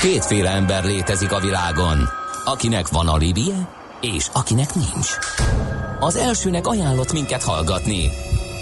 Kétféle 0.00 0.50
ember 0.50 0.84
létezik 0.84 1.32
a 1.32 1.40
világon, 1.40 2.08
akinek 2.44 2.88
van 2.88 3.08
alibije, 3.08 3.68
és 4.00 4.26
akinek 4.32 4.74
nincs. 4.74 5.08
Az 6.00 6.16
elsőnek 6.16 6.66
ajánlott 6.66 7.12
minket 7.12 7.42
hallgatni, 7.42 8.10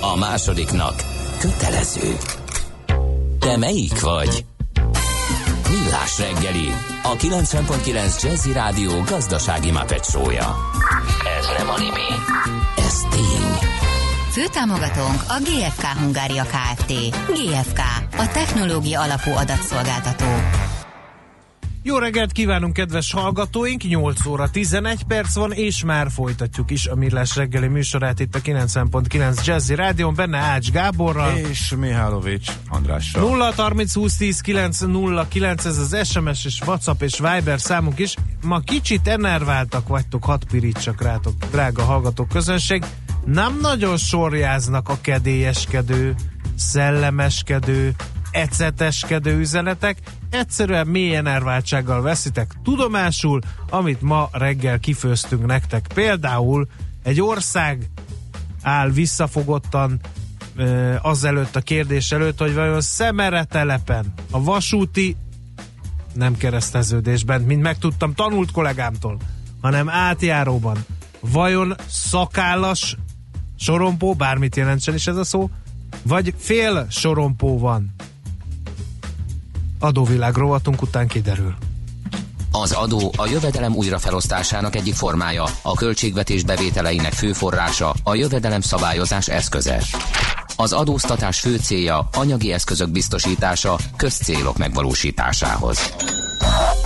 a 0.00 0.16
másodiknak 0.16 0.94
kötelező. 1.38 2.16
Te 3.38 3.56
melyik 3.56 4.00
vagy? 4.00 4.44
Millás 5.70 6.18
reggeli, 6.18 6.68
a 7.02 7.16
90.9 7.16 8.22
Jazzy 8.22 8.52
Rádió 8.52 9.02
gazdasági 9.06 9.70
mapetsója. 9.70 10.56
Ez 11.38 11.46
nem 11.58 11.68
animi, 11.68 12.08
ez 12.76 13.00
tény. 13.10 13.70
Főtámogatónk 14.30 15.22
a 15.28 15.38
GFK 15.40 15.84
Hungária 15.84 16.44
Kft. 16.44 16.92
GFK, 17.26 17.78
a 18.16 18.28
technológia 18.32 19.00
alapú 19.00 19.30
adatszolgáltató. 19.30 20.24
Jó 21.88 21.98
reggelt 21.98 22.32
kívánunk, 22.32 22.72
kedves 22.72 23.12
hallgatóink! 23.12 23.82
8 23.82 24.26
óra 24.26 24.50
11 24.50 25.02
perc 25.02 25.34
van, 25.34 25.52
és 25.52 25.84
már 25.84 26.10
folytatjuk 26.10 26.70
is 26.70 26.86
a 26.86 26.94
Millás 26.94 27.36
reggeli 27.36 27.68
műsorát 27.68 28.20
itt 28.20 28.34
a 28.34 28.38
90.9 28.40 29.44
Jazzy 29.44 29.74
Rádion, 29.74 30.14
benne 30.14 30.38
Ács 30.38 30.70
Gáborral. 30.70 31.36
És 31.36 31.74
Mihálovics 31.78 32.52
Andrással. 32.68 33.28
0 33.28 33.52
30 33.56 33.94
20 33.94 34.16
10 34.16 34.40
9 34.40 34.80
0 34.80 35.28
9, 35.28 35.64
ez 35.64 35.78
az 35.78 36.08
SMS 36.08 36.44
és 36.44 36.60
WhatsApp 36.60 37.02
és 37.02 37.18
Viber 37.18 37.60
számunk 37.60 37.98
is. 37.98 38.14
Ma 38.42 38.60
kicsit 38.60 39.08
enerváltak 39.08 39.88
vagytok, 39.88 40.24
hat 40.24 40.44
pirítsak 40.44 41.02
rátok, 41.02 41.34
drága 41.50 41.82
hallgatók 41.82 42.28
közönség. 42.28 42.84
Nem 43.24 43.58
nagyon 43.60 43.96
sorjáznak 43.96 44.88
a 44.88 44.98
kedélyeskedő, 45.00 46.14
szellemeskedő, 46.56 47.94
eceteskedő 48.30 49.38
üzenetek, 49.38 49.98
egyszerűen 50.30 50.86
mély 50.86 51.16
enerváltsággal 51.16 52.02
veszitek 52.02 52.54
tudomásul, 52.64 53.40
amit 53.70 54.00
ma 54.00 54.28
reggel 54.32 54.78
kifőztünk 54.78 55.46
nektek. 55.46 55.86
Például 55.94 56.68
egy 57.02 57.20
ország 57.20 57.90
áll 58.62 58.90
visszafogottan 58.90 60.00
azelőtt 61.02 61.56
a 61.56 61.60
kérdés 61.60 62.12
előtt, 62.12 62.38
hogy 62.38 62.54
vajon 62.54 62.80
szemere 62.80 63.44
telepen 63.44 64.12
a 64.30 64.42
vasúti 64.42 65.16
nem 66.12 66.36
kereszteződésben, 66.36 67.40
mint 67.40 67.62
megtudtam 67.62 68.14
tanult 68.14 68.50
kollégámtól, 68.50 69.18
hanem 69.60 69.88
átjáróban. 69.88 70.84
Vajon 71.20 71.74
szakállas 71.86 72.96
sorompó, 73.58 74.14
bármit 74.14 74.56
jelentsen 74.56 74.94
is 74.94 75.06
ez 75.06 75.16
a 75.16 75.24
szó, 75.24 75.50
vagy 76.02 76.34
fél 76.38 76.86
sorompó 76.90 77.58
van? 77.58 77.94
Adóvilág 79.78 80.36
rovatunk 80.36 80.82
után 80.82 81.06
kiderül. 81.06 81.54
Az 82.52 82.72
adó 82.72 83.12
a 83.16 83.26
jövedelem 83.26 83.74
újrafelosztásának 83.74 84.76
egyik 84.76 84.94
formája, 84.94 85.44
a 85.62 85.74
költségvetés 85.74 86.42
bevételeinek 86.42 87.12
fő 87.12 87.32
forrása, 87.32 87.94
a 88.02 88.14
jövedelem 88.14 88.60
szabályozás 88.60 89.28
eszköze. 89.28 89.82
Az 90.56 90.72
adóztatás 90.72 91.40
fő 91.40 91.56
célja 91.56 92.08
anyagi 92.12 92.52
eszközök 92.52 92.90
biztosítása 92.90 93.78
közcélok 93.96 94.58
megvalósításához. 94.58 95.94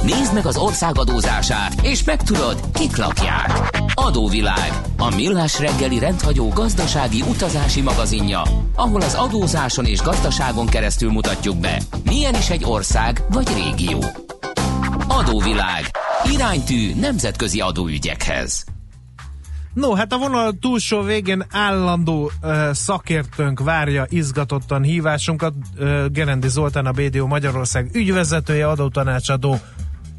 Nézd 0.02 0.34
meg 0.34 0.46
az 0.46 0.56
ország 0.56 0.98
adózását, 0.98 1.80
és 1.82 2.04
megtudod, 2.04 2.60
kik 2.72 2.96
lakják. 2.96 3.80
Adóvilág, 3.94 4.72
a 4.96 5.14
millás 5.14 5.58
reggeli 5.58 5.98
rendhagyó 5.98 6.48
gazdasági 6.48 7.22
utazási 7.22 7.80
magazinja, 7.80 8.42
ahol 8.74 9.00
az 9.00 9.14
adózáson 9.14 9.84
és 9.84 10.02
gazdaságon 10.02 10.66
keresztül 10.66 11.10
mutatjuk 11.10 11.56
be, 11.56 11.80
milyen 12.04 12.34
is 12.34 12.50
egy 12.50 12.64
ország 12.64 13.22
vagy 13.30 13.48
régió. 13.54 14.04
Adóvilág, 15.08 15.84
iránytű 16.32 16.94
nemzetközi 17.00 17.60
adóügyekhez. 17.60 18.64
No, 19.74 19.94
hát 19.94 20.12
a 20.12 20.18
vonal 20.18 20.52
túlsó 20.60 21.02
végén 21.02 21.46
állandó 21.50 22.30
uh, 22.42 22.70
szakértőnk 22.72 23.60
várja 23.60 24.06
izgatottan 24.08 24.82
hívásunkat. 24.82 25.54
Uh, 25.78 26.06
Gerendi 26.06 26.48
Zoltán, 26.48 26.86
a 26.86 26.90
BDO 26.90 27.26
Magyarország 27.26 27.90
ügyvezetője, 27.92 28.68
adótanácsadó 28.68 29.58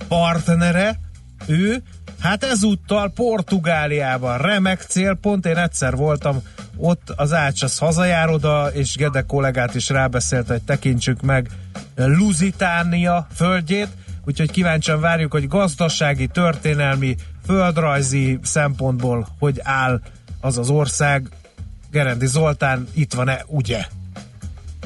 partnere. 0.07 0.99
Ő, 1.47 1.83
hát 2.19 2.43
ezúttal 2.43 3.11
Portugáliában 3.15 4.37
remek 4.37 4.81
célpont. 4.81 5.45
Én 5.45 5.57
egyszer 5.57 5.95
voltam 5.95 6.41
ott 6.77 7.13
az 7.15 7.33
Ácsasz 7.33 7.79
hazajároda, 7.79 8.67
és 8.67 8.95
Gede 8.95 9.21
kollégát 9.21 9.75
is 9.75 9.89
rábeszélt, 9.89 10.47
hogy 10.47 10.61
tekintsük 10.61 11.21
meg 11.21 11.49
Lusitánia 11.95 13.27
földjét 13.33 13.87
úgyhogy 14.25 14.51
kíváncsian 14.51 14.99
várjuk, 14.99 15.31
hogy 15.31 15.47
gazdasági, 15.47 16.27
történelmi, 16.27 17.15
földrajzi 17.45 18.39
szempontból 18.43 19.27
hogy 19.39 19.59
áll 19.63 20.01
az 20.41 20.57
az 20.57 20.69
ország. 20.69 21.29
Gerendi 21.91 22.25
Zoltán 22.25 22.87
itt 22.93 23.13
van-e, 23.13 23.43
ugye? 23.47 23.85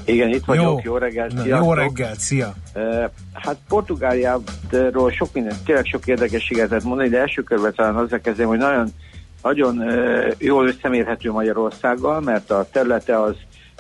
Igen, 0.06 0.30
itt 0.30 0.46
vagyok, 0.46 0.64
jó, 0.64 0.80
jó 0.84 0.98
reggelt, 0.98 1.34
Na, 1.34 1.46
Jó 1.46 1.74
reggelt, 1.74 2.20
szia! 2.20 2.54
Hát 3.34 3.58
Portugáliáról 3.68 5.12
sok 5.12 5.34
minden, 5.34 5.56
tényleg 5.66 5.86
sok 5.86 6.08
érdekességet 6.08 6.70
lehet 6.70 6.84
mondani, 6.84 7.10
de 7.10 7.20
első 7.20 7.42
körben 7.42 7.74
talán 7.76 7.96
azzal 7.96 8.20
kezdem, 8.20 8.48
hogy 8.48 8.58
nagyon, 8.58 8.88
nagyon 9.42 9.84
jól 10.38 10.68
összemérhető 10.68 11.32
Magyarországgal, 11.32 12.22
mert 12.22 12.52
a 12.52 12.68
területe 12.72 13.22
az 13.22 13.36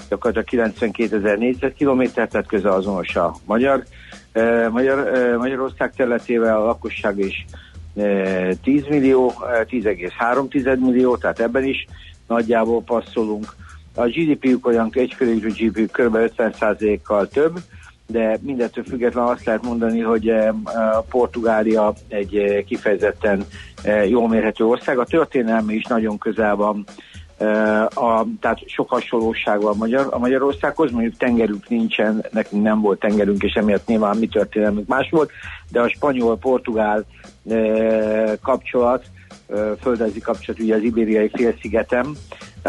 gyakorlatilag 0.09 0.47
92 0.47 1.18
ezer 1.18 1.38
négyzetkilométer, 1.38 2.28
tehát 2.28 2.47
közel 2.47 2.72
azonos 2.72 3.16
a 3.16 3.35
magyar 3.46 3.84
Magyar, 4.72 5.38
Magyarország 5.38 5.94
területével 5.96 6.58
a 6.58 6.66
lakosság 6.66 7.19
is 7.19 7.46
10 8.64 8.84
millió, 8.90 9.34
10,3 9.69 10.80
millió, 10.80 11.18
tehát 11.18 11.40
ebben 11.40 11.64
is 11.64 11.85
nagyjából 12.28 12.81
passzolunk. 12.81 13.56
A 13.95 14.06
GDP-ük 14.06 14.67
olyan 14.67 14.89
egyfőjű 14.94 15.47
GDP 15.47 15.91
kb. 15.91 16.17
50%-kal 16.38 17.28
több, 17.28 17.59
de 18.07 18.38
mindettől 18.41 18.83
függetlenül 18.83 19.29
azt 19.29 19.45
lehet 19.45 19.63
mondani, 19.63 20.00
hogy 20.00 20.29
a 20.63 21.06
Portugália 21.09 21.94
egy 22.07 22.63
kifejezetten 22.67 23.45
jól 24.07 24.29
mérhető 24.29 24.66
ország. 24.66 25.00
A 25.00 25.05
történelme 25.05 25.73
is 25.73 25.84
nagyon 25.84 26.17
közel 26.17 26.55
van 26.55 26.85
a, 27.94 28.25
tehát 28.39 28.59
sok 28.66 28.89
hasonlóság 28.89 29.61
van 29.61 29.78
Magyar, 29.78 30.07
a 30.09 30.17
Magyarországhoz, 30.17 30.91
mondjuk 30.91 31.17
tengerünk 31.17 31.69
nincsen, 31.69 32.25
nekünk 32.31 32.63
nem 32.63 32.81
volt 32.81 33.00
tengerünk, 33.00 33.44
és 33.44 33.53
emiatt 33.53 33.88
nyilván 33.88 34.17
mi 34.17 34.28
történelmünk 34.28 34.88
más 34.88 35.09
volt, 35.09 35.31
de 35.72 35.81
a 35.81 35.89
spanyol-portugál 35.89 37.05
kapcsolat, 38.41 39.03
e, 39.50 39.75
földrajzi 39.81 40.19
kapcsolat 40.19 40.61
ugye 40.61 40.75
az 40.75 40.81
ibériai 40.81 41.29
félszigetem, 41.34 42.16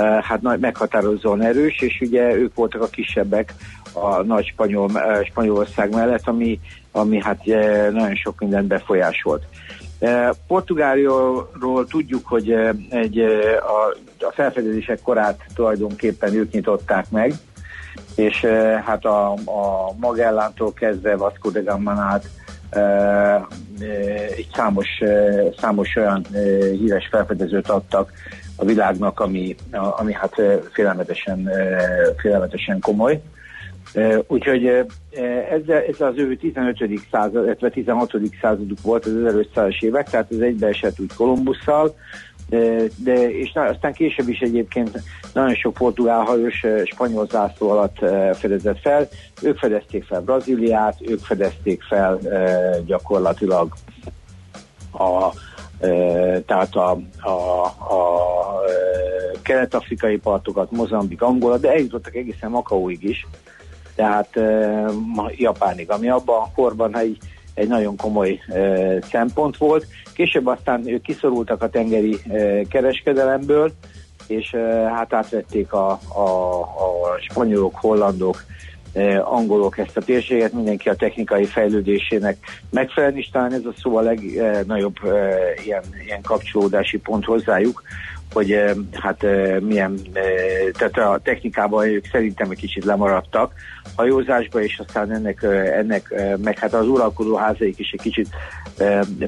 hát 0.02 0.42
nagy, 0.42 0.60
meghatározóan 0.60 1.42
erős, 1.42 1.80
és 1.80 2.00
ugye 2.00 2.34
ők 2.34 2.54
voltak 2.54 2.82
a 2.82 2.86
kisebbek 2.86 3.54
a 3.92 4.22
nagy 4.22 4.46
spanyol, 4.46 4.90
Spanyolország 5.24 5.94
mellett, 5.94 6.26
ami, 6.26 6.60
ami 6.92 7.22
hát 7.22 7.48
e, 7.48 7.90
nagyon 7.90 8.14
sok 8.14 8.38
mindent 8.38 8.66
befolyásolt. 8.66 9.42
Portugáliáról 10.46 11.86
tudjuk, 11.88 12.26
hogy 12.26 12.52
egy, 12.90 13.18
a, 13.60 13.96
a 14.26 14.32
felfedezések 14.32 15.02
korát 15.02 15.40
tulajdonképpen 15.54 16.34
ők 16.34 16.50
nyitották 16.52 17.10
meg, 17.10 17.32
és 18.14 18.44
hát 18.84 19.04
a, 19.04 19.32
a 19.32 19.92
Magellántól 20.00 20.72
kezdve 20.72 21.16
Vasco 21.16 21.50
de 21.50 21.60
Gamán 21.60 21.98
át 21.98 22.28
egy 24.36 24.48
számos, 24.54 24.86
számos 25.58 25.96
olyan 25.96 26.26
híres 26.70 27.08
felfedezőt 27.10 27.68
adtak 27.68 28.12
a 28.56 28.64
világnak, 28.64 29.20
ami, 29.20 29.54
ami 29.70 30.12
hát 30.12 30.34
félelmetesen, 30.72 31.48
félelmetesen 32.16 32.80
komoly. 32.80 33.20
Úgyhogy 34.26 34.66
ez, 35.50 35.68
ez 35.68 36.00
az 36.00 36.16
ő 36.16 36.36
15. 36.36 36.76
század, 37.10 37.44
illetve 37.44 37.70
16. 37.70 38.12
századuk 38.40 38.80
volt 38.82 39.04
az 39.04 39.12
1500-as 39.14 39.82
évek, 39.82 40.10
tehát 40.10 40.32
ez 40.32 40.38
egybeesett 40.38 41.00
úgy 41.00 41.14
Kolumbusszal, 41.16 41.94
de, 42.96 43.30
és 43.30 43.52
na, 43.52 43.62
aztán 43.62 43.92
később 43.92 44.28
is 44.28 44.38
egyébként 44.38 45.02
nagyon 45.32 45.54
sok 45.54 45.74
portugál 45.74 46.20
hajós 46.20 46.64
spanyol 46.84 47.26
zászló 47.26 47.70
alatt 47.70 47.96
fedezett 48.36 48.80
fel. 48.80 49.08
Ők 49.42 49.58
fedezték 49.58 50.04
fel 50.04 50.20
Brazíliát, 50.20 50.96
ők 51.00 51.20
fedezték 51.20 51.82
fel 51.82 52.18
gyakorlatilag 52.84 53.74
a, 54.90 55.32
tehát 56.46 56.74
a, 56.74 56.98
a, 57.20 57.64
a 57.94 58.62
kelet-afrikai 59.42 60.16
partokat, 60.16 60.70
Mozambik, 60.70 61.22
Angola, 61.22 61.58
de 61.58 61.70
eljutottak 61.70 62.14
egészen 62.14 62.50
Makaóig 62.50 63.02
is 63.02 63.26
tehát 63.96 64.28
Japánig, 65.36 65.90
ami 65.90 66.08
abban 66.08 66.42
a 66.42 66.52
korban 66.54 66.96
egy, 66.96 67.18
egy 67.54 67.68
nagyon 67.68 67.96
komoly 67.96 68.40
szempont 69.10 69.56
volt. 69.56 69.86
Később 70.14 70.46
aztán 70.46 70.88
ők 70.88 71.02
kiszorultak 71.02 71.62
a 71.62 71.68
tengeri 71.68 72.18
kereskedelemből, 72.68 73.72
és 74.26 74.54
hát 74.94 75.12
átvették 75.12 75.72
a, 75.72 75.90
a, 76.14 76.60
a 76.60 77.18
spanyolok, 77.30 77.74
hollandok 77.74 78.44
angolok 79.22 79.78
ezt 79.78 79.96
a 79.96 80.00
térséget, 80.00 80.52
mindenki 80.52 80.88
a 80.88 80.94
technikai 80.94 81.44
fejlődésének 81.44 82.36
megfelelni, 82.70 83.18
és 83.18 83.28
talán 83.30 83.52
ez 83.52 83.64
a 83.64 83.74
szó 83.82 83.96
a 83.96 84.00
legnagyobb 84.00 84.96
ilyen, 85.64 85.82
ilyen 86.04 86.22
kapcsolódási 86.22 86.98
pont 86.98 87.24
hozzájuk, 87.24 87.82
hogy 88.32 88.62
hát 88.92 89.26
milyen, 89.60 89.98
tehát 90.72 90.98
a 90.98 91.20
technikában 91.22 91.86
ők 91.86 92.06
szerintem 92.06 92.50
egy 92.50 92.58
kicsit 92.58 92.84
lemaradtak 92.84 93.52
hajózásba, 93.96 94.62
és 94.62 94.78
aztán 94.86 95.12
ennek, 95.12 95.42
ennek 95.76 96.14
meg 96.42 96.58
hát 96.58 96.74
az 96.74 96.88
uralkodó 96.88 97.36
házaik 97.36 97.78
is 97.78 97.90
egy 97.90 98.00
kicsit 98.00 98.28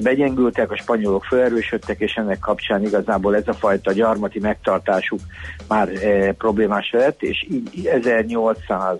begyengültek, 0.03 0.71
a 0.71 0.77
spanyolok 0.77 1.23
felerősödtek, 1.23 1.99
és 1.99 2.13
ennek 2.13 2.39
kapcsán 2.39 2.83
igazából 2.83 3.35
ez 3.35 3.47
a 3.47 3.53
fajta 3.53 3.91
gyarmati 3.91 4.39
megtartásuk 4.39 5.19
már 5.67 5.89
problémás 6.37 6.91
lett, 6.91 7.21
és 7.21 7.47
így 7.49 7.85
1800 7.85 8.97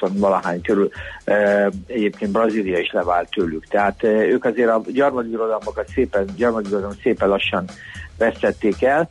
valahány 0.00 0.60
körül 0.60 0.90
egyébként 1.86 2.32
Brazília 2.32 2.78
is 2.78 2.92
levált 2.92 3.30
tőlük. 3.30 3.66
Tehát 3.66 4.02
ők 4.02 4.44
azért 4.44 4.68
a 4.68 4.82
gyarmatirodalmakat 4.86 5.88
szépen, 5.88 6.26
gyarmatirodalmat 6.36 7.00
szépen 7.02 7.28
lassan 7.28 7.64
veszették 8.18 8.82
el, 8.82 9.10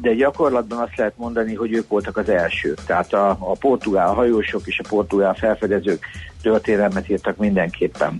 de 0.00 0.14
gyakorlatban 0.14 0.78
azt 0.78 0.96
lehet 0.96 1.16
mondani, 1.16 1.54
hogy 1.54 1.72
ők 1.72 1.88
voltak 1.88 2.16
az 2.16 2.28
elsők. 2.28 2.84
Tehát 2.86 3.12
a, 3.12 3.28
a 3.28 3.56
portugál 3.60 4.12
hajósok 4.12 4.66
és 4.66 4.80
a 4.84 4.88
portugál 4.88 5.34
felfedezők 5.34 6.06
történelmet 6.42 7.08
írtak 7.08 7.36
mindenképpen. 7.36 8.16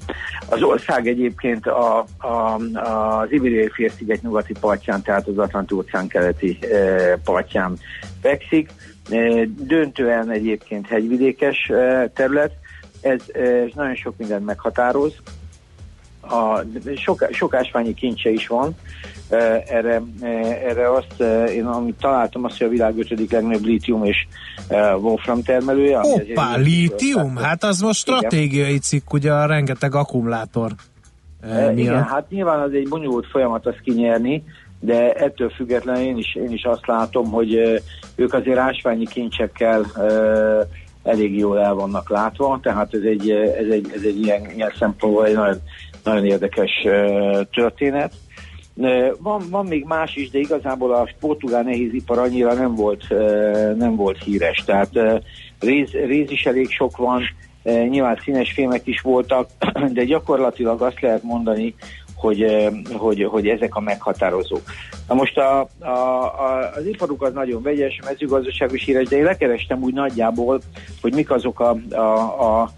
Az 0.48 0.62
ország 0.62 1.06
egyébként 1.06 1.66
a, 1.66 2.04
a, 2.18 2.54
az 2.80 3.32
Ibériai 3.32 3.68
félsziget 3.68 4.22
nyugati 4.22 4.54
partján, 4.60 5.02
tehát 5.02 5.26
az 5.26 5.38
Atlanti 5.38 5.74
óceán 5.74 6.06
keleti 6.06 6.58
e, 6.60 7.18
partján 7.24 7.78
fekszik. 8.22 8.70
E, 9.10 9.44
döntően 9.58 10.30
egyébként 10.30 10.86
hegyvidékes 10.86 11.68
e, 11.68 12.08
terület, 12.14 12.52
ez 13.00 13.20
e, 13.32 13.40
nagyon 13.74 13.94
sok 13.94 14.14
mindent 14.16 14.44
meghatároz. 14.44 15.12
A, 16.20 16.60
sok, 16.96 17.28
sok 17.30 17.54
ásványi 17.54 17.94
kincse 17.94 18.30
is 18.30 18.46
van, 18.46 18.74
erre, 19.68 20.02
erre 20.64 20.92
azt, 20.92 21.20
én 21.50 21.64
amit 21.64 21.94
találtam, 22.00 22.44
azt, 22.44 22.58
hogy 22.58 22.66
a 22.66 22.70
világ 22.70 22.98
ötödik 22.98 23.30
legnagyobb 23.30 23.64
lítium 23.64 24.04
és 24.04 24.26
wolfram 25.00 25.42
termelője. 25.42 25.98
Hoppá, 25.98 26.56
lítium? 26.56 27.36
Hát 27.36 27.64
az 27.64 27.80
most 27.80 27.98
stratégiai 27.98 28.68
igen. 28.68 28.80
cikk, 28.80 29.12
ugye 29.12 29.32
a 29.32 29.46
rengeteg 29.46 29.94
akkumulátor. 29.94 30.72
Igen, 31.76 32.04
hát 32.04 32.30
nyilván 32.30 32.60
az 32.60 32.72
egy 32.72 32.88
bonyolult 32.88 33.26
folyamat 33.26 33.66
azt 33.66 33.80
kinyerni, 33.80 34.44
de 34.84 35.12
ettől 35.12 35.50
függetlenül 35.50 36.02
én 36.02 36.16
is, 36.16 36.34
én 36.34 36.52
is 36.52 36.64
azt 36.64 36.86
látom, 36.86 37.30
hogy 37.30 37.82
ők 38.16 38.32
azért 38.32 38.58
ásványi 38.58 39.06
kincsekkel 39.06 39.84
elég 41.02 41.38
jól 41.38 41.60
el 41.60 41.74
vannak 41.74 42.10
látva, 42.10 42.58
tehát 42.62 42.94
ez 42.94 43.02
egy, 43.02 43.30
ez 43.30 43.66
egy, 43.70 43.90
ez 43.94 44.02
egy 44.02 44.20
ilyen, 44.20 44.50
ilyen 44.50 44.72
szempontból 44.78 45.26
egy 45.26 45.34
nagyon, 45.34 45.56
nagyon 46.04 46.24
érdekes 46.24 46.70
történet. 47.50 48.12
Van, 49.18 49.42
van 49.50 49.66
még 49.66 49.84
más 49.84 50.16
is, 50.16 50.30
de 50.30 50.38
igazából 50.38 50.94
a 50.94 51.08
portugál 51.20 51.62
nehézipar 51.62 52.18
annyira 52.18 52.54
nem 52.54 52.74
volt, 52.74 53.04
nem 53.76 53.96
volt 53.96 54.22
híres. 54.22 54.62
Tehát 54.66 55.22
réz, 55.60 55.90
réz 55.90 56.30
is 56.30 56.44
elég 56.44 56.70
sok 56.70 56.96
van, 56.96 57.22
nyilván 57.64 58.18
színes 58.24 58.52
fémek 58.52 58.86
is 58.86 59.00
voltak, 59.00 59.48
de 59.92 60.04
gyakorlatilag 60.04 60.82
azt 60.82 61.00
lehet 61.00 61.22
mondani, 61.22 61.74
hogy, 62.24 62.68
hogy, 62.92 63.24
hogy 63.24 63.48
ezek 63.48 63.74
a 63.74 63.80
meghatározók. 63.80 64.62
Na 65.08 65.14
most 65.14 65.38
a, 65.38 65.68
a, 65.78 65.88
a, 65.88 66.72
az 66.76 66.86
iparuk 66.86 67.22
az 67.22 67.32
nagyon 67.32 67.62
vegyes, 67.62 68.00
mezőgazdaság 68.04 68.72
is 68.72 68.84
híres, 68.84 69.08
de 69.08 69.16
én 69.16 69.24
lekerestem 69.24 69.82
úgy 69.82 69.94
nagyjából, 69.94 70.60
hogy 71.00 71.14
mik 71.14 71.30
azok 71.30 71.60
a, 71.60 71.76
a, 71.90 71.96
a, 71.96 72.60
a 72.62 72.70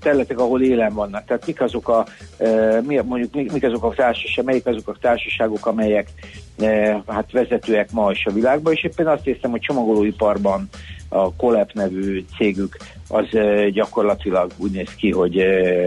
területek, 0.00 0.38
ahol 0.38 0.62
élen 0.62 0.94
vannak. 0.94 1.24
Tehát 1.24 1.46
mik 1.46 1.60
azok 1.60 1.88
a, 1.88 2.06
e, 2.38 2.82
mondjuk 2.82 3.52
mik, 3.52 3.64
azok 3.64 3.84
a 3.84 3.94
társaságok, 3.94 4.44
melyik 4.44 4.66
azok 4.66 4.88
a 4.88 4.96
társaságok, 5.00 5.66
amelyek 5.66 6.08
e, 6.58 7.02
hát 7.06 7.32
vezetőek 7.32 7.92
ma 7.92 8.10
is 8.10 8.26
a 8.26 8.32
világban, 8.32 8.72
és 8.72 8.84
éppen 8.84 9.06
azt 9.06 9.24
hiszem, 9.24 9.50
hogy 9.50 9.60
csomagolóiparban 9.60 10.68
a 11.08 11.34
Colep 11.34 11.72
nevű 11.72 12.24
cégük 12.36 12.76
az 13.08 13.26
gyakorlatilag 13.72 14.50
úgy 14.56 14.70
néz 14.70 14.94
ki, 14.94 15.10
hogy 15.10 15.38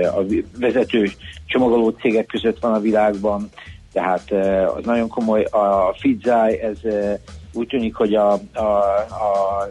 a 0.04 0.26
vezető 0.60 1.12
csomagoló 1.46 1.90
cégek 1.90 2.26
között 2.26 2.60
van 2.60 2.74
a 2.74 2.80
világban, 2.80 3.50
tehát 3.94 4.32
az 4.76 4.86
nagyon 4.86 5.08
komoly. 5.08 5.44
A 5.44 5.96
Fidzai, 6.00 6.62
ez 6.62 6.78
úgy 7.54 7.68
tűnik, 7.68 7.96
hogy 7.96 8.16
a, 8.16 8.32
a, 8.54 8.62
a 8.62 9.68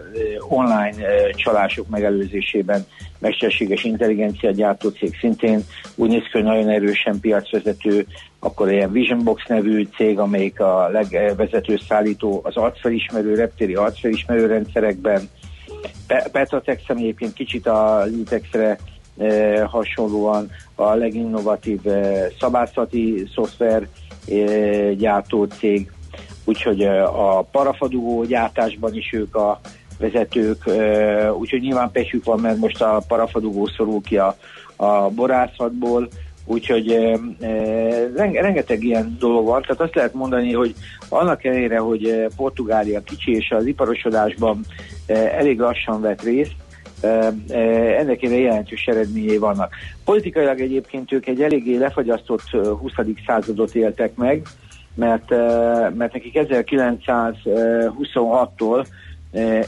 online 0.48 0.94
csalások 1.34 1.88
megelőzésében 1.88 2.86
mesterséges 3.18 3.84
intelligencia 3.84 4.50
gyártó 4.50 4.88
cég 4.88 5.16
szintén 5.20 5.64
úgy 5.94 6.08
néz 6.08 6.22
ki, 6.22 6.30
hogy 6.32 6.42
nagyon 6.42 6.68
erősen 6.68 7.20
piacvezető, 7.20 8.06
akkor 8.38 8.72
ilyen 8.72 8.92
Visionbox 8.92 9.46
nevű 9.46 9.88
cég, 9.96 10.18
amelyik 10.18 10.60
a 10.60 10.88
legvezető 10.88 11.78
szállító 11.88 12.40
az 12.44 12.56
arcfelismerő, 12.56 13.34
reptéri 13.34 13.74
arcfelismerő 13.74 14.46
rendszerekben. 14.46 15.28
Petratex, 16.32 16.82
ami 16.88 17.00
egyébként 17.00 17.32
kicsit 17.32 17.66
a 17.66 18.04
Litexre 18.04 18.78
e, 19.18 19.62
hasonlóan 19.64 20.50
a 20.74 20.94
leginnovatív 20.94 21.86
e, 21.86 22.26
szabászati 22.40 23.28
szoftver 23.34 23.88
e, 24.28 24.34
gyártó 24.92 25.44
cég, 25.44 25.92
úgyhogy 26.44 26.82
a 26.82 27.42
parafadugó 27.42 28.24
gyártásban 28.24 28.94
is 28.94 29.12
ők 29.12 29.34
a 29.36 29.60
vezetők, 29.98 30.64
úgyhogy 31.38 31.60
nyilván 31.60 31.90
pesük 31.90 32.24
van, 32.24 32.40
mert 32.40 32.58
most 32.58 32.82
a 32.82 33.02
parafadugó 33.08 33.66
szorul 33.66 34.00
ki 34.00 34.16
a, 34.16 34.36
a 34.76 35.08
borászatból, 35.08 36.08
úgyhogy 36.48 36.90
e, 36.90 37.18
rengeteg 38.14 38.84
ilyen 38.84 39.16
dolog 39.18 39.46
van, 39.46 39.62
tehát 39.62 39.80
azt 39.80 39.94
lehet 39.94 40.14
mondani, 40.14 40.52
hogy 40.52 40.74
annak 41.08 41.44
ellenére, 41.44 41.78
hogy 41.78 42.26
Portugália 42.36 43.00
kicsi 43.00 43.34
és 43.34 43.50
az 43.50 43.66
iparosodásban 43.66 44.60
e, 45.06 45.14
elég 45.14 45.58
lassan 45.58 46.00
vett 46.00 46.22
részt, 46.22 46.54
e, 47.00 47.34
ennek 47.98 48.22
ére 48.22 48.38
jelentős 48.38 48.86
eredményei 48.86 49.38
vannak. 49.38 49.74
Politikailag 50.04 50.60
egyébként 50.60 51.12
ők 51.12 51.26
egy 51.26 51.42
eléggé 51.42 51.76
lefagyasztott 51.76 52.50
20. 52.80 52.92
századot 53.26 53.74
éltek 53.74 54.16
meg, 54.16 54.42
mert, 54.94 55.30
mert 55.96 56.12
nekik 56.12 56.32
1926-tól 56.34 58.86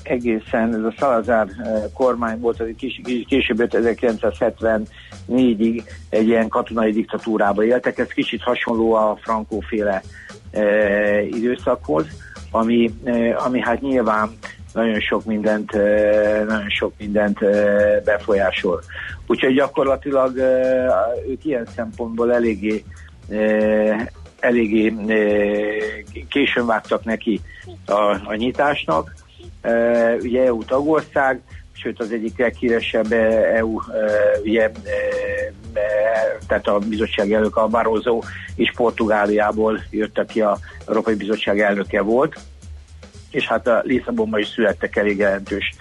egészen 0.03 0.75
ez 0.75 0.83
a 0.83 0.95
Salazar 0.99 1.47
kormány 1.95 2.41
volt, 2.41 2.61
az 2.61 2.67
kis, 2.77 3.01
később 3.29 3.57
1974-ig 3.61 5.83
egy 6.09 6.27
ilyen 6.27 6.49
katonai 6.49 6.93
diktatúrába 6.93 7.65
éltek, 7.65 7.99
ez 7.99 8.09
kicsit 8.09 8.43
hasonló 8.43 8.93
a 8.93 9.19
frankóféle 9.21 10.03
e, 10.51 11.23
időszakhoz, 11.23 12.07
ami, 12.51 12.95
e, 13.05 13.37
ami 13.37 13.61
hát 13.61 13.81
nyilván 13.81 14.31
nagyon 14.73 15.01
sok 15.01 15.25
mindent, 15.25 15.75
e, 15.75 16.45
nagyon 16.45 16.69
sok 16.69 16.93
mindent 16.99 17.43
e, 17.43 18.01
befolyásol. 18.05 18.83
Úgyhogy 19.27 19.55
gyakorlatilag 19.55 20.39
e, 20.39 20.87
ők 21.29 21.45
ilyen 21.45 21.67
szempontból 21.75 22.35
eléggé 22.35 22.85
e, 23.31 24.13
eléggé 24.41 24.95
későn 26.29 26.67
vágtak 26.67 27.05
neki 27.05 27.41
a, 27.87 28.17
a 28.25 28.35
nyitásnak. 28.35 29.15
Ugye 30.21 30.43
EU 30.45 30.65
tagország, 30.65 31.41
sőt 31.73 32.01
az 32.01 32.13
egyik 32.13 32.39
leghíresebb 32.39 33.13
EU, 33.13 33.79
ugye, 34.43 34.71
tehát 36.47 36.67
a 36.67 36.79
bizottság 36.79 37.33
elnök 37.33 37.57
a 37.57 37.67
Barroso 37.67 38.21
és 38.55 38.73
Portugáliából 38.77 39.83
jött, 39.91 40.19
aki 40.19 40.41
a 40.41 40.59
Európai 40.87 41.15
Bizottság 41.15 41.61
elnöke 41.61 42.01
volt, 42.01 42.39
és 43.31 43.47
hát 43.47 43.67
a 43.67 43.81
Lisszabonban 43.85 44.41
is 44.41 44.49
születtek 44.49 44.97
elég 44.97 45.19
jelentős 45.19 45.75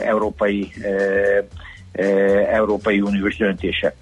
európai, 0.00 0.72
európai 2.48 3.00
uniós 3.00 3.36
döntések. 3.36 3.96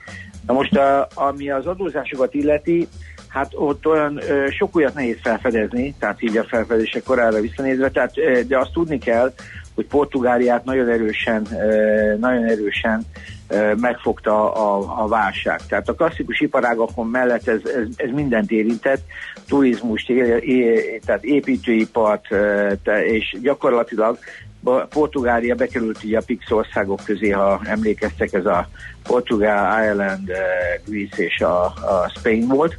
Na 0.47 0.53
most, 0.53 0.77
a, 0.77 1.09
ami 1.15 1.51
az 1.51 1.67
adózásokat 1.67 2.35
illeti, 2.35 2.89
hát 3.35 3.53
ott 3.55 3.87
olyan 3.87 4.21
ö, 4.29 4.47
sok 4.51 4.77
újat 4.77 4.95
nehéz 4.95 5.17
felfedezni, 5.23 5.95
tehát 5.99 6.23
így 6.23 6.37
a 6.37 6.45
felfedések 6.45 7.03
korára 7.03 7.41
visszanézve, 7.41 7.91
tehát, 7.91 8.19
ö, 8.19 8.41
de 8.43 8.59
azt 8.59 8.73
tudni 8.73 8.99
kell, 8.99 9.33
hogy 9.75 9.87
Portugáliát 9.87 10.65
nagyon 10.65 10.89
erősen, 10.89 11.47
ö, 11.53 12.17
nagyon 12.19 12.45
erősen 12.45 13.03
ö, 13.49 13.75
megfogta 13.75 14.53
a, 14.53 15.03
a 15.03 15.09
válság. 15.09 15.61
Tehát 15.69 15.89
a 15.89 15.95
klasszikus 15.95 16.41
iparágakon 16.41 17.07
mellett 17.07 17.49
ez, 17.49 17.61
ez, 17.65 17.87
ez 17.97 18.11
mindent 18.11 18.51
érintett, 18.51 19.03
turizmust, 19.49 20.11
é, 20.11 20.37
é, 20.37 21.01
tehát 21.05 21.25
építőipart, 21.25 22.27
ö, 22.31 22.73
te, 22.83 23.07
és 23.07 23.37
gyakorlatilag 23.43 24.19
Portugália 24.89 25.55
bekerült 25.55 26.05
ugye 26.05 26.19
a 26.19 26.23
PIX 26.27 26.51
országok 26.51 27.01
közé, 27.05 27.31
ha 27.31 27.61
emlékeztek, 27.65 28.33
ez 28.33 28.47
a 28.47 28.69
Portugál, 29.03 29.85
Ireland, 29.85 30.31
Greece 30.87 31.23
és 31.23 31.41
a, 31.41 31.65
a 31.65 32.13
Spain 32.17 32.47
volt 32.47 32.79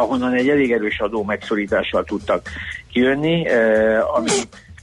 ahonnan 0.00 0.34
egy 0.34 0.48
elég 0.48 0.72
erős 0.72 1.00
adó 1.00 1.24
megszorítással 1.24 2.04
tudtak 2.04 2.48
kijönni, 2.92 3.46
eh, 3.46 4.16
ami 4.16 4.30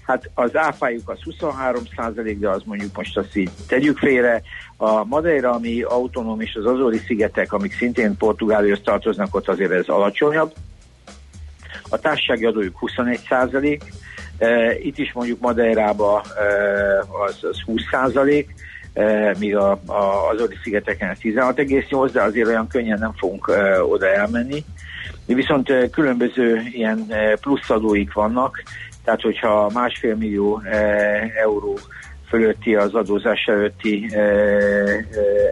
Hát 0.08 0.30
az 0.34 0.56
áfájuk 0.56 1.10
az 1.10 1.18
23 1.24 1.84
százalék, 1.96 2.40
de 2.40 2.50
az 2.50 2.62
mondjuk 2.66 2.96
most 2.96 3.18
azt 3.18 3.36
így 3.36 3.50
tegyük 3.68 3.98
félre. 3.98 4.42
A 4.78 5.06
Madeira, 5.06 5.52
ami 5.52 5.82
autonóm, 5.82 6.42
és 6.42 6.56
az 6.56 6.66
Azori 6.66 6.98
szigetek, 6.98 7.54
amik 7.54 7.74
szintén 7.74 8.18
Portugáliához 8.18 8.82
tartoznak, 8.84 9.36
ott 9.36 9.48
azért 9.48 9.72
ez 9.72 9.88
alacsonyabb. 9.88 10.54
A 11.90 12.00
társasági 12.00 12.46
adójuk 12.46 12.78
21 12.78 13.20
százalék, 13.28 13.84
itt 14.82 14.98
is 14.98 15.14
mondjuk 15.14 15.40
Madeirába 15.40 16.22
az, 17.28 17.44
az 17.44 17.62
20 17.66 17.82
százalék, 17.92 18.54
míg 19.40 19.56
a, 19.56 19.72
a, 19.86 20.30
az 20.30 20.50
szigeteken 20.64 21.16
16,8, 21.22 22.10
de 22.12 22.22
azért 22.22 22.48
olyan 22.48 22.68
könnyen 22.68 23.00
nem 23.00 23.14
fogunk 23.18 23.52
oda 23.90 24.08
elmenni. 24.14 24.64
Viszont 25.26 25.90
különböző 25.92 26.62
ilyen 26.72 27.12
pluszadóik 27.42 28.14
vannak, 28.14 28.64
tehát 29.04 29.22
hogyha 29.22 29.70
másfél 29.74 30.16
millió 30.16 30.62
euró 31.42 31.78
fölötti 32.30 32.76
az 32.76 32.94
adózás 32.94 33.46
előtti 33.46 34.10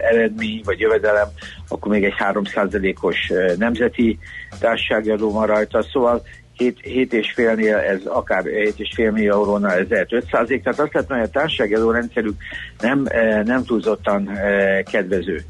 eredmény 0.01 0.61
vagy 0.63 0.79
jövedelem, 0.79 1.27
akkor 1.67 1.91
még 1.91 2.03
egy 2.03 2.15
3%-os 2.19 3.31
nemzeti 3.57 4.19
társasági 4.59 5.09
adó 5.09 5.31
van 5.31 5.45
rajta. 5.45 5.83
Szóval 5.83 6.23
7,5-nél 6.57 7.87
ez 7.87 8.05
akár 8.05 8.43
7,5 8.43 9.11
millió 9.11 9.31
eurónál 9.31 9.77
ez 9.77 9.87
lehet 9.89 10.13
5 10.13 10.25
százalék, 10.31 10.63
tehát 10.63 10.79
azt 10.79 10.93
lehet 10.93 11.09
mondani, 11.09 11.19
hogy 11.19 11.29
a 11.29 11.39
társasági 11.39 11.73
adórendszerük 11.73 12.35
nem, 12.79 13.05
e, 13.07 13.43
nem 13.43 13.63
túlzottan 13.63 14.29
e, 14.29 14.83
kedvező. 14.83 15.41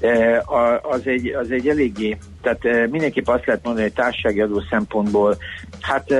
E, 0.00 0.42
az 0.82 1.00
egy, 1.04 1.28
az 1.28 1.50
egy 1.50 1.68
eléggé, 1.68 2.18
tehát 2.42 2.90
mindenképp 2.90 3.28
azt 3.28 3.46
lehet 3.46 3.64
mondani, 3.64 3.86
hogy 3.86 3.94
társasági 3.94 4.40
adó 4.40 4.62
szempontból, 4.70 5.36
hát 5.80 6.14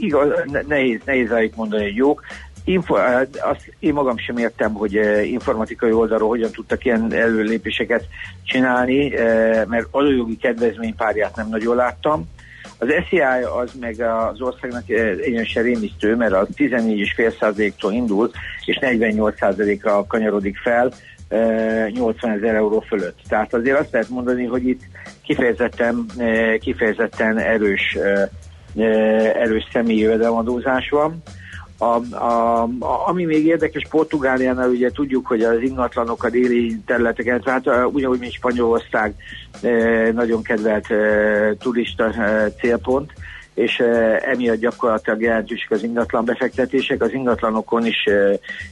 igaz, 0.00 0.28
nehéz, 0.66 1.00
nehéz 1.04 1.30
mondani, 1.54 1.82
hogy 1.82 1.96
jók, 1.96 2.22
Info, 2.66 2.94
azt 3.40 3.72
én 3.78 3.92
magam 3.92 4.18
sem 4.18 4.36
értem, 4.36 4.72
hogy 4.72 4.94
informatikai 5.24 5.92
oldalról 5.92 6.28
hogyan 6.28 6.50
tudtak 6.50 6.84
ilyen 6.84 7.12
előlépéseket 7.12 8.04
csinálni, 8.44 9.08
mert 9.66 9.86
adójogi 9.90 10.36
kedvezménypárját 10.36 11.36
nem 11.36 11.48
nagyon 11.48 11.76
láttam. 11.76 12.28
Az 12.84 13.04
SZI 13.08 13.20
az 13.60 13.72
meg 13.80 14.00
az 14.00 14.40
országnak 14.40 14.88
egyenesen 14.88 15.62
rémisztő, 15.62 16.16
mert 16.16 16.32
az 16.32 16.48
14,5%-tól 16.56 17.92
indul, 17.92 18.30
és 18.64 18.78
48%-ra 18.80 20.04
kanyarodik 20.06 20.56
fel, 20.56 20.92
80 21.90 22.30
ezer 22.30 22.54
euró 22.54 22.80
fölött. 22.80 23.18
Tehát 23.28 23.54
azért 23.54 23.78
azt 23.78 23.92
lehet 23.92 24.08
mondani, 24.08 24.44
hogy 24.44 24.68
itt 24.68 24.80
kifejezetten, 25.22 26.06
kifejezetten 26.60 27.38
erős, 27.38 27.98
erős 29.34 29.68
személyi 29.72 29.98
jövedelemadózás 29.98 30.88
van. 30.88 31.22
A, 31.78 32.14
a, 32.14 32.62
a, 32.62 33.08
ami 33.08 33.24
még 33.24 33.46
érdekes 33.46 33.86
Portugáliánál, 33.90 34.68
ugye 34.68 34.90
tudjuk, 34.90 35.26
hogy 35.26 35.42
az 35.42 35.60
ingatlanok 35.60 36.24
a 36.24 36.30
déli 36.30 36.76
területeken, 36.86 37.40
tehát 37.40 37.66
ugyanúgy, 37.92 38.18
mint 38.18 38.32
Spanyolország, 38.32 39.14
nagyon 40.12 40.42
kedvelt 40.42 40.86
turista 41.58 42.14
célpont, 42.60 43.12
és 43.54 43.78
emiatt 44.20 44.58
gyakorlatilag 44.58 45.20
jelentősek 45.20 45.70
az 45.70 45.82
ingatlan 45.82 46.24
befektetések, 46.24 47.02
az 47.02 47.12
ingatlanokon 47.12 47.86
is 47.86 48.08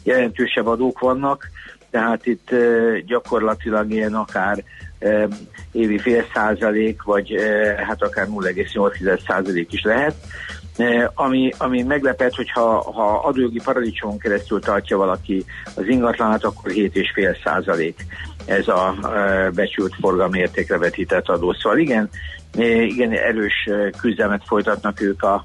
jelentősebb 0.03 0.67
adók 0.67 0.99
vannak, 0.99 1.51
tehát 1.91 2.27
itt 2.27 2.51
gyakorlatilag 3.07 3.91
ilyen 3.91 4.15
akár 4.15 4.65
évi 5.73 5.99
fél 5.99 6.25
százalék, 6.35 7.03
vagy 7.03 7.35
hát 7.87 8.03
akár 8.03 8.27
0,8 8.27 9.21
százalék 9.27 9.73
is 9.73 9.83
lehet. 9.83 10.15
Ami, 11.15 11.53
ami 11.59 11.83
meglepett, 11.83 12.35
hogyha 12.35 12.93
ha 12.93 13.21
adójogi 13.25 13.61
paradicsomon 13.65 14.19
keresztül 14.19 14.61
tartja 14.61 14.97
valaki 14.97 15.45
az 15.75 15.87
ingatlanát, 15.87 16.45
akkor 16.45 16.71
7,5 16.71 17.43
százalék 17.45 18.07
ez 18.47 18.69
a 18.69 18.95
becsült 19.55 19.95
forgalmi 20.01 20.39
értékre 20.39 20.79
vetített 20.79 21.29
adó. 21.29 21.53
Szóval 21.53 21.79
igen, 21.79 22.09
igen 22.87 23.13
erős 23.13 23.69
küzdelmet 24.01 24.43
folytatnak 24.47 25.01
ők 25.01 25.23
a 25.23 25.45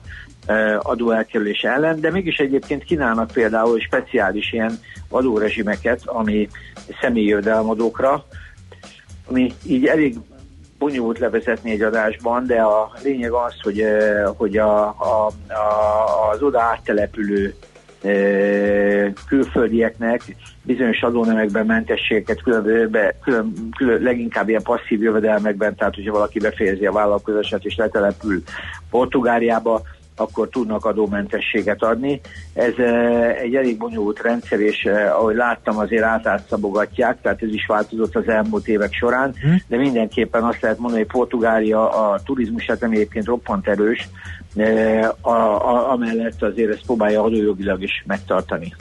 adóelkerülés 0.79 1.61
ellen, 1.61 1.99
de 1.99 2.11
mégis 2.11 2.37
egyébként 2.37 2.83
kínálnak 2.83 3.31
például 3.31 3.79
speciális 3.79 4.51
ilyen 4.51 4.79
adórezsimeket, 5.09 6.01
ami 6.05 6.47
személyi 7.01 7.27
jövedelmadókra, 7.27 8.25
ami 9.29 9.53
így 9.65 9.85
elég 9.85 10.15
bonyolult 10.79 11.19
levezetni 11.19 11.71
egy 11.71 11.81
adásban, 11.81 12.45
de 12.45 12.61
a 12.61 12.91
lényeg 13.03 13.31
az, 13.31 13.53
hogy, 13.61 13.83
hogy 14.37 14.57
a, 14.57 14.87
a, 14.87 15.31
a, 15.47 16.29
az 16.31 16.41
oda 16.41 16.61
áttelepülő 16.61 17.55
külföldieknek 19.27 20.35
bizonyos 20.63 21.01
adónemekben 21.01 21.65
mentességeket, 21.65 22.41
külön, 22.41 22.91
külön, 23.23 23.69
külön, 23.77 24.01
leginkább 24.01 24.49
ilyen 24.49 24.63
passzív 24.63 25.01
jövedelmekben, 25.01 25.75
tehát 25.75 25.95
hogyha 25.95 26.11
valaki 26.11 26.39
befejezi 26.39 26.85
a 26.85 26.91
vállalkozását 26.91 27.65
és 27.65 27.75
letelepül 27.75 28.43
Portugáliába, 28.89 29.81
akkor 30.19 30.49
tudnak 30.49 30.85
adómentességet 30.85 31.83
adni. 31.83 32.21
Ez 32.53 32.73
egy 33.41 33.55
elég 33.55 33.77
bonyolult 33.77 34.21
rendszer, 34.21 34.59
és 34.59 34.89
ahogy 35.13 35.35
láttam, 35.35 35.77
azért 35.77 36.03
átátszabogatják, 36.03 37.21
tehát 37.21 37.41
ez 37.41 37.53
is 37.53 37.65
változott 37.65 38.15
az 38.15 38.27
elmúlt 38.27 38.67
évek 38.67 38.93
során, 38.93 39.33
hm. 39.41 39.55
de 39.67 39.77
mindenképpen 39.77 40.43
azt 40.43 40.61
lehet 40.61 40.79
mondani, 40.79 41.01
hogy 41.01 41.11
Portugália 41.11 41.89
a 42.11 42.19
turizmus 42.25 42.65
nem 42.79 42.91
egyébként 42.91 43.25
roppant 43.25 43.67
erős, 43.67 44.09
a, 45.21 45.31
a, 45.31 45.91
amellett 45.91 46.43
azért 46.43 46.71
ezt 46.71 46.85
próbálja 46.85 47.23
adójogilag 47.23 47.81
is 47.81 48.03
megtartani. 48.07 48.75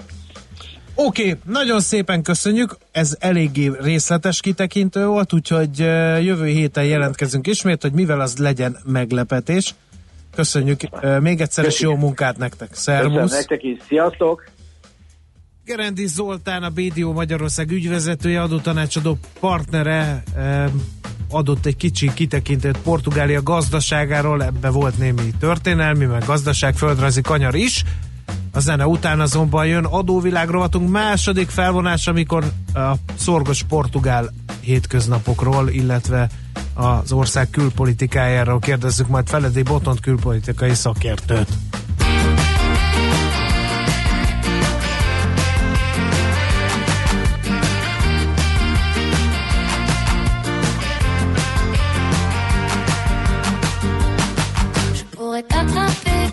Oké, 0.99 1.23
okay, 1.23 1.41
nagyon 1.45 1.81
szépen 1.81 2.23
köszönjük, 2.23 2.77
ez 2.93 3.17
eléggé 3.19 3.71
részletes 3.81 4.41
kitekintő 4.41 5.07
volt, 5.07 5.33
úgyhogy 5.33 5.79
jövő 6.25 6.47
héten 6.47 6.85
jelentkezünk 6.85 7.47
ismét, 7.47 7.83
hogy 7.83 7.93
mivel 7.93 8.21
az 8.21 8.37
legyen 8.37 8.77
meglepetés. 8.85 9.75
Köszönjük, 10.37 10.81
még 11.21 11.41
egyszer 11.41 11.67
is 11.67 11.81
jó 11.81 11.97
munkát 11.97 12.37
nektek. 12.37 12.75
Szervusz! 12.75 13.13
Köszönöm 13.13 13.39
nektek 13.39 13.63
is, 13.63 13.79
sziasztok! 13.89 14.45
Gerendi 15.65 16.07
Zoltán, 16.07 16.63
a 16.63 16.71
BDO 16.71 17.13
Magyarország 17.13 17.71
ügyvezetője, 17.71 18.43
adótanácsadó 18.43 19.19
partnere 19.41 20.23
adott 21.31 21.67
egy 21.67 21.77
kicsi 21.77 22.11
kitekintőt 22.15 22.79
Portugália 22.79 23.43
gazdaságáról, 23.43 24.43
ebbe 24.43 24.69
volt 24.71 24.99
némi 24.99 25.31
történelmi, 25.39 26.05
meg 26.05 26.25
gazdaság, 26.25 26.75
földrajzi 26.75 27.21
kanyar 27.21 27.55
is. 27.55 27.85
A 28.53 28.61
zene 28.61 28.87
után 28.87 29.21
azonban 29.21 29.67
jön 29.67 29.85
adóvilág 29.85 30.49
rovatunk 30.49 30.91
második 30.91 31.49
felvonás, 31.49 32.07
amikor 32.07 32.45
a 32.75 32.93
szorgos 33.15 33.63
portugál 33.63 34.33
hétköznapokról, 34.61 35.69
illetve 35.69 36.29
az 36.77 37.13
ország 37.13 37.51
külpolitikájáról 37.51 38.59
kérdezzük 38.59 39.07
majd 39.07 39.29
Feledi 39.29 39.63
Botont 39.63 40.01
külpolitikai 40.01 40.75
szakértőt. 40.75 41.49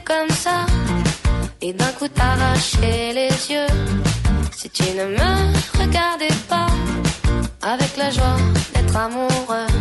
comme 0.06 0.30
ça 0.30 0.66
et 1.62 1.74
d'un 1.74 1.92
coup 1.98 2.08
t'arracher 2.08 3.14
les 3.14 3.34
yeux 3.50 3.68
si 4.58 4.70
tu 4.70 4.84
ne 4.98 5.06
me 5.06 5.80
regardais 5.80 6.36
pas 6.50 6.68
avec 7.62 7.96
la 7.98 8.10
joie 8.10 8.38
d'être 8.74 8.96
amoureux. 8.96 9.73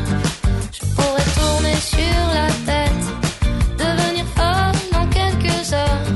La 2.39 2.49
tête, 2.69 3.07
devenir 3.79 4.25
folle 4.37 5.01
en 5.01 5.07
quelques 5.07 5.73
heures. 5.73 6.09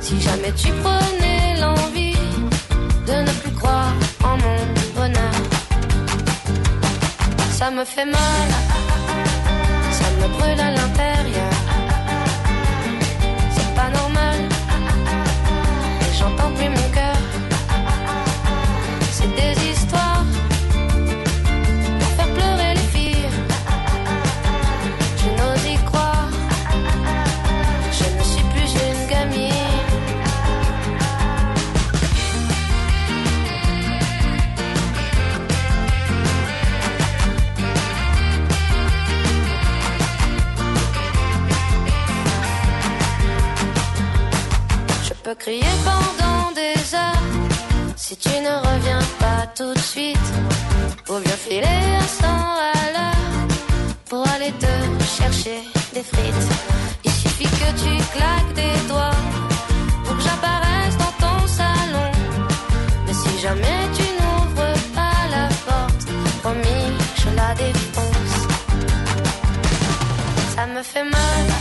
Si 0.00 0.20
jamais 0.20 0.52
tu 0.52 0.68
prenais 0.82 1.60
l'envie 1.60 2.16
de 3.06 3.16
ne 3.26 3.32
plus 3.40 3.52
croire 3.52 3.92
en 4.24 4.36
mon 4.44 4.58
bonheur, 4.96 5.36
ça 7.50 7.70
me 7.70 7.84
fait 7.84 8.06
mal, 8.06 8.48
ça 9.98 10.06
me 10.18 10.28
brûle 10.34 10.60
à 10.60 10.70
l'intérieur. 10.70 10.79
peux 45.30 45.36
crier 45.36 45.74
pendant 45.84 46.50
des 46.52 46.94
heures. 46.94 47.28
Si 47.96 48.16
tu 48.16 48.30
ne 48.30 48.54
reviens 48.68 49.04
pas 49.18 49.46
tout 49.56 49.72
de 49.74 49.84
suite, 49.92 50.28
vaut 51.06 51.20
bien 51.20 51.38
filer 51.46 51.78
un 52.02 52.08
100 52.22 52.26
à 52.26 52.86
l'heure 52.94 53.46
pour 54.08 54.26
aller 54.34 54.52
te 54.64 54.74
chercher 55.18 55.58
des 55.94 56.02
frites. 56.02 56.48
Il 57.04 57.12
suffit 57.12 57.52
que 57.62 57.70
tu 57.82 57.92
claques 58.14 58.54
des 58.54 58.76
doigts 58.88 59.20
pour 60.04 60.16
que 60.16 60.22
j'apparaisse 60.22 60.96
dans 61.04 61.14
ton 61.24 61.46
salon. 61.46 62.10
Mais 63.06 63.14
si 63.22 63.32
jamais 63.38 63.80
tu 63.96 64.06
n'ouvres 64.18 64.74
pas 64.98 65.20
la 65.36 65.46
porte, 65.68 66.08
promis, 66.42 66.86
je 67.20 67.28
la 67.40 67.54
défonce. 67.54 68.36
Ça 70.56 70.66
me 70.66 70.82
fait 70.82 71.04
mal. 71.04 71.59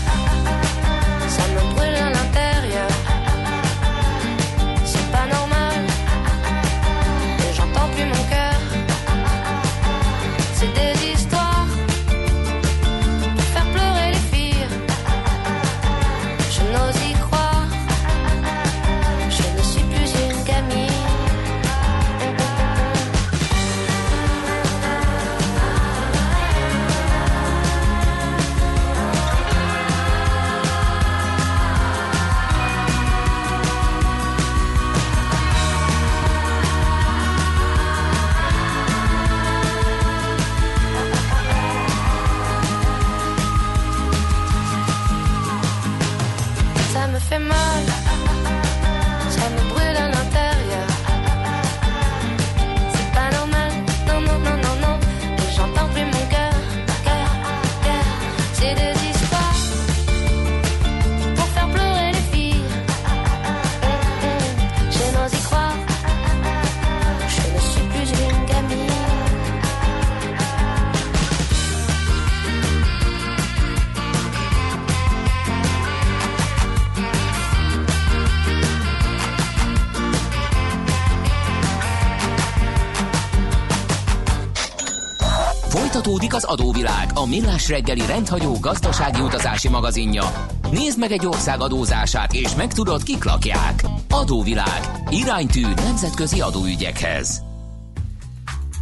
Adóvilág, 86.49 87.09
a 87.13 87.25
millás 87.25 87.69
reggeli 87.69 88.05
rendhagyó 88.05 88.59
gazdasági 88.59 89.21
utazási 89.21 89.69
magazinja. 89.69 90.23
Nézd 90.71 90.99
meg 90.99 91.11
egy 91.11 91.25
ország 91.25 91.61
adózását, 91.61 92.33
és 92.33 92.55
megtudod, 92.55 93.03
kik 93.03 93.23
lakják. 93.23 93.83
Adóvilág. 94.09 94.81
Iránytű 95.09 95.61
nemzetközi 95.61 96.41
adóügyekhez. 96.41 97.41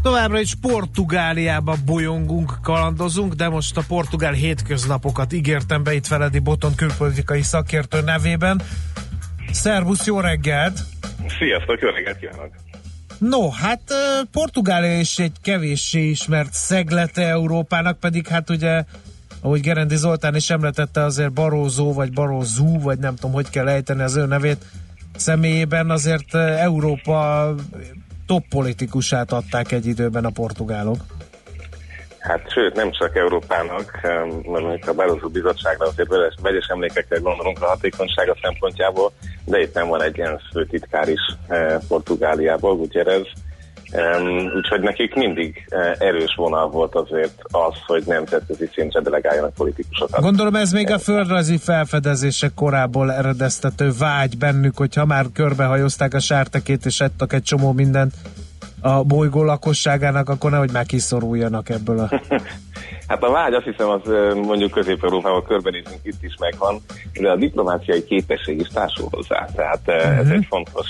Továbbra 0.01 0.39
is 0.39 0.53
Portugáliába 0.62 1.75
bolyongunk, 1.86 2.51
kalandozunk, 2.63 3.33
de 3.33 3.50
most 3.50 3.77
a 3.77 3.81
portugál 3.88 4.33
hétköznapokat 4.33 5.34
ígértem 5.34 5.84
be 5.84 5.93
itt 5.93 6.08
Feledi 6.08 6.39
Boton 6.39 6.75
külpolitikai 6.75 7.41
szakértő 7.41 8.01
nevében. 8.01 8.62
Szervusz, 9.51 10.06
jó 10.06 10.19
reggelt! 10.19 10.80
Sziasztok, 11.39 11.80
jó 11.82 11.89
reggelt 11.89 12.17
kívánok! 12.19 12.66
No, 13.17 13.49
hát 13.49 13.82
ö, 13.88 14.21
Portugália 14.32 14.99
is 14.99 15.19
egy 15.19 15.36
kevéssé 15.41 16.10
ismert 16.10 16.53
szeglete 16.53 17.27
Európának, 17.27 17.99
pedig 17.99 18.27
hát 18.27 18.49
ugye, 18.49 18.84
ahogy 19.41 19.62
Gerendi 19.62 19.95
Zoltán 19.95 20.36
is 20.36 20.49
említette, 20.49 21.03
azért 21.03 21.34
Barózó, 21.34 21.93
vagy 21.93 22.13
Barózú, 22.13 22.80
vagy 22.82 22.99
nem 22.99 23.15
tudom, 23.15 23.32
hogy 23.32 23.49
kell 23.49 23.67
ejteni 23.67 24.01
az 24.01 24.15
ő 24.15 24.25
nevét, 24.25 24.65
személyében 25.15 25.89
azért 25.89 26.36
Európa 26.36 27.56
top 28.25 28.47
politikusát 28.49 29.32
adták 29.32 29.71
egy 29.71 29.86
időben 29.86 30.25
a 30.25 30.30
portugálok. 30.30 31.16
Hát 32.28 32.52
sőt, 32.52 32.76
nem 32.76 32.92
csak 32.92 33.16
Európának, 33.16 34.00
mert 34.46 34.88
a 34.88 34.94
Barroso 34.94 35.30
bizottságra 35.30 35.86
azért 35.86 36.10
vegyes, 36.10 36.34
vegyes 36.42 36.68
emlékekre 36.68 37.18
gondolunk 37.18 37.62
a 37.62 37.68
hatékonysága 37.68 38.38
szempontjából, 38.42 39.12
de 39.46 39.60
itt 39.60 39.74
nem 39.74 39.88
van 39.88 40.02
egy 40.02 40.18
ilyen 40.18 40.42
főtitkár 40.52 41.10
is 41.10 41.20
eh, 41.48 41.78
Portugáliából, 41.88 42.76
Gutierrez. 42.76 43.28
Um, 43.92 44.52
úgyhogy 44.56 44.82
nekik 44.82 45.16
mindig 45.16 45.66
eh, 45.70 45.92
erős 46.00 46.36
vonal 46.36 46.70
volt 46.70 46.96
azért 46.96 47.34
az, 47.42 47.74
hogy 47.86 48.04
nemzetközi 48.06 48.70
szintre 48.74 49.02
delegáljanak 49.02 49.54
politikusokat. 49.54 50.22
Gondolom 50.22 50.56
ez 50.56 50.72
még 50.72 50.92
a 50.92 51.00
földrajzi 51.00 51.58
felfedezések 51.58 52.54
korából 52.56 53.12
eredeztető 53.12 53.92
vágy 54.00 54.38
bennük, 54.38 54.78
hogy 54.78 54.96
ha 54.96 55.06
már 55.06 55.26
körbehajozták 55.34 56.13
a 56.13 56.20
sártekét 56.20 56.86
és 56.86 57.00
ettek 57.00 57.34
egy 57.34 57.44
csomó 57.44 57.72
mindent 57.72 58.13
a 58.88 59.04
bolygó 59.04 59.43
lakosságának, 59.43 60.30
akkor 60.30 60.52
nehogy 60.52 60.71
már 60.71 60.86
kiszoruljanak 60.86 61.69
ebből 61.69 62.00
a... 62.00 62.10
Hát 63.08 63.23
a 63.23 63.32
vágy 63.32 63.54
azt 63.54 63.65
hiszem, 63.65 63.89
az 63.89 64.02
mondjuk 64.36 64.71
Közép-Európában 64.71 65.43
körbenézünk, 65.43 66.00
itt 66.04 66.23
is 66.23 66.36
megvan, 66.39 66.82
de 67.13 67.30
a 67.30 67.36
diplomáciai 67.36 68.04
képesség 68.04 68.60
is 68.60 68.67
társul 68.67 69.08
hozzá. 69.12 69.47
Tehát 69.56 69.82
uh-huh. 69.88 70.17
ez 70.17 70.30
egy 70.30 70.45
fontos, 70.50 70.88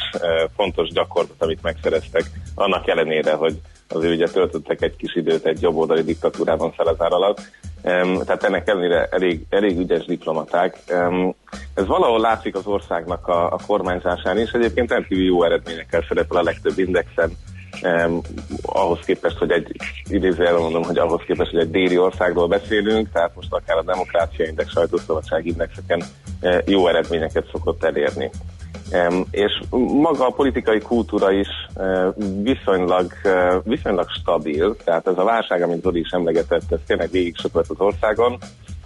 fontos 0.56 0.90
gyakorlat, 0.90 1.36
amit 1.38 1.62
megszereztek, 1.62 2.24
annak 2.56 2.88
ellenére, 2.88 3.34
hogy 3.34 3.62
az 3.90 4.04
ő 4.04 4.14
ugye 4.14 4.28
töltöttek 4.28 4.82
egy 4.82 4.96
kis 4.96 5.16
időt 5.16 5.46
egy 5.46 5.62
jobboldali 5.62 6.04
diktatúrában 6.04 6.74
Szelezár 6.78 7.12
alatt. 7.12 7.42
Tehát 8.26 8.44
ennek 8.44 8.68
ellenére 8.68 9.08
elég, 9.12 9.46
elég 9.50 9.78
ügyes 9.80 10.06
diplomaták. 10.06 10.78
Ez 11.74 11.86
valahol 11.86 12.20
látszik 12.20 12.56
az 12.56 12.66
országnak 12.66 13.28
a, 13.28 13.52
a 13.52 13.58
kormányzásán 13.68 14.40
is. 14.40 14.52
Egyébként 14.52 14.90
rendkívül 14.90 15.26
jó 15.26 15.44
eredményekkel 15.44 16.06
szerepel 16.08 16.38
a 16.38 16.44
legtöbb 16.44 16.78
indexen. 16.78 17.32
Um, 17.84 18.22
ahhoz 18.62 19.00
képest, 19.06 19.38
hogy 19.38 19.52
egy 19.52 19.76
idézőjelben 20.10 20.62
mondom, 20.62 20.84
hogy 20.84 20.98
ahhoz 20.98 21.22
képest, 21.26 21.52
hogy 21.52 21.60
egy 21.60 21.72
déli 21.72 21.98
országról 21.98 22.48
beszélünk, 22.48 23.12
tehát 23.12 23.36
most 23.36 23.54
akár 23.54 23.78
a 23.78 23.84
Demokrácia 23.84 24.46
Index, 24.46 24.72
sajtószabadság 24.72 25.46
indexeken 25.46 26.04
uh, 26.42 26.58
jó 26.66 26.88
eredményeket 26.88 27.50
szokott 27.52 27.84
elérni. 27.84 28.30
Um, 28.92 29.26
és 29.32 29.62
maga 30.02 30.28
a 30.28 30.32
politikai 30.32 30.80
kultúra 30.80 31.32
is 31.32 31.48
uh, 31.76 32.08
viszonylag, 32.42 33.12
uh, 33.24 33.56
viszonylag 33.64 34.10
stabil, 34.10 34.76
tehát 34.84 35.08
ez 35.08 35.18
a 35.18 35.24
válság, 35.24 35.62
amit 35.62 35.82
Zoli 35.82 36.00
is 36.00 36.10
emlegetett, 36.10 36.72
ez 36.72 36.80
tényleg 36.88 37.10
végig 37.12 37.38
söpört 37.38 37.70
az 37.70 37.80
országon, 37.80 38.38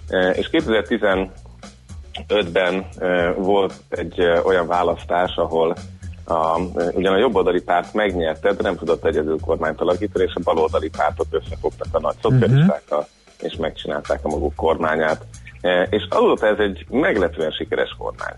uh, 0.09 0.37
és 0.37 0.49
2015-ben 0.51 2.87
uh, 2.99 3.35
volt 3.35 3.73
egy 3.89 4.21
olyan 4.43 4.67
választás, 4.67 5.35
ahol 5.35 5.75
a, 6.25 6.59
ugyan 6.93 7.13
a 7.13 7.17
jobboldali 7.17 7.61
párt 7.61 7.93
megnyerte, 7.93 8.53
de 8.53 8.61
nem 8.61 8.75
tudott 8.75 9.05
egyedül 9.05 9.39
kormányt 9.39 9.81
alakítani, 9.81 10.25
és 10.27 10.33
a 10.35 10.41
baloldali 10.43 10.89
pártok 10.89 11.25
összefogtak 11.29 11.87
a 11.91 11.99
nagy 11.99 12.15
szocialistákkal, 12.21 13.07
és 13.41 13.55
megcsinálták 13.55 14.19
a 14.23 14.27
maguk 14.29 14.55
kormányát. 14.55 15.25
E, 15.61 15.87
És 15.89 16.07
azóta 16.09 16.47
ez 16.47 16.57
egy 16.57 16.85
meglepően 16.89 17.51
sikeres 17.51 17.95
kormány. 17.97 18.35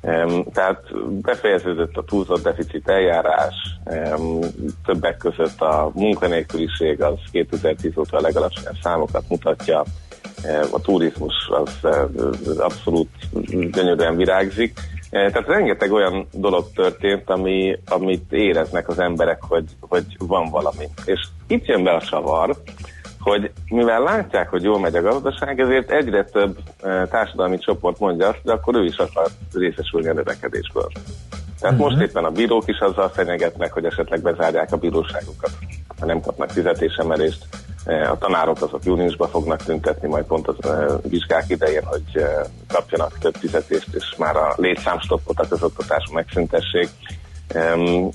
Em, 0.00 0.44
Tehát 0.52 0.82
befejeződött 1.22 1.96
a 1.96 2.04
túlzott 2.04 2.42
deficit 2.42 2.88
eljárás, 2.88 3.54
em, 3.84 4.38
többek 4.84 5.16
között 5.16 5.60
a 5.60 5.90
munkanélküliség 5.94 7.02
az 7.02 7.18
2010 7.32 7.96
óta 7.96 8.16
a 8.16 8.20
legalacsonyabb 8.20 8.76
számokat 8.82 9.24
mutatja, 9.28 9.84
a 10.72 10.80
turizmus 10.80 11.34
az 11.48 11.90
abszolút 12.58 13.08
gyönyörűen 13.70 14.16
virágzik. 14.16 14.80
Eh, 15.10 15.30
Tehát 15.30 15.48
rengeteg 15.48 15.92
olyan 15.92 16.26
dolog 16.32 16.64
történt, 16.74 17.30
ami, 17.30 17.78
amit 17.88 18.32
éreznek 18.32 18.88
az 18.88 18.98
emberek, 18.98 19.42
hogy, 19.48 19.64
hogy 19.80 20.04
van 20.18 20.50
valami. 20.50 20.88
És 21.04 21.20
itt 21.46 21.66
jön 21.66 21.84
be 21.84 21.90
a 21.90 22.00
csavar, 22.00 22.56
hogy 23.20 23.50
mivel 23.68 24.02
látják, 24.02 24.48
hogy 24.48 24.62
jól 24.62 24.78
megy 24.80 24.94
a 24.94 25.02
gazdaság, 25.02 25.60
ezért 25.60 25.90
egyre 25.90 26.24
több 26.24 26.58
e, 26.82 27.06
társadalmi 27.06 27.58
csoport 27.58 27.98
mondja 27.98 28.28
azt, 28.28 28.38
hogy 28.42 28.52
akkor 28.52 28.74
ő 28.74 28.84
is 28.84 28.96
akar 28.96 29.26
részesülni 29.52 30.08
a 30.08 30.12
növekedésből. 30.12 30.88
Tehát 31.60 31.78
uh-huh. 31.78 31.90
most 31.90 32.08
éppen 32.08 32.24
a 32.24 32.30
bírók 32.30 32.68
is 32.68 32.78
azzal 32.78 33.08
fenyegetnek, 33.08 33.72
hogy 33.72 33.84
esetleg 33.84 34.22
bezárják 34.22 34.72
a 34.72 34.76
bíróságokat, 34.76 35.50
ha 36.00 36.06
nem 36.06 36.20
kapnak 36.20 36.50
fizetésemelést. 36.50 37.46
E, 37.84 38.10
A 38.10 38.18
tanárok 38.18 38.62
azok 38.62 38.84
júniusban 38.84 39.28
fognak 39.28 39.62
tüntetni, 39.62 40.08
majd 40.08 40.24
pont 40.24 40.48
az 40.48 40.70
e, 40.70 40.86
vizsgák 41.08 41.44
idején, 41.48 41.84
hogy 41.84 42.22
e, 42.22 42.46
kapjanak 42.68 43.18
több 43.18 43.34
fizetést, 43.34 43.94
és 43.94 44.14
már 44.18 44.36
a 44.36 44.54
létszámstoppot 44.56 45.38
a 45.40 45.48
közoktatáson 45.48 46.14
megszüntessék. 46.14 46.88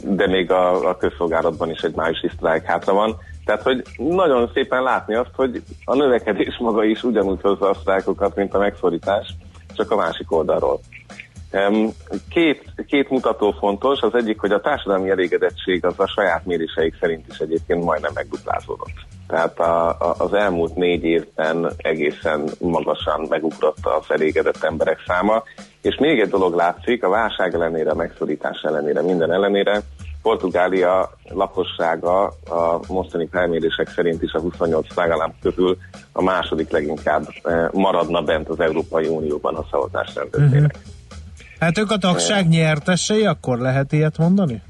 de 0.04 0.28
még 0.28 0.52
a, 0.52 0.90
a 0.90 0.98
közszolgálatban 0.98 1.70
is 1.70 1.82
egy 1.82 1.96
májusi 1.96 2.30
sztrájk 2.36 2.66
hátra 2.66 2.94
van. 2.94 3.18
Tehát, 3.46 3.62
hogy 3.62 3.84
nagyon 3.98 4.52
szépen 4.54 4.84
látni 4.84 5.16
azt, 5.16 5.32
hogy 5.36 5.64
a 5.86 5.96
növekedés 5.96 6.58
maga 6.60 6.84
is 6.84 7.04
ugyanúgy 7.04 7.42
hozza 7.42 7.70
a 7.70 7.74
sztrájkokat, 7.74 8.36
mint 8.36 8.54
a 8.54 8.60
megszorítás, 8.60 9.36
csak 9.76 9.92
a 9.92 9.96
másik 9.96 10.32
oldalról. 10.32 10.80
Két, 12.30 12.64
két 12.88 13.10
mutató 13.10 13.52
fontos, 13.52 14.02
az 14.02 14.16
egyik, 14.16 14.40
hogy 14.40 14.52
a 14.52 14.62
társadalmi 14.62 15.10
elégedettség 15.10 15.86
az 15.86 16.00
a 16.00 16.08
saját 16.08 16.46
méréseik 16.46 16.98
szerint 17.00 17.28
is 17.30 17.38
egyébként 17.38 17.84
majdnem 17.84 18.12
megduplázódott. 18.14 18.94
Tehát 19.28 19.60
a, 19.60 19.90
a, 19.90 20.16
az 20.18 20.34
elmúlt 20.34 20.76
négy 20.76 21.04
évben 21.04 21.72
egészen 21.78 22.50
magasan 22.60 23.26
megugrott 23.30 23.86
az 23.86 24.06
elégedett 24.08 24.64
emberek 24.64 25.00
száma, 25.08 25.44
és 25.82 25.96
még 26.00 26.20
egy 26.20 26.30
dolog 26.30 26.56
látszik, 26.56 27.04
a 27.04 27.10
válság 27.10 27.54
ellenére, 27.54 27.92
a 27.92 27.96
megszorítás 27.96 28.62
ellenére, 28.62 29.02
minden 29.02 29.32
ellenére, 29.32 29.82
Portugália 30.22 31.10
lakossága 31.24 32.24
a 32.50 32.80
mostani 32.88 33.28
felmérések 33.32 33.88
szerint 33.88 34.22
is 34.22 34.32
a 34.32 34.40
28 34.40 34.94
tagállam 34.94 35.34
közül 35.42 35.78
a 36.12 36.24
második 36.24 36.70
leginkább 36.70 37.28
eh, 37.44 37.68
maradna 37.72 38.22
bent 38.22 38.50
az 38.50 38.60
Európai 38.60 39.08
Unióban 39.08 39.56
a 39.56 39.66
szavazás 39.72 40.16
rendezének. 40.16 40.76
Uh-huh. 40.76 40.93
Hát 41.64 41.78
ők 41.78 41.92
a 41.92 41.98
tagság 41.98 42.48
nyertesei, 42.48 43.26
akkor 43.26 43.58
lehet 43.58 43.92
ilyet 43.92 44.18
mondani? 44.18 44.62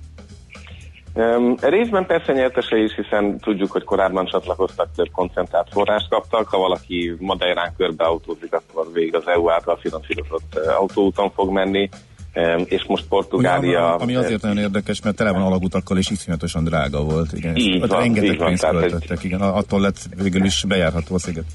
Um, 1.13 1.56
részben 1.62 2.06
persze 2.06 2.34
nyertesei 2.34 2.84
is, 2.84 2.95
hiszen 2.95 3.38
tudjuk, 3.38 3.71
hogy 3.71 3.84
korábban 3.84 4.25
csatlakoztak, 4.25 4.89
több 4.95 5.10
koncentrált 5.12 5.67
forrást 5.71 6.10
kaptak. 6.10 6.47
Ha 6.47 6.58
valaki 6.58 7.15
Madeirán 7.19 7.73
körbe 7.77 8.03
autózik, 8.03 8.53
akkor 8.53 8.88
végig 8.93 9.15
az 9.15 9.27
EU 9.27 9.49
által 9.49 9.77
finanszírozott 9.82 10.53
uh, 10.56 10.79
autóúton 10.79 11.32
fog 11.32 11.51
menni. 11.51 11.89
Um, 12.36 12.63
és 12.65 12.84
most 12.88 13.06
Portugália... 13.08 13.95
Ugye, 13.95 14.03
ami 14.03 14.15
azért 14.15 14.41
nagyon 14.41 14.58
érdekes, 14.58 15.01
mert 15.01 15.15
tele 15.15 15.32
van 15.32 15.41
alagutakkal, 15.41 15.97
és 15.97 16.10
iszonyatosan 16.10 16.63
drága 16.63 17.03
volt. 17.03 17.34
Igen. 17.34 17.56
Így 17.56 17.88
van, 17.88 17.99
rengeteg 17.99 18.32
így 18.32 18.38
van, 18.38 18.47
pénzt 18.47 18.67
költöttek, 18.67 19.17
egy... 19.17 19.25
igen. 19.25 19.41
Attól 19.41 19.82
lett 19.82 19.97
végül 20.17 20.43
is 20.43 20.63
bejárható 20.67 21.15
a 21.15 21.19
sziget. 21.19 21.45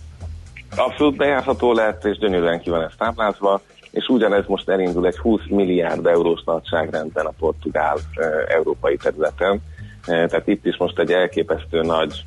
Abszolút 0.76 1.16
bejárható 1.16 1.72
lett, 1.72 2.04
és 2.04 2.18
gyönyörűen 2.18 2.60
ki 2.60 2.70
van 2.70 2.82
ez 2.82 2.92
táblázva 2.98 3.60
és 3.90 4.08
ugyanez 4.08 4.44
most 4.46 4.68
elindul 4.68 5.06
egy 5.06 5.18
20 5.18 5.40
milliárd 5.48 6.06
eurós 6.06 6.42
nagyságrendben 6.44 7.26
a 7.26 7.32
portugál 7.38 7.98
európai 8.46 8.96
területen. 8.96 9.60
Tehát 10.04 10.46
itt 10.46 10.64
is 10.66 10.76
most 10.76 10.98
egy 10.98 11.12
elképesztő 11.12 11.80
nagy 11.80 12.24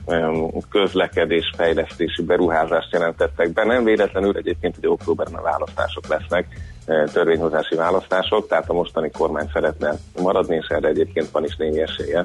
közlekedés 0.69 1.53
fejlesztési 1.55 2.23
beruházást 2.23 2.91
jelentettek 2.91 3.53
be. 3.53 3.65
Nem 3.65 3.83
véletlenül 3.83 4.37
egyébként, 4.37 4.75
hogy 4.75 4.87
októberben 4.87 5.41
választások 5.43 6.07
lesznek, 6.07 6.47
törvényhozási 7.13 7.75
választások, 7.75 8.47
tehát 8.47 8.69
a 8.69 8.73
mostani 8.73 9.11
kormány 9.11 9.49
szeretne 9.53 9.93
maradni, 10.21 10.55
és 10.55 10.67
erre 10.67 10.87
egyébként 10.87 11.31
van 11.31 11.43
is 11.43 11.55
némi 11.55 11.81
esélye 11.81 12.23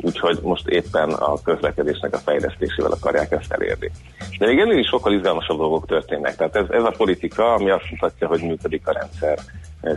úgyhogy 0.00 0.38
most 0.42 0.68
éppen 0.68 1.10
a 1.10 1.42
közlekedésnek 1.42 2.14
a 2.14 2.18
fejlesztésével 2.18 2.92
akarják 2.92 3.32
ezt 3.32 3.52
elérni. 3.52 3.90
De 4.38 4.46
még 4.46 4.58
ennél 4.58 4.78
is 4.78 4.86
sokkal 4.86 5.12
izgalmasabb 5.12 5.58
dolgok 5.58 5.86
történnek. 5.86 6.36
Tehát 6.36 6.56
ez, 6.56 6.66
ez 6.70 6.82
a 6.82 6.94
politika, 6.96 7.54
ami 7.54 7.70
azt 7.70 7.90
mutatja, 7.90 8.26
hogy 8.26 8.42
működik 8.42 8.88
a 8.88 8.92
rendszer, 8.92 9.38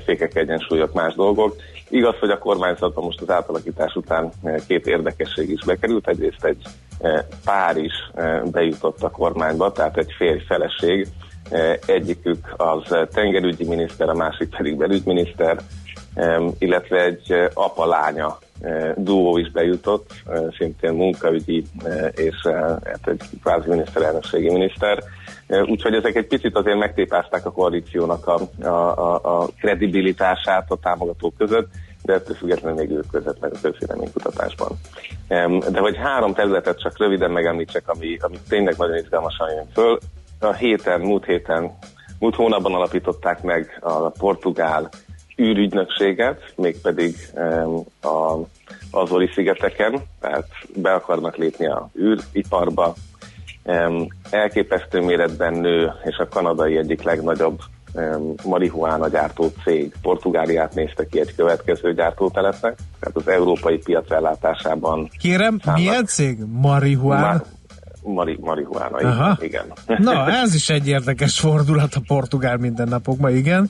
székek 0.06 0.36
egyensúlyok, 0.36 0.94
más 0.94 1.14
dolgok. 1.16 1.56
Igaz, 1.90 2.16
hogy 2.20 2.30
a 2.30 2.38
kormányzatban 2.38 3.04
most 3.04 3.22
az 3.22 3.30
átalakítás 3.30 3.96
után 3.96 4.32
két 4.68 4.88
érdekesség 4.88 5.50
is 5.50 5.64
bekerült. 5.66 6.08
Egyrészt 6.08 6.46
egy 6.46 6.62
pár 7.46 7.78
is 7.78 8.12
bejutott 8.52 9.04
a 9.04 9.10
kormányba, 9.10 9.72
tehát 9.72 9.98
egy 9.98 10.14
férj-feleség. 10.18 11.08
Egyikük 11.86 12.54
az 12.58 12.96
tengerügyi 13.12 13.68
miniszter, 13.68 14.10
a 14.10 14.14
másik 14.14 14.56
pedig 14.58 14.78
belügyminiszter, 14.78 15.58
illetve 16.60 17.04
egy 17.04 17.50
apa-lánya 17.54 18.38
duó 18.96 19.38
is 19.38 19.52
bejutott, 19.52 20.12
szintén 20.58 20.94
munkaügyi 20.94 21.66
és 22.16 22.36
hát 22.84 23.08
egy 23.08 23.22
kvázi 23.42 23.70
miniszterelnökségi 23.70 24.50
miniszter. 24.50 25.04
Úgyhogy 25.66 25.94
ezek 25.94 26.16
egy 26.16 26.28
picit 26.28 26.56
azért 26.56 26.78
megtépázták 26.78 27.46
a 27.46 27.52
koalíciónak 27.52 28.28
a, 28.28 28.40
a, 28.68 29.42
a, 29.42 29.48
kredibilitását 29.60 30.72
a 30.72 30.78
támogatók 30.82 31.38
között, 31.38 31.70
de 32.04 32.14
ettől 32.14 32.36
függetlenül 32.36 32.80
még 32.80 32.92
ők 32.92 33.12
között 33.12 33.40
meg 33.40 33.54
a 33.54 33.60
közvéleménykutatásban. 33.62 34.80
De 35.72 35.80
hogy 35.80 35.98
három 35.98 36.34
területet 36.34 36.80
csak 36.80 36.98
röviden 36.98 37.32
megemlítsek, 37.32 37.90
ami, 37.90 38.18
ami 38.22 38.36
tényleg 38.50 38.76
nagyon 38.78 38.98
izgalmasan 38.98 39.50
jön 39.50 39.68
föl. 39.74 40.00
A 40.40 40.54
héten, 40.54 41.02
múlt 41.02 41.26
héten, 41.26 41.78
múlt 42.20 42.36
hónapban 42.36 42.74
alapították 42.74 43.42
meg 43.42 43.80
a 43.82 44.10
portugál 44.10 44.90
űrügynökséget, 45.42 46.54
mégpedig 46.56 47.16
a 48.02 48.38
Azori 48.92 49.30
szigeteken, 49.34 50.02
tehát 50.20 50.48
be 50.76 50.94
akarnak 50.94 51.36
lépni 51.36 51.68
a 51.68 51.90
űriparba. 52.00 52.94
Elképesztő 54.30 55.02
méretben 55.02 55.54
nő, 55.54 55.92
és 56.04 56.18
a 56.18 56.28
kanadai 56.28 56.78
egyik 56.78 57.02
legnagyobb 57.02 57.60
marihuána 58.44 59.08
gyártó 59.08 59.52
cég 59.64 59.94
Portugáliát 60.02 60.74
nézte 60.76 61.06
ki 61.06 61.20
egy 61.20 61.36
következő 61.36 61.94
gyártótelepnek, 61.94 62.78
tehát 63.00 63.16
az 63.16 63.28
európai 63.28 63.78
piac 63.78 64.12
ellátásában. 64.12 65.10
Kérem, 65.20 65.60
milyen 65.74 66.06
cég? 66.06 66.38
Marihuána? 66.52 67.28
Ma- 67.28 67.44
mari, 68.14 68.38
marihuána, 68.42 69.38
igen. 69.42 69.66
Na, 69.98 70.32
ez 70.32 70.54
is 70.54 70.70
egy 70.70 70.88
érdekes 70.88 71.40
fordulat 71.40 71.94
a 71.94 72.02
portugál 72.08 72.58
mindennapokban, 72.58 73.36
igen. 73.36 73.70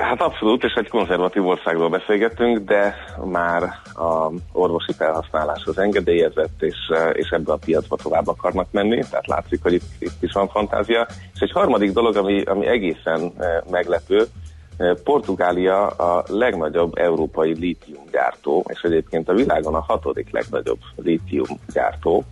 Hát 0.00 0.20
abszolút, 0.20 0.64
és 0.64 0.72
egy 0.72 0.88
konzervatív 0.88 1.46
országról 1.46 1.88
beszélgetünk, 1.88 2.58
de 2.58 2.94
már 3.24 3.62
a 3.94 4.30
orvosi 4.52 4.92
felhasználáshoz 4.92 5.78
engedélyezett, 5.78 6.62
és, 6.62 6.76
és 7.12 7.28
ebbe 7.28 7.52
a 7.52 7.58
piacba 7.64 7.96
tovább 7.96 8.28
akarnak 8.28 8.66
menni, 8.70 9.02
tehát 9.10 9.26
látszik, 9.26 9.62
hogy 9.62 9.72
itt, 9.72 9.84
itt 9.98 10.22
is 10.22 10.32
van 10.32 10.48
fantázia. 10.48 11.06
És 11.34 11.40
egy 11.40 11.50
harmadik 11.50 11.92
dolog, 11.92 12.16
ami, 12.16 12.42
ami 12.42 12.66
egészen 12.66 13.32
eh, 13.38 13.58
meglepő, 13.70 14.26
eh, 14.76 14.94
Portugália 15.04 15.86
a 15.86 16.24
legnagyobb 16.28 16.96
európai 16.96 17.58
lítiumgyártó, 17.58 18.64
és 18.68 18.80
egyébként 18.80 19.28
a 19.28 19.34
világon 19.34 19.74
a 19.74 19.84
hatodik 19.86 20.30
legnagyobb 20.30 20.80
lítiumgyártó. 20.96 22.24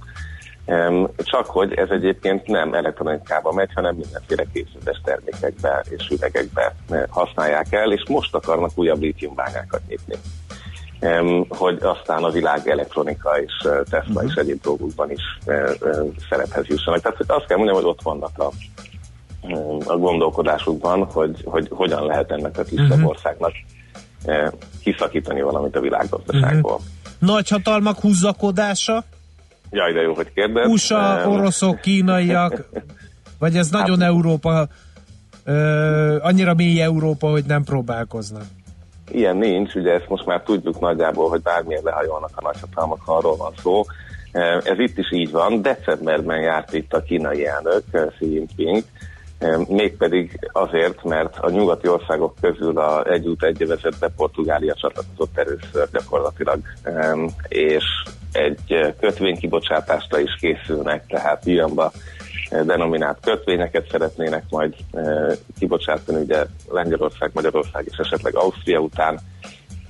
Csak 1.16 1.46
hogy 1.46 1.75
ez 1.75 1.88
egyébként 1.90 2.46
nem 2.46 2.75
elektronikába 2.75 3.53
megy, 3.53 3.70
hanem 3.75 3.94
mindenféle 3.94 4.44
készletes 4.53 5.01
termékekbe 5.05 5.85
és 5.88 6.09
üvegekbe 6.09 6.75
eh, 6.90 7.03
használják 7.09 7.72
el, 7.72 7.92
és 7.92 8.03
most 8.09 8.35
akarnak 8.35 8.70
újabb 8.75 9.01
lítiumbányákat 9.01 9.81
nyitni. 9.88 10.14
Hogy 11.48 11.79
aztán 11.83 12.22
a 12.22 12.31
világ 12.31 12.68
elektronika 12.68 13.40
és 13.40 13.53
eh, 13.64 13.79
Tesla 13.90 14.14
uh-huh. 14.14 14.31
és 14.31 14.35
egyéb 14.35 14.61
dolgokban 14.62 15.11
is 15.11 15.22
eh, 15.44 15.70
szerephez 16.29 16.66
jussanak. 16.66 17.01
Tehát 17.01 17.18
azt 17.27 17.46
kell 17.46 17.57
mondjam, 17.57 17.77
hogy 17.77 17.88
ott 17.88 18.03
vannak 18.03 18.38
a, 18.38 18.51
a 19.85 19.96
gondolkodásukban, 19.96 21.05
hogy, 21.05 21.42
hogy 21.44 21.68
hogyan 21.70 22.07
lehet 22.07 22.31
ennek 22.31 22.59
a 22.59 22.62
kisebb 22.62 22.90
uh-huh. 22.90 23.09
országnak 23.09 23.53
kiszakítani 24.83 25.42
valamit 25.42 25.77
a 25.77 25.81
világgazdaságból. 25.81 26.72
Uh-huh. 26.72 26.87
Nagyhatalmak 27.18 28.01
húzakodása? 28.01 29.05
Jaj, 29.73 29.93
de 29.93 30.01
jó, 30.01 30.15
hogy 30.15 30.33
kérdez. 30.33 30.69
USA, 30.69 31.29
oroszok, 31.29 31.81
kínaiak, 31.81 32.69
vagy 33.39 33.57
ez 33.57 33.71
nagyon 33.71 34.01
hát, 34.01 34.09
Európa, 34.09 34.69
ö, 35.45 36.17
annyira 36.21 36.55
mély 36.55 36.81
Európa, 36.81 37.31
hogy 37.31 37.45
nem 37.45 37.65
próbálkoznak? 37.65 38.45
Ilyen 39.11 39.37
nincs, 39.37 39.75
ugye 39.75 39.93
ezt 39.93 40.09
most 40.09 40.27
már 40.27 40.43
tudjuk 40.43 40.81
nagyjából, 40.81 41.29
hogy 41.29 41.43
bármilyen 41.43 41.83
lehajolnak 41.85 42.31
a 42.35 42.43
nagyhatalmak, 42.43 43.01
ha 43.05 43.17
arról 43.17 43.37
van 43.37 43.53
szó. 43.63 43.85
Ez 44.65 44.79
itt 44.79 44.99
is 44.99 45.13
így 45.13 45.31
van. 45.31 45.63
Decemberben 45.63 46.41
járt 46.41 46.73
itt 46.73 46.93
a 46.93 47.03
kínai 47.03 47.47
elnök, 47.47 47.83
Xi 48.17 48.33
Jinping, 48.33 48.83
mégpedig 49.68 50.50
azért, 50.52 51.05
mert 51.05 51.38
a 51.38 51.50
nyugati 51.50 51.88
országok 51.88 52.35
közül 52.40 52.78
a 52.78 53.07
egy 53.12 53.26
út 53.26 53.42
egy 53.42 53.66
vezetbe 53.66 54.09
Portugália 54.16 54.74
csatlakozott 54.74 55.38
először 55.38 55.88
gyakorlatilag, 55.92 56.61
és 57.48 57.85
egy 58.33 58.94
kötvénykibocsátásra 59.00 60.18
is 60.18 60.37
készülnek, 60.40 61.07
tehát 61.07 61.46
ilyenba 61.46 61.92
denominált 62.64 63.18
kötvényeket 63.20 63.90
szeretnének 63.90 64.44
majd 64.50 64.74
kibocsátani, 65.59 66.20
ugye 66.20 66.44
Lengyelország, 66.70 67.31
Magyarország 67.35 67.85
és 67.90 67.96
esetleg 67.96 68.37
Ausztria 68.37 68.78
után, 68.78 69.20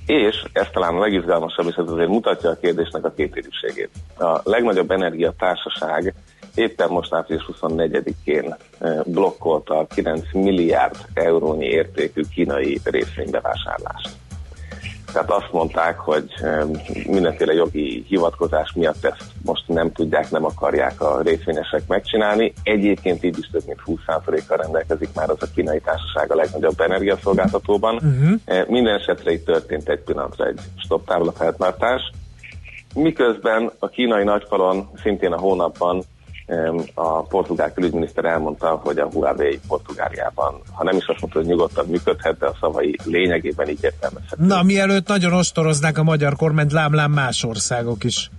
és 0.05 0.43
ez 0.53 0.67
talán 0.73 0.95
a 0.95 0.99
legizgalmasabb, 0.99 1.67
és 1.67 1.75
ez 1.75 1.91
azért 1.91 2.09
mutatja 2.09 2.49
a 2.49 2.57
kérdésnek 2.61 3.05
a 3.05 3.13
kétérűségét. 3.15 3.89
A 4.17 4.39
legnagyobb 4.43 4.91
energiatársaság 4.91 6.13
éppen 6.55 6.89
most 6.89 7.13
április 7.13 7.49
24-én 7.51 8.55
blokkolta 9.05 9.77
a 9.77 9.87
9 9.87 10.21
milliárd 10.33 10.95
eurónyi 11.13 11.65
értékű 11.65 12.21
kínai 12.33 12.79
részvénybevásárlást. 12.83 14.09
Tehát 15.13 15.31
azt 15.31 15.51
mondták, 15.51 15.99
hogy 15.99 16.31
mindenféle 17.07 17.53
jogi 17.53 18.05
hivatkozás 18.07 18.71
miatt 18.75 19.05
ezt 19.05 19.23
most 19.45 19.67
nem 19.67 19.91
tudják, 19.91 20.31
nem 20.31 20.45
akarják 20.45 21.01
a 21.01 21.21
részvényesek 21.21 21.87
megcsinálni. 21.87 22.53
Egyébként 22.63 23.23
így 23.23 23.37
is 23.37 23.49
több 23.51 23.61
mint 23.65 23.79
20%-kal 23.85 24.57
rendelkezik 24.57 25.09
már 25.15 25.29
az 25.29 25.37
a 25.39 25.47
kínai 25.55 25.79
társaság 25.79 26.31
a 26.31 26.35
legnagyobb 26.35 26.79
energiaszolgáltatóban. 26.79 27.95
Uh-huh. 27.95 28.67
Minden 28.67 28.99
esetre 28.99 29.31
itt 29.31 29.45
történt 29.45 29.89
egy 29.89 29.99
pillanatra 29.99 30.45
egy 30.45 30.59
stop 30.77 31.11
feltartás. 31.35 32.11
Miközben 32.95 33.71
a 33.79 33.87
kínai 33.87 34.23
nagyfalon 34.23 34.89
szintén 35.01 35.31
a 35.31 35.39
hónapban 35.39 36.03
a 36.93 37.21
portugál 37.21 37.73
külügyminiszter 37.73 38.25
elmondta, 38.25 38.67
hogy 38.83 38.97
a 38.97 39.09
Huawei 39.13 39.59
Portugáliában, 39.67 40.61
ha 40.71 40.83
nem 40.83 40.97
is 40.97 41.05
azt 41.05 41.21
mondta, 41.21 41.39
hogy 41.39 41.47
nyugodtan 41.47 41.85
működhet, 41.87 42.37
de 42.37 42.45
a 42.45 42.55
szavai 42.59 42.95
lényegében 43.03 43.69
így 43.69 43.83
értelmezhető. 43.83 44.45
Na, 44.45 44.63
mielőtt 44.63 45.07
nagyon 45.07 45.33
ostoroznák 45.33 45.97
a 45.97 46.03
magyar 46.03 46.35
kormányt, 46.35 46.71
lámlám 46.71 47.11
más 47.11 47.43
országok 47.43 48.03
is 48.03 48.29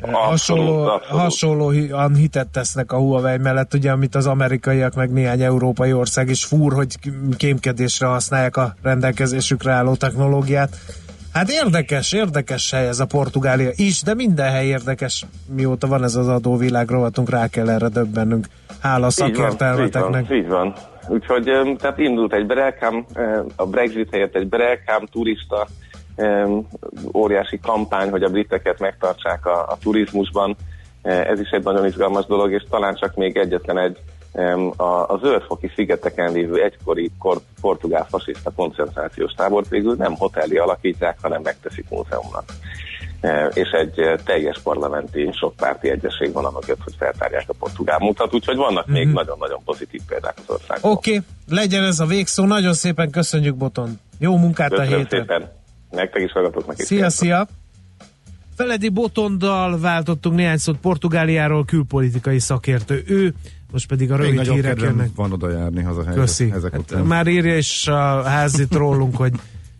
abszolút, 0.00 0.30
hasonló, 0.30 0.84
abszolút. 0.84 1.22
hasonlóan 1.22 2.14
hitet 2.14 2.48
tesznek 2.48 2.92
a 2.92 2.96
Huawei 2.96 3.36
mellett, 3.38 3.74
ugye, 3.74 3.90
amit 3.90 4.14
az 4.14 4.26
amerikaiak, 4.26 4.94
meg 4.94 5.12
néhány 5.12 5.42
európai 5.42 5.92
ország 5.92 6.28
is 6.28 6.44
fúr, 6.44 6.72
hogy 6.72 6.98
kémkedésre 7.36 8.06
használják 8.06 8.56
a 8.56 8.74
rendelkezésükre 8.82 9.72
álló 9.72 9.94
technológiát. 9.94 10.76
Hát 11.32 11.48
érdekes, 11.48 12.12
érdekes 12.12 12.70
hely 12.70 12.86
ez 12.86 13.00
a 13.00 13.06
Portugália 13.06 13.70
is, 13.76 14.02
de 14.02 14.14
minden 14.14 14.50
hely 14.50 14.66
érdekes, 14.66 15.24
mióta 15.54 15.86
van 15.86 16.02
ez 16.02 16.14
az 16.14 16.28
adóvilág 16.28 16.88
rovatunk, 16.88 17.30
rá 17.30 17.48
kell 17.48 17.70
erre 17.70 17.88
döbbennünk. 17.88 18.46
Hála 18.80 19.10
szakértelmeteknek. 19.10 20.22
Így 20.22 20.28
van, 20.28 20.36
így 20.38 20.48
van. 20.48 20.74
Úgyhogy 21.08 21.76
tehát 21.78 21.98
indult 21.98 22.32
egy 22.32 22.46
Brelkám, 22.46 23.06
a 23.56 23.66
Brexit 23.66 24.10
helyett 24.10 24.34
egy 24.34 24.48
Brelkám 24.48 25.06
turista 25.06 25.66
óriási 27.14 27.58
kampány, 27.62 28.10
hogy 28.10 28.22
a 28.22 28.28
briteket 28.28 28.78
megtartsák 28.78 29.46
a, 29.46 29.60
a 29.60 29.78
turizmusban. 29.82 30.56
Ez 31.02 31.40
is 31.40 31.50
egy 31.50 31.64
nagyon 31.64 31.86
izgalmas 31.86 32.26
dolog, 32.26 32.52
és 32.52 32.62
talán 32.70 32.94
csak 32.94 33.14
még 33.14 33.36
egyetlen 33.36 33.78
egy 33.78 33.98
a, 34.76 35.08
a 35.08 35.18
Zöldfoki 35.22 35.72
szigeteken 35.74 36.32
lévő 36.32 36.62
egykori 36.62 37.10
kor, 37.18 37.40
portugál 37.60 38.06
fasiszta 38.10 38.50
koncentrációs 38.56 39.32
tábort 39.32 39.68
végül 39.68 39.94
nem 39.94 40.14
hoteli 40.14 40.56
alakítják, 40.56 41.18
hanem 41.22 41.42
megteszik 41.42 41.88
múzeumnak. 41.88 42.44
És 43.52 43.68
egy 43.70 43.98
e, 43.98 44.16
teljes 44.24 44.60
parlamenti 44.62 45.30
sokpárti 45.32 45.90
egyesség 45.90 46.32
van 46.32 46.44
a 46.44 46.50
mögött, 46.50 46.82
hogy 46.84 46.94
feltárják 46.98 47.44
a 47.46 47.54
portugál 47.58 47.98
mutat, 47.98 48.34
úgyhogy 48.34 48.56
vannak 48.56 48.84
mm-hmm. 48.84 48.98
még 48.98 49.06
mhm. 49.06 49.14
nagyon-nagyon 49.14 49.64
pozitív 49.64 50.00
példák 50.06 50.34
az 50.36 50.54
országban. 50.54 50.92
Oké, 50.92 51.10
okay, 51.16 51.24
legyen 51.48 51.84
ez 51.84 52.00
a 52.00 52.06
végszó. 52.06 52.44
Nagyon 52.44 52.72
szépen 52.72 53.10
köszönjük, 53.10 53.56
Boton. 53.56 54.00
Jó 54.18 54.36
munkát 54.36 54.70
Köszönöm 54.70 54.92
a 54.92 54.96
héten. 54.96 55.20
szépen. 55.20 55.52
Nektek 55.90 56.22
is 56.22 56.32
hallgatok 56.32 56.72
is. 56.76 56.84
Szia, 56.84 57.10
szia. 57.10 57.46
Feledi 58.56 58.88
Botondal 58.88 59.80
váltottunk 59.80 60.36
néhány 60.36 60.56
szót 60.56 60.76
Portugáliáról, 60.76 61.64
külpolitikai 61.64 62.38
szakértő. 62.38 63.02
Ő 63.06 63.34
most 63.70 63.86
pedig 63.86 64.12
a 64.12 64.16
rövid 64.16 64.36
Még 64.36 64.50
hírek 64.50 64.80
jönnek. 64.80 65.10
van 65.14 65.32
oda 65.32 65.50
járni 65.50 65.82
haza 65.82 66.04
Köszi. 66.04 66.52
Ezek 66.54 66.72
hát 66.72 66.80
után. 66.80 67.04
Már 67.04 67.26
írja 67.26 67.56
is 67.56 67.86
a 67.86 68.22
házit 68.22 68.74
rólunk, 68.74 69.16
hogy 69.16 69.32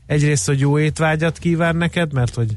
egyrészt, 0.07 0.47
hogy 0.47 0.61
jó 0.61 0.79
étvágyat 0.79 1.39
kíván 1.39 1.77
neked, 1.77 2.13
mert 2.13 2.35
hogy 2.35 2.57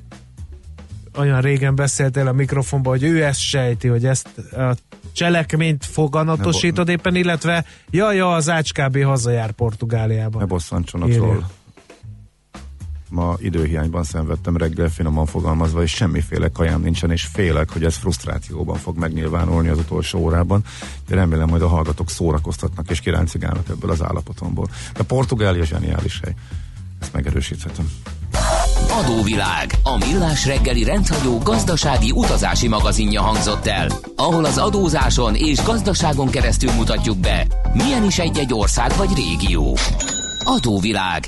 olyan 1.17 1.41
régen 1.41 1.75
beszéltél 1.75 2.27
a 2.27 2.31
mikrofonba, 2.31 2.89
hogy 2.89 3.03
ő 3.03 3.23
ezt 3.23 3.39
sejti, 3.39 3.87
hogy 3.87 4.05
ezt 4.05 4.27
a 4.37 4.75
cselekményt 5.11 5.85
foganatosítod 5.85 6.89
éppen, 6.89 7.15
illetve 7.15 7.65
jaj, 7.89 8.15
ja, 8.15 8.33
az 8.33 8.49
Ácskábé 8.49 9.01
hazajár 9.01 9.51
Portugáliában. 9.51 10.41
Ne 10.41 10.47
bosszantson 10.47 11.01
a 11.01 11.07
troll 11.07 11.43
ma 13.13 13.35
időhiányban 13.39 14.03
szenvedtem 14.03 14.57
reggel 14.57 14.89
finoman 14.89 15.25
fogalmazva, 15.25 15.81
és 15.81 15.91
semmiféle 15.91 16.49
kajám 16.49 16.81
nincsen, 16.81 17.11
és 17.11 17.23
félek, 17.23 17.71
hogy 17.71 17.83
ez 17.83 17.95
frusztrációban 17.95 18.77
fog 18.77 18.97
megnyilvánulni 18.97 19.67
az 19.67 19.77
utolsó 19.77 20.19
órában. 20.19 20.63
De 21.07 21.15
remélem, 21.15 21.49
hogy 21.49 21.61
a 21.61 21.67
hallgatók 21.67 22.09
szórakoztatnak 22.09 22.89
és 22.89 22.99
kiráncigálnak 22.99 23.69
ebből 23.69 23.91
az 23.91 24.03
állapotomból. 24.03 24.67
De 24.93 25.03
Portugália 25.03 25.65
zseniális 25.65 26.19
hely. 26.23 26.33
Ezt 27.01 27.13
megerősíthetem. 27.13 27.91
Adóvilág, 28.89 29.73
a 29.83 29.97
millás 29.97 30.45
reggeli 30.45 30.83
rendhagyó 30.83 31.37
gazdasági 31.37 32.11
utazási 32.11 32.67
magazinja 32.67 33.21
hangzott 33.21 33.65
el, 33.67 33.87
ahol 34.15 34.45
az 34.45 34.57
adózáson 34.57 35.35
és 35.35 35.63
gazdaságon 35.63 36.29
keresztül 36.29 36.71
mutatjuk 36.71 37.17
be, 37.17 37.47
milyen 37.73 38.03
is 38.03 38.19
egy-egy 38.19 38.53
ország 38.53 38.91
vagy 38.97 39.09
régió. 39.15 39.77
Adóvilág, 40.43 41.27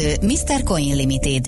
Mr. 0.21 0.63
Coin 0.63 0.95
Limited. 0.95 1.47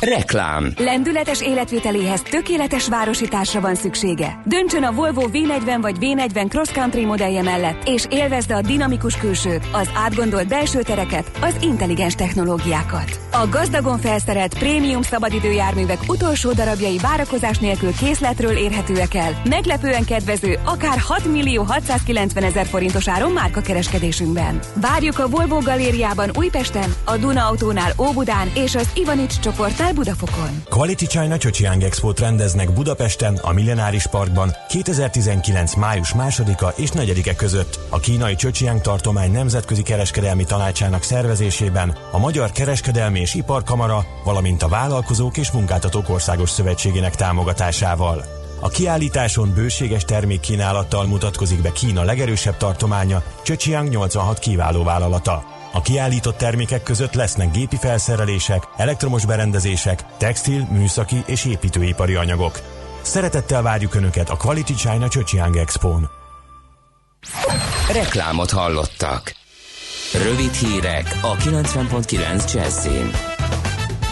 Reklám. 0.00 0.72
Lendületes 0.76 1.40
életviteléhez 1.40 2.22
tökéletes 2.22 2.88
városításra 2.88 3.60
van 3.60 3.74
szüksége. 3.74 4.40
Döntsön 4.44 4.82
a 4.82 4.92
Volvo 4.92 5.22
V40 5.32 5.78
vagy 5.80 5.96
V40 6.00 6.48
Cross 6.48 6.72
Country 6.72 7.04
modellje 7.04 7.42
mellett, 7.42 7.88
és 7.88 8.06
élvezze 8.10 8.54
a 8.54 8.60
dinamikus 8.60 9.16
külsőt, 9.16 9.68
az 9.72 9.90
átgondolt 9.94 10.48
belső 10.48 10.82
tereket, 10.82 11.30
az 11.40 11.56
intelligens 11.60 12.14
technológiákat. 12.14 13.20
A 13.32 13.48
gazdagon 13.50 13.98
felszerelt 13.98 14.58
prémium 14.58 15.02
szabadidőjárművek 15.02 15.98
utolsó 16.06 16.52
darabjai 16.52 16.98
várakozás 16.98 17.58
nélkül 17.58 17.92
készletről 17.94 18.56
érhetőek 18.56 19.14
el. 19.14 19.40
Meglepően 19.48 20.04
kedvező, 20.04 20.58
akár 20.64 20.98
6 20.98 21.24
millió 21.24 21.62
690 21.62 22.44
ezer 22.44 22.66
forintos 22.66 23.08
áron 23.08 23.32
márkakereskedésünkben. 23.32 24.58
Várjuk 24.74 25.18
a 25.18 25.28
Volvo 25.28 25.58
galériában 25.58 26.30
Újpesten, 26.36 26.94
a 27.04 27.16
Duna 27.16 27.46
Autónál 27.46 27.92
Óbudán 27.98 28.50
és 28.54 28.74
az 28.74 28.90
Ivanics 28.94 29.38
csoportnál 29.38 29.85
Budafokon. 29.94 30.62
Quality 30.68 31.04
China 31.04 31.38
Csöcsiang 31.38 31.82
Expo-t 31.82 32.20
rendeznek 32.20 32.72
Budapesten, 32.72 33.36
a 33.42 33.52
Millenáris 33.52 34.06
Parkban 34.06 34.52
2019. 34.68 35.74
május 35.74 36.12
2-a 36.18 36.80
és 36.80 36.90
4-e 36.94 37.34
között 37.34 37.78
a 37.88 37.98
kínai 37.98 38.34
Csöcsiang 38.34 38.80
tartomány 38.80 39.32
nemzetközi 39.32 39.82
kereskedelmi 39.82 40.44
tanácsának 40.44 41.02
szervezésében 41.02 41.96
a 42.12 42.18
Magyar 42.18 42.50
Kereskedelmi 42.50 43.20
és 43.20 43.34
Iparkamara, 43.34 44.04
valamint 44.24 44.62
a 44.62 44.68
Vállalkozók 44.68 45.36
és 45.36 45.50
Munkáltatók 45.50 46.08
Országos 46.08 46.50
Szövetségének 46.50 47.14
támogatásával. 47.14 48.24
A 48.60 48.68
kiállításon 48.68 49.52
bőséges 49.54 50.04
termékkínálattal 50.04 51.06
mutatkozik 51.06 51.62
be 51.62 51.72
Kína 51.72 52.02
legerősebb 52.02 52.56
tartománya, 52.56 53.22
Csöcsiang 53.42 53.88
86 53.88 54.38
kiváló 54.38 54.84
vállalata. 54.84 55.55
A 55.76 55.80
kiállított 55.80 56.36
termékek 56.36 56.82
között 56.82 57.14
lesznek 57.14 57.50
gépi 57.50 57.76
felszerelések, 57.76 58.62
elektromos 58.76 59.26
berendezések, 59.26 60.04
textil, 60.16 60.66
műszaki 60.70 61.16
és 61.26 61.44
építőipari 61.44 62.14
anyagok. 62.14 62.60
Szeretettel 63.02 63.62
várjuk 63.62 63.94
Önöket 63.94 64.30
a 64.30 64.36
Quality 64.36 64.72
China 64.72 65.08
Csöcsiang 65.08 65.56
Expo-n. 65.56 66.10
Reklámot 67.92 68.50
hallottak. 68.50 69.34
Rövid 70.12 70.52
hírek 70.52 71.18
a 71.22 71.36
90.9 71.36 72.52
Jazzin. 72.52 73.35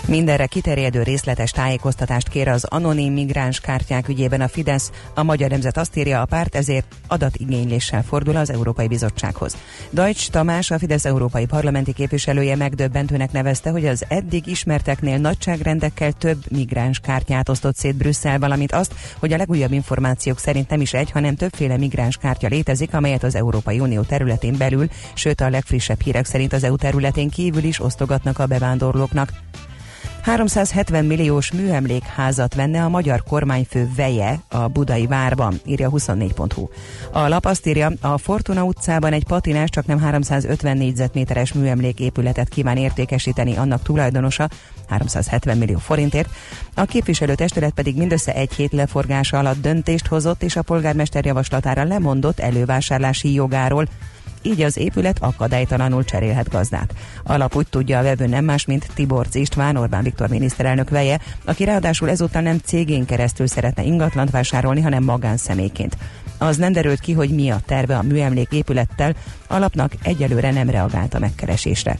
Mindenre 0.06 0.46
kiterjedő 0.46 1.02
részletes 1.02 1.50
tájékoztatást 1.50 2.28
kér 2.28 2.48
az 2.48 2.64
anonim 2.64 3.12
migráns 3.12 3.60
kártyák 3.60 4.08
ügyében 4.08 4.40
a 4.40 4.48
Fidesz. 4.48 4.90
A 5.14 5.22
Magyar 5.22 5.50
Nemzet 5.50 5.76
azt 5.76 5.96
írja, 5.96 6.20
a 6.20 6.24
párt 6.24 6.54
ezért 6.54 6.94
adatigényléssel 7.08 8.02
fordul 8.02 8.36
az 8.36 8.50
Európai 8.50 8.88
Bizottsághoz. 8.88 9.56
Dajcs 9.92 10.30
Tamás, 10.30 10.70
a 10.70 10.78
Fidesz 10.78 11.04
európai 11.04 11.46
parlamenti 11.46 11.92
képviselője 11.92 12.56
megdöbbentőnek 12.56 13.32
nevezte, 13.32 13.70
hogy 13.70 13.86
az 13.86 14.04
eddig 14.08 14.46
ismerteknél 14.46 15.18
nagyságrendekkel 15.18 16.12
több 16.12 16.38
migráns 16.50 16.98
kártyát 16.98 17.48
osztott 17.48 17.76
szét 17.76 17.96
Brüsszel, 17.96 18.38
valamint 18.38 18.72
azt, 18.72 18.94
hogy 19.18 19.32
a 19.32 19.36
legújabb 19.36 19.72
információk 19.72 20.38
szerint 20.38 20.68
nem 20.68 20.80
is 20.80 20.92
egy, 20.92 21.10
hanem 21.10 21.34
többféle 21.34 21.76
migráns 21.76 22.16
kártya 22.16 22.48
létezik, 22.48 22.94
amelyet 22.94 23.22
az 23.22 23.34
Európai 23.34 23.80
Unió 23.80 24.02
területén 24.02 24.56
belül, 24.56 24.88
sőt 25.14 25.40
a 25.40 25.50
legfrissebb 25.50 26.00
hírek 26.00 26.26
szerint 26.26 26.52
az 26.52 26.64
EU 26.64 26.76
területén 26.76 27.30
kívül 27.30 27.64
is 27.64 27.80
osztogatnak 27.80 28.38
a 28.38 28.46
bevándorlóknak. 28.46 29.32
370 30.24 31.04
milliós 31.04 31.52
műemlékházat 31.52 32.54
venne 32.54 32.82
a 32.82 32.88
magyar 32.88 33.22
kormányfő 33.22 33.88
veje 33.96 34.40
a 34.48 34.68
budai 34.68 35.06
várban, 35.06 35.60
írja 35.64 35.90
24.hu. 35.90 36.68
A 37.12 37.28
lap 37.28 37.44
azt 37.44 37.66
írja, 37.66 37.92
a 38.00 38.18
Fortuna 38.18 38.62
utcában 38.62 39.12
egy 39.12 39.24
patinás 39.24 39.70
csak 39.70 39.86
nem 39.86 39.98
350 39.98 40.76
négyzetméteres 40.76 41.52
műemléképületet 41.52 42.48
kíván 42.48 42.76
értékesíteni 42.76 43.56
annak 43.56 43.82
tulajdonosa 43.82 44.48
370 44.88 45.58
millió 45.58 45.78
forintért. 45.78 46.28
A 46.74 46.84
képviselőtestület 46.84 47.72
pedig 47.72 47.96
mindössze 47.96 48.34
egy 48.34 48.52
hét 48.52 48.72
leforgása 48.72 49.38
alatt 49.38 49.60
döntést 49.60 50.06
hozott, 50.06 50.42
és 50.42 50.56
a 50.56 50.62
polgármester 50.62 51.24
javaslatára 51.24 51.84
lemondott 51.84 52.40
elővásárlási 52.40 53.32
jogáról, 53.32 53.88
így 54.44 54.62
az 54.62 54.76
épület 54.76 55.18
akadálytalanul 55.20 56.04
cserélhet 56.04 56.48
gazdát. 56.48 56.94
Alap 57.24 57.56
úgy 57.56 57.66
tudja 57.70 57.98
a 57.98 58.02
vevő 58.02 58.26
nem 58.26 58.44
más, 58.44 58.64
mint 58.64 58.86
Tibor 58.94 59.26
István, 59.32 59.76
Orbán 59.76 60.02
Viktor 60.02 60.28
miniszterelnök 60.28 60.90
veje, 60.90 61.20
aki 61.44 61.64
ráadásul 61.64 62.10
ezúttal 62.10 62.42
nem 62.42 62.58
cégén 62.64 63.04
keresztül 63.04 63.46
szeretne 63.46 63.82
ingatlant 63.82 64.30
vásárolni, 64.30 64.80
hanem 64.80 65.02
magánszemélyként. 65.02 65.96
Az 66.38 66.56
nem 66.56 66.72
derült 66.72 67.00
ki, 67.00 67.12
hogy 67.12 67.30
mi 67.30 67.50
a 67.50 67.60
terve 67.66 67.96
a 67.96 68.02
műemlék 68.02 68.52
épülettel, 68.52 69.14
alapnak 69.46 69.92
egyelőre 70.02 70.50
nem 70.50 70.70
reagált 70.70 71.14
a 71.14 71.18
megkeresésre. 71.18 71.98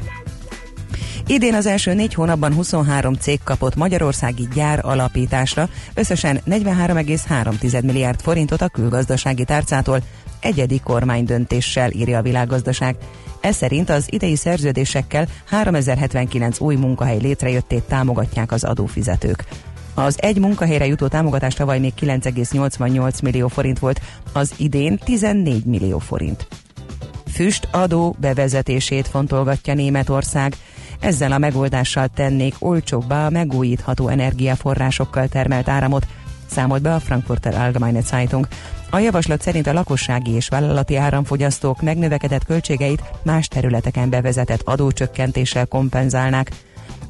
Idén 1.26 1.54
az 1.54 1.66
első 1.66 1.94
négy 1.94 2.14
hónapban 2.14 2.54
23 2.54 3.14
cég 3.14 3.40
kapott 3.44 3.74
magyarországi 3.74 4.48
gyár 4.54 4.80
alapításra, 4.82 5.68
összesen 5.94 6.40
43,3 6.46 7.82
milliárd 7.84 8.20
forintot 8.20 8.62
a 8.62 8.68
külgazdasági 8.68 9.44
tárcától, 9.44 10.02
egyedi 10.44 10.80
kormánydöntéssel 10.80 11.90
írja 11.90 12.18
a 12.18 12.22
világgazdaság. 12.22 12.96
Ez 13.40 13.56
szerint 13.56 13.90
az 13.90 14.12
idei 14.12 14.36
szerződésekkel 14.36 15.26
3079 15.44 16.60
új 16.60 16.76
munkahely 16.76 17.18
létrejöttét 17.18 17.82
támogatják 17.82 18.52
az 18.52 18.64
adófizetők. 18.64 19.44
Az 19.94 20.16
egy 20.22 20.38
munkahelyre 20.38 20.86
jutó 20.86 21.06
támogatás 21.06 21.54
tavaly 21.54 21.78
még 21.78 21.92
9,88 22.00 23.22
millió 23.22 23.48
forint 23.48 23.78
volt, 23.78 24.00
az 24.32 24.52
idén 24.56 24.98
14 24.98 25.64
millió 25.64 25.98
forint. 25.98 26.46
Füst 27.32 27.68
adó 27.70 28.16
bevezetését 28.18 29.08
fontolgatja 29.08 29.74
Németország. 29.74 30.54
Ezzel 31.00 31.32
a 31.32 31.38
megoldással 31.38 32.08
tennék 32.08 32.54
olcsóbbá 32.58 33.26
a 33.26 33.30
megújítható 33.30 34.08
energiaforrásokkal 34.08 35.28
termelt 35.28 35.68
áramot, 35.68 36.06
számolt 36.46 36.82
be 36.82 36.94
a 36.94 37.00
Frankfurter 37.00 37.54
Allgemeine 37.54 38.00
Zeitung. 38.00 38.48
A 38.94 38.98
javaslat 38.98 39.42
szerint 39.42 39.66
a 39.66 39.72
lakossági 39.72 40.30
és 40.30 40.48
vállalati 40.48 40.96
áramfogyasztók 40.96 41.82
megnövekedett 41.82 42.44
költségeit 42.44 43.02
más 43.22 43.48
területeken 43.48 44.10
bevezetett 44.10 44.62
adócsökkentéssel 44.64 45.66
kompenzálnák. 45.66 46.50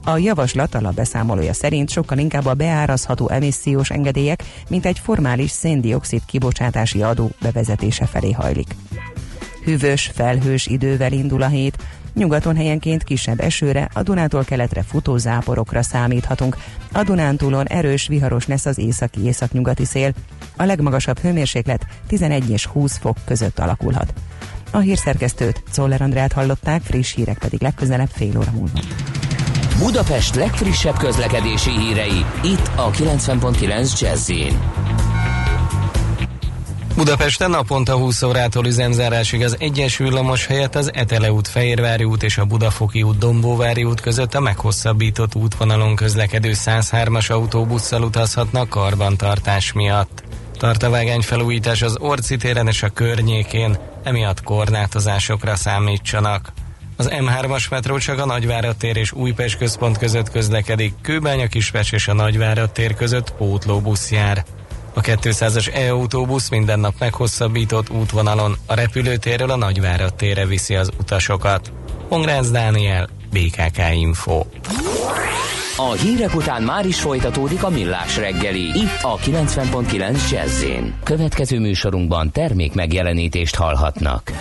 A 0.05 0.19
javaslat 0.19 0.75
alapbeszámolója 0.75 1.53
szerint 1.53 1.91
sokkal 1.91 2.19
inkább 2.19 2.47
a 2.47 2.55
beárazható 2.55 3.29
emissziós 3.29 3.91
engedélyek, 3.91 4.43
mint 4.69 4.87
egy 4.87 4.99
formális 4.99 5.51
széndiokszid 5.51 6.25
kibocsátási 6.27 7.03
adó 7.03 7.31
bevezetése 7.41 8.07
felé 8.07 8.33
hajlik. 8.33 8.77
Hűvös, 9.65 10.11
felhős 10.15 10.67
idővel 10.67 11.13
indul 11.13 11.43
a 11.43 11.49
hét, 11.49 11.77
Nyugaton 12.15 12.57
helyenként 12.57 13.05
kisebb 13.05 13.41
esőre, 13.41 13.89
a 13.93 14.03
Dunától 14.03 14.45
keletre 14.45 14.83
futó 14.83 15.17
záporokra 15.17 15.83
számíthatunk. 15.83 16.57
A 16.93 17.03
Dunántúlon 17.03 17.67
erős, 17.67 18.07
viharos 18.07 18.47
lesz 18.47 18.67
az 18.67 18.79
északi 18.79 19.25
északnyugati 19.25 19.85
szél. 19.85 20.13
A 20.57 20.65
legmagasabb 20.65 21.19
hőmérséklet 21.19 21.87
11 22.07 22.51
és 22.51 22.67
20 22.67 22.99
fok 22.99 23.17
között 23.25 23.59
alakulhat. 23.59 24.13
A 24.71 24.79
hírszerkesztőt 24.79 25.63
Czoller 25.71 26.03
Andrát 26.03 26.33
hallották, 26.33 26.83
friss 26.83 27.15
hírek 27.15 27.39
pedig 27.39 27.63
legközelebb 27.63 28.11
fél 28.11 28.39
óra 28.39 28.51
múlva. 28.51 28.79
Budapest 29.79 30.35
legfrissebb 30.35 30.97
közlekedési 30.97 31.71
hírei, 31.71 32.25
itt 32.43 32.71
a 32.77 32.91
90.9 32.91 34.01
jazz 34.01 34.31
Budapesten 36.97 37.51
naponta 37.51 37.97
20 37.97 38.23
órától 38.23 38.67
üzemzárásig 38.67 39.43
az 39.43 39.57
egyes 39.59 39.97
villamos 39.97 40.47
helyett 40.47 40.75
az 40.75 40.93
Etele 40.93 41.33
út, 41.33 41.49
Fehérvári 41.49 42.05
út 42.05 42.23
és 42.23 42.39
a 42.39 42.45
Budafoki 42.45 43.03
út, 43.03 43.19
Dombóvári 43.19 43.85
út 43.85 44.01
között 44.01 44.35
a 44.35 44.41
meghosszabbított 44.41 45.35
útvonalon 45.35 45.97
közlekedő 45.97 46.53
103-as 46.55 47.31
autóbusszal 47.31 48.03
utazhatnak 48.03 48.69
karbantartás 48.69 49.73
miatt. 49.73 50.23
Tart 50.59 50.83
a 50.83 51.21
felújítás 51.21 51.83
az 51.83 51.97
Orci 51.99 52.37
téren 52.37 52.69
és 52.69 52.83
a 52.83 52.89
környékén, 52.89 53.79
emiatt 54.03 54.43
korlátozásokra 54.43 55.57
számítsanak. 55.57 56.53
Az 56.97 57.11
M3-as 57.13 57.71
metró 57.71 57.99
csak 57.99 58.19
a 58.19 58.27
Nagyvárad 58.27 58.77
tér 58.77 58.97
és 58.97 59.13
Újpest 59.13 59.59
központ 59.59 59.99
között 59.99 60.31
közlekedik, 60.31 60.95
Kőbánya 61.03 61.47
Kispest 61.47 61.93
és 61.93 62.09
a 62.09 62.15
Nagyvárad 62.15 62.71
tér 62.71 62.95
között 62.95 63.33
pótlóbusz 63.33 64.11
jár. 64.11 64.45
A 64.95 65.01
200-as 65.01 65.75
e-autóbusz 65.75 66.49
minden 66.49 66.81
nap 66.81 66.95
meghosszabbított 66.99 67.91
útvonalon 67.91 68.57
a 68.67 68.75
repülőtérről 68.75 69.51
a 69.51 69.57
Nagyvárad 69.57 70.15
térre 70.15 70.47
viszi 70.47 70.75
az 70.75 70.91
utasokat. 71.01 71.73
Pongrácz 72.09 72.51
Dániel, 72.51 73.09
BKK 73.31 73.79
Info. 73.95 74.43
A 75.77 75.93
hírek 75.93 76.35
után 76.35 76.63
már 76.63 76.87
is 76.87 77.01
folytatódik 77.01 77.63
a 77.63 77.69
millás 77.69 78.17
reggeli, 78.17 78.61
itt 78.61 79.03
a 79.03 79.17
90.9 79.17 80.31
jazz 80.31 80.65
Következő 81.03 81.59
műsorunkban 81.59 82.31
termék 82.31 82.75
megjelenítést 82.75 83.55
hallhatnak. 83.55 84.33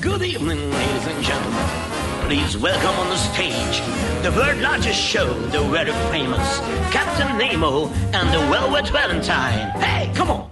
Good 0.00 0.22
evening, 0.22 0.72
ladies 0.72 1.14
and 1.14 1.26
gentlemen. 1.26 1.95
Please 2.26 2.58
welcome 2.58 2.98
on 2.98 3.08
the 3.08 3.16
stage 3.16 3.80
the 4.24 4.32
world 4.32 4.58
largest 4.58 5.00
show, 5.00 5.32
the 5.50 5.62
very 5.68 5.92
famous 6.10 6.58
Captain 6.90 7.38
Nemo 7.38 7.86
and 8.12 8.28
the 8.34 8.40
Velvet 8.50 8.88
Valentine. 8.88 9.70
Hey, 9.80 10.10
come 10.12 10.30
on! 10.32 10.45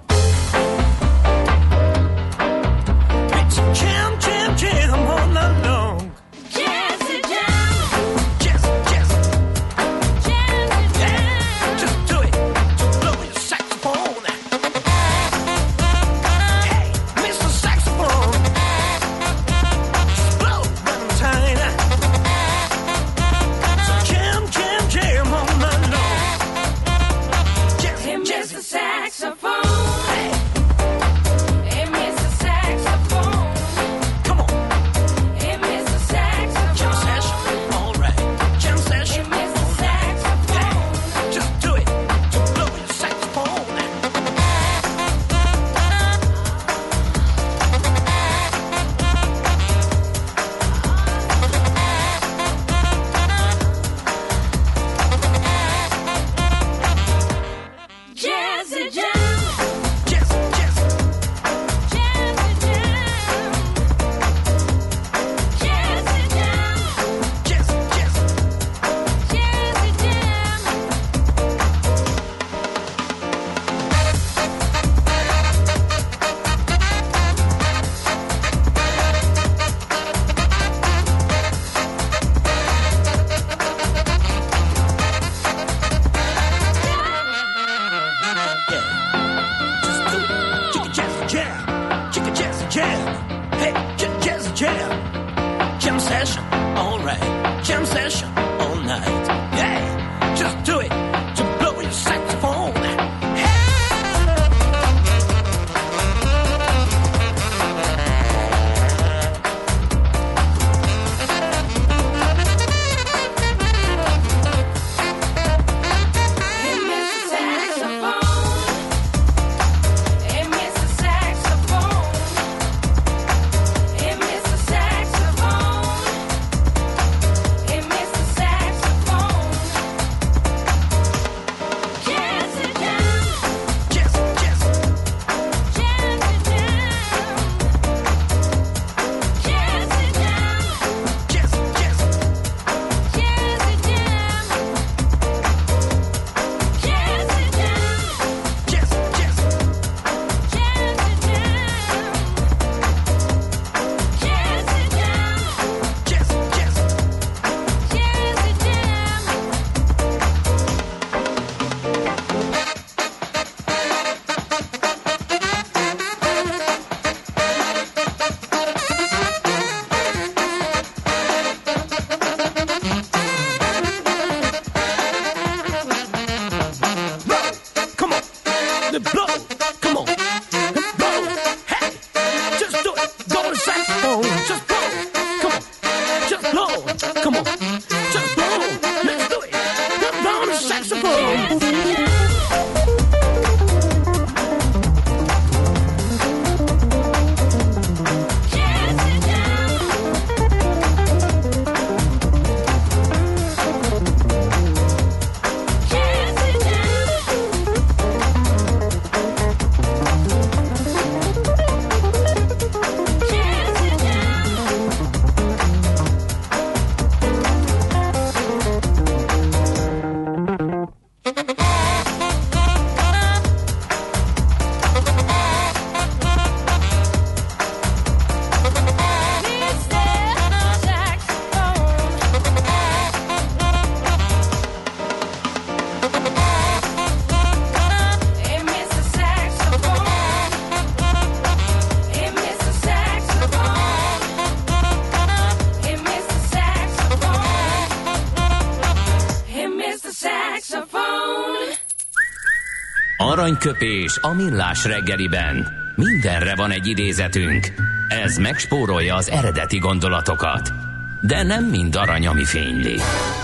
Aranyköpés 253.45 254.19
a 254.21 254.33
millás 254.33 254.85
reggeliben. 254.85 255.69
Mindenre 255.95 256.55
van 256.55 256.71
egy 256.71 256.87
idézetünk. 256.87 257.73
Ez 258.09 258.37
megspórolja 258.37 259.15
az 259.15 259.31
eredeti 259.31 259.79
gondolatokat. 259.79 260.73
De 261.21 261.42
nem 261.42 261.65
mind 261.65 261.97
arany, 261.97 262.27
ami 262.27 262.45
fényli. 262.45 262.97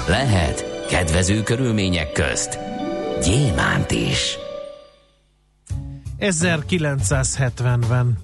Lehet 0.09 0.87
kedvező 0.89 1.43
körülmények 1.43 2.13
közt 2.13 2.59
gyémánt 3.23 3.91
is. 3.91 4.39
1970-ben 6.19 8.19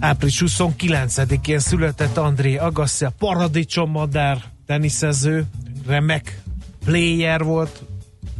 április 0.00 0.42
29-én 0.46 1.58
született 1.58 2.16
André 2.16 2.56
Agassi, 2.56 3.04
a 3.04 3.12
paradicsommadár 3.18 4.42
teniszező, 4.66 5.44
remek 5.86 6.40
player 6.84 7.44
volt, 7.44 7.83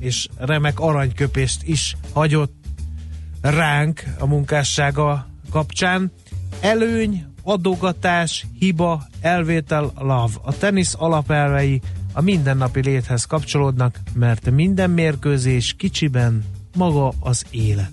és 0.05 0.29
remek 0.37 0.81
aranyköpést 0.81 1.63
is 1.63 1.97
hagyott 2.13 2.53
ránk 3.41 4.03
a 4.19 4.27
munkássága 4.27 5.27
kapcsán. 5.51 6.13
Előny, 6.61 7.25
adogatás, 7.43 8.47
hiba, 8.59 9.07
elvétel, 9.21 9.93
love. 9.99 10.33
A 10.43 10.57
tenisz 10.59 10.95
alapelvei 10.99 11.81
a 12.13 12.21
mindennapi 12.21 12.83
léthez 12.83 13.25
kapcsolódnak, 13.25 14.01
mert 14.15 14.51
minden 14.51 14.91
mérkőzés 14.91 15.75
kicsiben 15.79 16.45
maga 16.77 17.13
az 17.21 17.45
élet. 17.51 17.91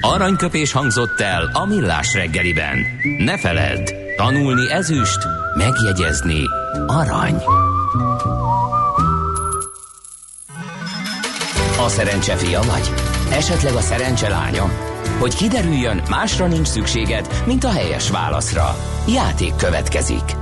Aranyköpés 0.00 0.72
hangzott 0.72 1.20
el 1.20 1.50
a 1.52 1.66
millás 1.66 2.14
reggeliben. 2.14 2.78
Ne 3.18 3.38
feledd, 3.38 3.92
tanulni 4.16 4.70
ezüst, 4.70 5.18
megjegyezni 5.56 6.42
arany. 6.86 7.42
A 11.84 11.88
szerencse 11.88 12.36
fia 12.36 12.60
vagy? 12.62 12.90
Esetleg 13.32 13.74
a 13.74 13.80
szerencse 13.80 14.28
lánya? 14.28 14.70
Hogy 15.18 15.34
kiderüljön, 15.34 16.02
másra 16.10 16.46
nincs 16.46 16.66
szükséged, 16.66 17.42
mint 17.46 17.64
a 17.64 17.70
helyes 17.70 18.10
válaszra. 18.10 18.76
Játék 19.08 19.56
következik. 19.56 20.36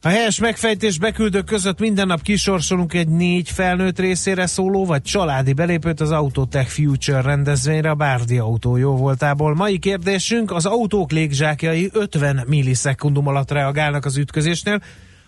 A 0.00 0.08
helyes 0.08 0.40
megfejtés 0.40 0.98
beküldők 0.98 1.44
között 1.44 1.78
minden 1.78 2.06
nap 2.06 2.22
kisorsolunk 2.22 2.94
egy 2.94 3.08
négy 3.08 3.50
felnőtt 3.50 3.98
részére 3.98 4.46
szóló, 4.46 4.84
vagy 4.84 5.02
családi 5.02 5.52
belépőt 5.52 6.00
az 6.00 6.10
Autotech 6.10 6.68
Future 6.68 7.20
rendezvényre 7.20 7.90
a 7.90 7.94
Bárdi 7.94 8.38
autó 8.38 8.76
jó 8.76 8.96
voltából. 8.96 9.54
Mai 9.54 9.78
kérdésünk, 9.78 10.50
az 10.50 10.66
autók 10.66 11.10
légzsákjai 11.10 11.90
50 11.92 12.44
millisekundum 12.46 13.26
alatt 13.26 13.50
reagálnak 13.50 14.04
az 14.04 14.16
ütközésnél. 14.16 14.82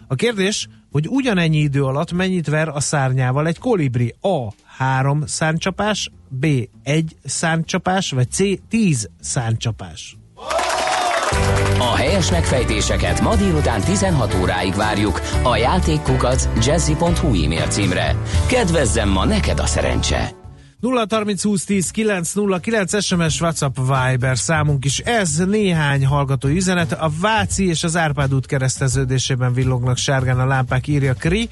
A 0.09 0.15
kérdés, 0.15 0.69
hogy 0.91 1.09
ugyanennyi 1.09 1.59
idő 1.59 1.85
alatt 1.85 2.13
mennyit 2.13 2.49
ver 2.49 2.69
a 2.69 2.81
szárnyával 2.81 3.47
egy 3.47 3.59
kolibri? 3.59 4.15
A. 4.21 4.53
3 4.77 5.23
száncsapás, 5.27 6.11
B. 6.29 6.47
1 6.83 7.17
száncsapás, 7.25 8.11
vagy 8.11 8.31
C. 8.31 8.43
10 8.69 9.09
száncsapás. 9.21 10.17
A 11.79 11.97
helyes 11.97 12.31
megfejtéseket 12.31 13.21
ma 13.21 13.37
délután 13.37 13.81
16 13.81 14.35
óráig 14.35 14.75
várjuk 14.75 15.21
a 15.43 15.57
játékkukac 15.57 16.49
jazzy.hu 16.67 17.45
e-mail 17.45 17.67
címre. 17.67 18.17
Kedvezzem 18.47 19.09
ma 19.09 19.25
neked 19.25 19.59
a 19.59 19.67
szerencse! 19.67 20.43
0 20.81 21.07
30 21.11 21.43
20 21.43 21.65
10 21.65 21.91
9 21.91 22.33
0 22.33 22.59
9 22.59 23.03
SMS 23.05 23.41
WhatsApp 23.41 23.77
Viber 23.77 24.39
számunk 24.39 24.85
is. 24.85 24.99
Ez 24.99 25.37
néhány 25.37 26.07
hallgató 26.07 26.49
üzenet. 26.49 26.93
A 26.93 27.11
Váci 27.21 27.69
és 27.69 27.85
az 27.85 27.97
Árpád 27.97 28.35
út 28.35 28.47
kereszteződésében 28.47 29.53
villognak 29.53 29.97
sárgán 29.97 30.39
a 30.39 30.47
lámpák, 30.47 30.87
írja 30.87 31.15
Kri. 31.15 31.49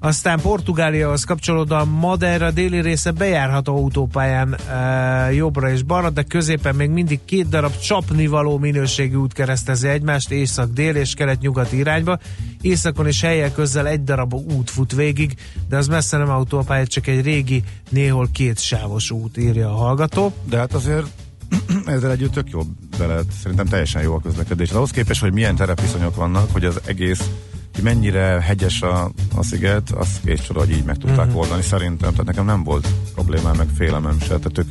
Aztán 0.00 0.40
Portugáliahoz 0.40 1.24
kapcsolódóan 1.24 1.88
Madeira 1.88 2.50
déli 2.50 2.80
része 2.80 3.10
bejárható 3.10 3.76
autópályán 3.76 4.54
e, 4.54 5.32
jobbra 5.32 5.70
és 5.70 5.82
balra, 5.82 6.10
de 6.10 6.22
középen 6.22 6.74
még 6.74 6.90
mindig 6.90 7.20
két 7.24 7.48
darab 7.48 7.76
csapnivaló 7.76 8.58
minőségű 8.58 9.14
út 9.14 9.32
keresztezi 9.32 9.88
egymást 9.88 10.30
észak-dél 10.30 10.94
és 10.94 11.14
kelet-nyugati 11.14 11.76
irányba. 11.76 12.18
Északon 12.60 13.06
és 13.06 13.20
helyek 13.20 13.52
közel 13.52 13.86
egy 13.86 14.04
darab 14.04 14.34
út 14.34 14.70
fut 14.70 14.94
végig, 14.94 15.34
de 15.68 15.76
az 15.76 15.88
messze 15.88 16.16
nem 16.16 16.30
autópálya, 16.30 16.86
csak 16.86 17.06
egy 17.06 17.24
régi, 17.24 17.62
néhol 17.88 18.28
két 18.32 18.58
sávos 18.58 19.10
út, 19.10 19.36
írja 19.36 19.68
a 19.68 19.76
hallgató. 19.76 20.32
De 20.44 20.58
hát 20.58 20.74
azért 20.74 21.06
ezzel 21.86 22.10
együtt 22.10 22.32
tök 22.32 22.50
jó 22.50 22.60
bele, 22.98 23.20
szerintem 23.42 23.66
teljesen 23.66 24.02
jó 24.02 24.14
a 24.14 24.20
közlekedés. 24.20 24.68
De 24.68 24.76
ahhoz 24.76 24.90
képest, 24.90 25.20
hogy 25.20 25.32
milyen 25.32 25.56
terepviszonyok 25.56 26.14
vannak, 26.14 26.52
hogy 26.52 26.64
az 26.64 26.80
egész 26.84 27.30
hogy 27.74 27.82
mennyire 27.82 28.40
hegyes 28.40 28.82
a, 28.82 29.10
a 29.36 29.42
sziget, 29.42 29.90
az 29.90 30.20
kész 30.24 30.40
csoda, 30.40 30.58
hogy 30.58 30.70
így 30.70 30.84
meg 30.84 30.96
tudták 30.96 31.26
uh-huh. 31.26 31.40
oldani 31.40 31.62
szerintem, 31.62 32.10
tehát 32.10 32.26
nekem 32.26 32.44
nem 32.44 32.64
volt 32.64 32.88
problémám, 33.14 33.56
meg 33.56 33.68
félelmem 33.76 34.20
se, 34.20 34.26
tehát 34.26 34.58
ők 34.58 34.68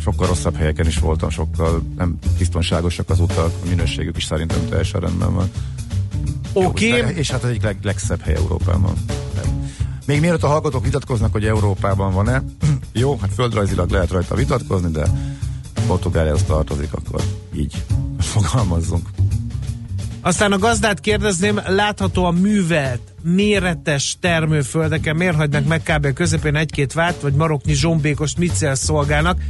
sokkal 0.00 0.26
rosszabb 0.26 0.56
helyeken 0.56 0.86
is 0.86 0.98
voltam, 0.98 1.30
sokkal 1.30 1.82
nem 1.96 2.18
biztonságosak 2.38 3.10
az 3.10 3.20
utak, 3.20 3.52
a 3.64 3.68
minőségük 3.68 4.16
is 4.16 4.24
szerintem 4.24 4.68
teljesen 4.68 5.00
rendben 5.00 5.34
van. 5.34 5.50
Oké. 6.52 7.00
Okay. 7.00 7.14
És 7.14 7.30
hát 7.30 7.42
az 7.42 7.48
egyik 7.48 7.62
leg, 7.62 7.76
legszebb 7.82 8.20
hely 8.20 8.34
Európában. 8.34 8.92
Még 10.06 10.20
mielőtt 10.20 10.42
a 10.42 10.48
hallgatók 10.48 10.84
vitatkoznak, 10.84 11.32
hogy 11.32 11.44
Európában 11.44 12.12
van-e, 12.12 12.42
jó, 12.92 13.18
hát 13.20 13.34
földrajzilag 13.34 13.90
lehet 13.90 14.10
rajta 14.10 14.34
vitatkozni, 14.34 14.90
de 14.90 15.06
Portugáliához 15.86 16.42
tartozik, 16.42 16.92
akkor 16.92 17.22
így 17.54 17.84
fogalmazzunk. 18.18 19.08
Aztán 20.20 20.52
a 20.52 20.58
gazdát 20.58 21.00
kérdezném, 21.00 21.60
a 22.24 22.30
művelt, 22.30 23.00
méretes 23.22 24.16
termőföldeken, 24.20 25.16
miért 25.16 25.36
hagynak 25.36 25.66
meg 25.66 25.82
kb. 25.82 26.12
közepén 26.12 26.56
egy-két 26.56 26.92
várt, 26.92 27.20
vagy 27.20 27.34
maroknyi 27.34 27.72
zsombékost 27.72 28.38
mit 28.38 28.66
szolgálnak? 28.74 29.40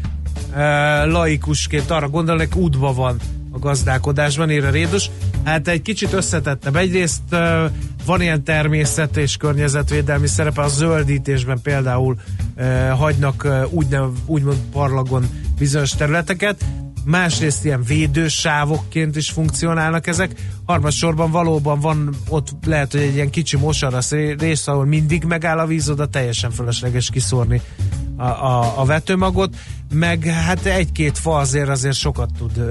E, 0.54 1.04
laikusként 1.04 1.90
arra 1.90 2.08
gondolnak, 2.08 2.56
útba 2.56 2.92
van 2.92 3.16
a 3.50 3.58
gazdálkodásban, 3.58 4.50
ér 4.50 4.64
a 4.64 4.70
rédus. 4.70 5.10
Hát 5.44 5.68
egy 5.68 5.82
kicsit 5.82 6.12
összetettebb. 6.12 6.76
Egyrészt 6.76 7.22
van 8.04 8.20
ilyen 8.20 8.44
természet 8.44 9.16
és 9.16 9.36
környezetvédelmi 9.36 10.26
szerepe, 10.26 10.62
a 10.62 10.68
zöldítésben 10.68 11.60
például 11.62 12.16
hagynak 12.96 13.48
úgymond 14.26 14.58
parlagon 14.72 15.28
bizonyos 15.58 15.90
területeket, 15.90 16.64
másrészt 17.08 17.64
ilyen 17.64 17.82
védősávokként 17.82 19.16
is 19.16 19.30
funkcionálnak 19.30 20.06
ezek, 20.06 20.30
harmadsorban 20.64 21.30
valóban 21.30 21.80
van 21.80 22.14
ott 22.28 22.48
lehet, 22.66 22.92
hogy 22.92 23.00
egy 23.00 23.14
ilyen 23.14 23.30
kicsi 23.30 23.56
mosarasz 23.56 24.10
rész, 24.38 24.66
ahol 24.66 24.84
mindig 24.84 25.24
megáll 25.24 25.58
a 25.58 25.66
víz, 25.66 25.90
oda 25.90 26.06
teljesen 26.06 26.50
fölösleges 26.50 27.10
kiszórni 27.10 27.60
a, 28.16 28.22
a, 28.24 28.80
a 28.80 28.84
vetőmagot, 28.84 29.56
meg 29.92 30.24
hát 30.24 30.66
egy-két 30.66 31.18
fa 31.18 31.36
azért 31.36 31.68
azért 31.68 31.96
sokat 31.96 32.30
tud 32.38 32.62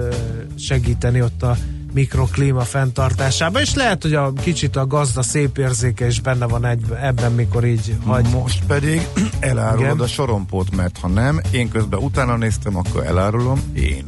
segíteni 0.58 1.22
ott 1.22 1.44
a 1.44 1.58
mikroklíma 1.98 2.62
fenntartásában, 2.62 3.62
és 3.62 3.74
lehet, 3.74 4.02
hogy 4.02 4.14
a 4.14 4.34
kicsit 4.34 4.76
a 4.76 4.88
gazda 4.88 5.22
szép 5.22 5.58
érzéke 5.58 6.08
is 6.08 6.20
benne 6.20 6.45
van 6.45 6.66
egy, 6.66 6.82
ebben, 7.02 7.32
mikor 7.32 7.66
így 7.66 7.95
hagy. 8.06 8.30
Most 8.30 8.66
pedig 8.66 9.08
elárulod 9.39 9.93
Igen. 9.93 10.00
a 10.00 10.08
sorompót, 10.08 10.76
mert 10.76 10.98
ha 10.98 11.08
nem, 11.08 11.41
én 11.52 11.70
közben 11.70 12.00
utána 12.00 12.36
néztem, 12.36 12.76
akkor 12.76 13.06
elárulom 13.06 13.62
én. 13.74 14.06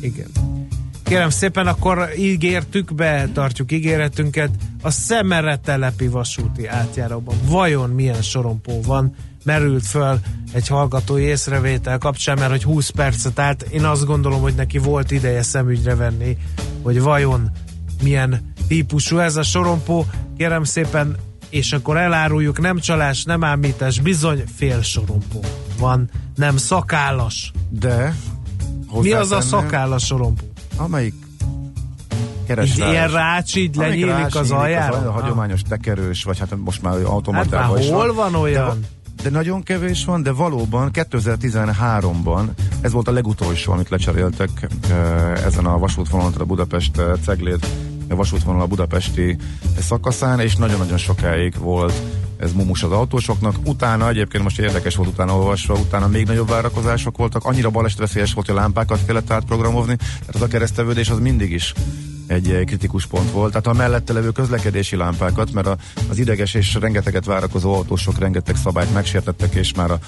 Igen. 0.00 0.26
Kérem 1.02 1.30
szépen, 1.30 1.66
akkor 1.66 2.08
ígértük 2.16 2.94
be, 2.94 3.28
tartjuk 3.32 3.72
ígéretünket, 3.72 4.50
a 4.82 4.90
Szemere 4.90 5.56
telepi 5.56 6.08
vasúti 6.08 6.66
átjáróban 6.66 7.36
vajon 7.46 7.90
milyen 7.90 8.22
sorompó 8.22 8.80
van, 8.82 9.14
merült 9.48 9.86
föl 9.86 10.18
egy 10.52 10.68
hallgatói 10.68 11.22
észrevétel 11.22 11.98
kapcsán, 11.98 12.38
mert 12.38 12.50
hogy 12.50 12.62
20 12.62 12.88
percet 12.88 13.38
állt, 13.38 13.62
én 13.62 13.84
azt 13.84 14.06
gondolom, 14.06 14.40
hogy 14.40 14.54
neki 14.54 14.78
volt 14.78 15.10
ideje 15.10 15.42
szemügyre 15.42 15.94
venni, 15.94 16.36
hogy 16.82 17.00
vajon 17.00 17.50
milyen 18.02 18.52
típusú 18.66 19.18
ez 19.18 19.36
a 19.36 19.42
sorompó, 19.42 20.06
kérem 20.36 20.64
szépen, 20.64 21.16
és 21.50 21.72
akkor 21.72 21.96
eláruljuk, 21.96 22.60
nem 22.60 22.78
csalás, 22.78 23.24
nem 23.24 23.44
ámítás, 23.44 24.00
bizony 24.00 24.44
fél 24.56 24.82
sorompó 24.82 25.40
van, 25.78 26.10
nem 26.34 26.56
szakállas. 26.56 27.52
De 27.70 28.14
mi 29.00 29.12
az 29.12 29.32
a 29.32 29.40
szakállas 29.40 30.04
sorompó? 30.04 30.44
Amelyik 30.76 31.14
keresrás. 32.46 32.90
Ilyen 32.90 33.10
rács 33.10 33.56
így 33.56 33.76
lenyílik 33.76 34.34
az 34.34 34.50
aljára? 34.50 34.96
Az 34.96 35.04
a 35.04 35.10
hagyományos 35.10 35.62
tekerős, 35.62 36.24
vagy 36.24 36.38
hát 36.38 36.56
most 36.56 36.82
már 36.82 36.94
automatában 37.04 37.58
hát 37.58 37.90
már 37.90 37.90
hol 37.90 38.14
van, 38.14 38.32
van 38.32 38.40
olyan? 38.40 38.80
De, 38.80 38.86
nagyon 39.30 39.62
kevés 39.62 40.04
van, 40.04 40.22
de 40.22 40.32
valóban 40.32 40.90
2013-ban 40.92 42.44
ez 42.80 42.92
volt 42.92 43.08
a 43.08 43.12
legutolsó, 43.12 43.72
amit 43.72 43.88
lecseréltek 43.88 44.68
ezen 45.44 45.66
a 45.66 45.78
vasútvonalon, 45.78 46.32
a 46.38 46.44
Budapest 46.44 47.00
Ceglét 47.24 47.66
vasútvonal 48.08 48.60
a 48.60 48.66
budapesti 48.66 49.36
szakaszán, 49.80 50.40
és 50.40 50.56
nagyon-nagyon 50.56 50.98
sokáig 50.98 51.54
volt 51.58 52.02
ez 52.36 52.52
mumus 52.52 52.82
az 52.82 52.90
autósoknak. 52.90 53.56
Utána 53.64 54.08
egyébként 54.08 54.42
most 54.42 54.58
érdekes 54.58 54.96
volt 54.96 55.08
utána 55.08 55.36
olvasva, 55.36 55.74
utána 55.74 56.06
még 56.06 56.26
nagyobb 56.26 56.48
várakozások 56.48 57.16
voltak, 57.16 57.44
annyira 57.44 57.70
baleset 57.70 57.98
veszélyes 57.98 58.32
volt, 58.32 58.46
hogy 58.46 58.56
a 58.56 58.60
lámpákat 58.60 59.04
kellett 59.06 59.30
átprogramozni, 59.30 59.96
tehát 59.96 60.34
az 60.34 60.42
a 60.42 60.46
keresztevődés 60.46 61.10
az 61.10 61.18
mindig 61.18 61.52
is 61.52 61.74
egy 62.28 62.50
eh, 62.50 62.64
kritikus 62.64 63.06
pont 63.06 63.30
volt. 63.30 63.50
Tehát 63.50 63.66
a 63.66 63.72
mellette 63.72 64.12
levő 64.12 64.30
közlekedési 64.30 64.96
lámpákat, 64.96 65.52
mert 65.52 65.66
a, 65.66 65.76
az 66.08 66.18
ideges 66.18 66.54
és 66.54 66.74
rengeteget 66.74 67.24
várakozó 67.24 67.74
autósok 67.74 68.18
rengeteg 68.18 68.56
szabályt 68.56 68.92
megsértettek, 68.92 69.54
és 69.54 69.74
már 69.74 69.90
a 69.90 69.98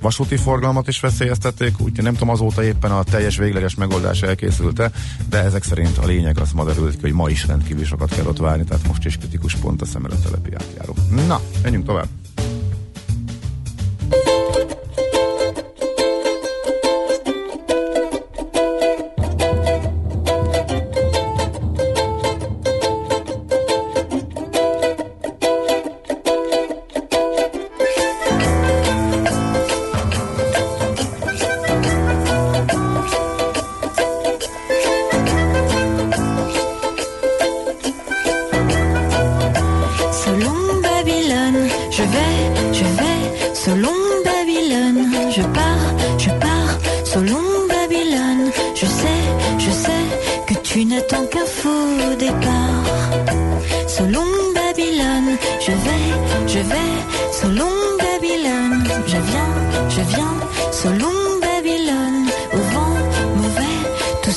vasúti 0.00 0.36
forgalmat 0.36 0.88
is 0.88 1.00
veszélyeztették, 1.00 1.80
úgyhogy 1.80 2.04
nem 2.04 2.12
tudom 2.12 2.28
azóta 2.28 2.64
éppen 2.64 2.90
a 2.90 3.02
teljes 3.02 3.36
végleges 3.36 3.74
megoldás 3.74 4.22
elkészült-e, 4.22 4.90
de 5.28 5.42
ezek 5.42 5.62
szerint 5.62 5.98
a 5.98 6.06
lényeg 6.06 6.38
az 6.38 6.52
ma 6.52 6.64
derült 6.64 7.00
hogy 7.00 7.12
ma 7.12 7.28
is 7.28 7.46
rendkívül 7.46 7.84
sokat 7.84 8.14
kell 8.14 8.26
ott 8.26 8.38
várni, 8.38 8.64
tehát 8.64 8.86
most 8.86 9.04
is 9.04 9.16
kritikus 9.16 9.54
pont 9.54 9.82
a 9.82 9.84
szemeletelepi 9.84 10.50
átjáró. 10.54 10.94
Na, 11.26 11.40
menjünk 11.62 11.86
tovább. 11.86 12.08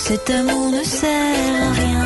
Cet 0.07 0.29
amour 0.29 0.69
ne 0.69 0.83
sert 0.83 1.63
à 1.63 1.71
rien. 1.71 2.05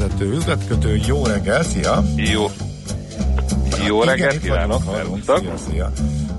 vezető 0.00 0.32
üzletkötő, 0.32 1.00
jó 1.08 1.26
reggel, 1.26 1.62
szia! 1.62 1.94
Jó. 2.16 2.44
Jó 3.86 4.02
reggelt 4.02 4.40
kívánok, 4.40 4.82
szervusztok! 4.82 5.38
Szia, 5.38 5.56
szia. 5.56 5.88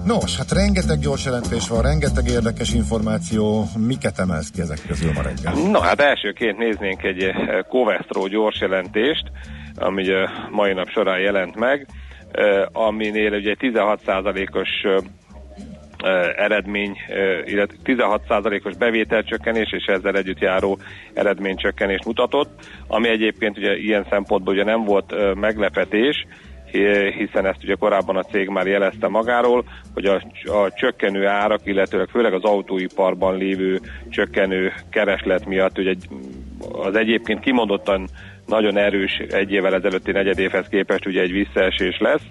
Nos, 0.06 0.38
hát 0.38 0.52
rengeteg 0.52 1.00
gyors 1.00 1.26
jelentés 1.26 1.68
van, 1.68 1.82
rengeteg 1.82 2.28
érdekes 2.28 2.74
információ. 2.74 3.66
Miket 3.88 4.20
emelsz 4.20 4.50
ki 4.50 4.62
ezek 4.62 4.80
közül 4.88 5.12
ma 5.14 5.22
reggel? 5.22 5.54
Na 5.72 5.82
hát 5.82 6.00
elsőként 6.00 6.58
néznénk 6.58 7.04
egy 7.04 7.24
eh, 7.24 7.34
Covestro 7.70 8.28
gyors 8.28 8.60
jelentést, 8.60 9.32
ami 9.76 10.02
ugye 10.02 10.28
mai 10.50 10.74
nap 10.74 10.90
során 10.90 11.20
jelent 11.20 11.56
meg, 11.56 11.88
eh, 12.32 12.66
aminél 12.72 13.34
ugye 13.34 13.56
16%-os 13.60 14.70
eh, 14.84 14.96
eredmény, 16.36 16.98
illetve 17.46 17.78
16%-os 17.86 18.76
bevételcsökkenés 18.76 19.72
és 19.72 19.86
ezzel 19.86 20.16
együtt 20.16 20.40
járó 20.40 20.80
eredménycsökkenés 21.14 22.00
mutatott, 22.06 22.66
ami 22.88 23.10
egyébként 23.10 23.58
ugye 23.58 23.78
ilyen 23.78 24.06
szempontból 24.10 24.54
ugye 24.54 24.64
nem 24.64 24.84
volt 24.84 25.12
ö, 25.12 25.34
meglepetés, 25.34 26.26
hi- 26.72 27.14
hiszen 27.18 27.46
ezt 27.46 27.64
ugye 27.64 27.76
korábban 27.76 28.16
a 28.16 28.24
cég 28.24 28.48
már 28.48 28.68
jelezte 28.68 29.08
magáról, 29.08 29.64
hogy 29.94 30.06
a, 30.06 30.22
a 30.46 30.72
csökkenő 30.72 31.28
árak, 31.28 31.62
illetőleg 31.64 32.08
főleg 32.08 32.34
az 32.34 32.44
autóiparban 32.44 33.38
lévő 33.38 33.80
csökkenő 34.10 34.74
kereslet 34.90 35.46
miatt 35.46 35.78
ugye 35.78 35.94
az 36.72 36.96
egyébként 36.96 37.40
kimondottan 37.40 38.08
nagyon 38.46 38.78
erős 38.78 39.18
egy 39.30 39.52
évvel 39.52 39.74
ezelőtti 39.74 40.12
negyedévhez 40.12 40.68
képest 40.68 41.06
ugye 41.06 41.22
egy 41.22 41.32
visszaesés 41.32 42.00
lesz. 42.00 42.24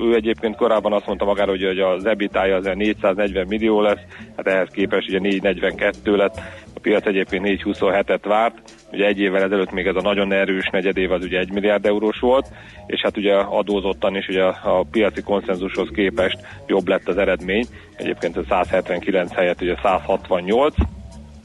Ő 0.00 0.14
egyébként 0.14 0.56
korábban 0.56 0.92
azt 0.92 1.06
mondta 1.06 1.24
magára, 1.24 1.50
hogy 1.50 1.64
hogy 1.64 1.78
az 1.78 2.04
EBITDA-ja 2.06 2.56
az 2.56 2.64
440 2.74 3.46
millió 3.46 3.80
lesz, 3.80 4.00
hát 4.36 4.46
ehhez 4.46 4.68
képest 4.72 5.08
ugye 5.08 5.18
442 5.18 6.16
lett, 6.16 6.40
a 6.74 6.80
piac 6.80 7.06
egyébként 7.06 7.44
4,27-et 7.46 8.20
várt, 8.22 8.54
ugye 8.92 9.06
egy 9.06 9.18
évvel 9.18 9.42
ezelőtt 9.42 9.72
még 9.72 9.86
ez 9.86 9.96
a 9.96 10.00
nagyon 10.00 10.32
erős 10.32 10.68
negyedév 10.72 11.12
az 11.12 11.24
ugye 11.24 11.38
1 11.38 11.52
milliárd 11.52 11.86
eurós 11.86 12.18
volt, 12.18 12.46
és 12.86 13.00
hát 13.02 13.16
ugye 13.16 13.34
adózottan 13.34 14.16
is 14.16 14.28
ugye 14.28 14.42
a 14.44 14.86
piaci 14.90 15.22
konszenzushoz 15.22 15.88
képest 15.94 16.38
jobb 16.66 16.88
lett 16.88 17.08
az 17.08 17.16
eredmény, 17.16 17.64
egyébként 17.96 18.36
a 18.36 18.44
179 18.48 19.32
helyett 19.32 19.60
ugye 19.60 19.74
168, 19.82 20.74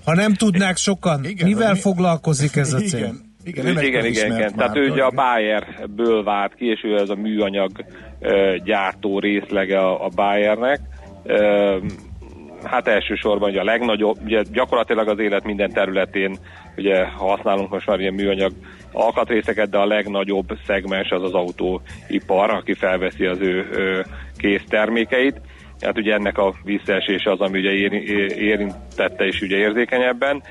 Ha 0.05 0.13
nem 0.13 0.33
tudnák 0.33 0.77
sokan, 0.77 1.25
Igen, 1.25 1.47
mivel 1.47 1.71
mi- 1.73 1.79
foglalkozik 1.79 2.55
ez 2.55 2.73
a 2.73 2.77
cég? 2.77 2.99
Igen. 2.99 3.22
Igen, 3.43 3.65
egy 3.65 3.83
igen, 3.83 4.05
igen, 4.05 4.35
igen. 4.35 4.55
Tehát 4.55 4.77
ő 4.77 4.89
ugye 4.89 5.03
a. 5.03 5.09
Bayerből 5.09 6.23
várt 6.23 6.55
ki, 6.55 6.69
és 6.69 6.83
ő 6.83 6.97
ez 6.97 7.09
a 7.09 7.15
műanyag 7.15 7.71
gyártó 8.63 9.19
részlege 9.19 9.79
a, 9.79 10.05
a 10.05 10.09
Bayernek. 10.15 10.79
Hát 12.63 12.87
elsősorban 12.87 13.49
ugye 13.49 13.59
a 13.59 13.63
legnagyobb, 13.63 14.17
ugye 14.23 14.41
gyakorlatilag 14.51 15.07
az 15.07 15.19
élet 15.19 15.43
minden 15.43 15.71
területén 15.71 16.37
ugye 16.77 17.05
használunk 17.05 17.69
most 17.69 17.87
már 17.87 17.99
ilyen 17.99 18.13
műanyag 18.13 18.51
alkatrészeket, 18.91 19.69
de 19.69 19.77
a 19.77 19.85
legnagyobb 19.85 20.57
szegmens 20.65 21.09
az 21.09 21.23
az 21.23 21.33
autóipar, 21.33 22.49
aki 22.49 22.73
felveszi 22.73 23.25
az 23.25 23.39
ő, 23.39 23.69
ő 23.71 24.05
kész 24.37 24.63
termékeit. 24.69 25.41
Hát 25.83 25.97
ugye 25.97 26.13
ennek 26.13 26.37
a 26.37 26.53
visszaesése 26.63 27.31
az, 27.31 27.39
ami 27.39 27.59
ugye 27.59 27.71
éri- 27.71 28.07
érintette 28.41 29.25
és 29.25 29.41
ugye 29.41 29.57
érzékenyebben. 29.57 30.43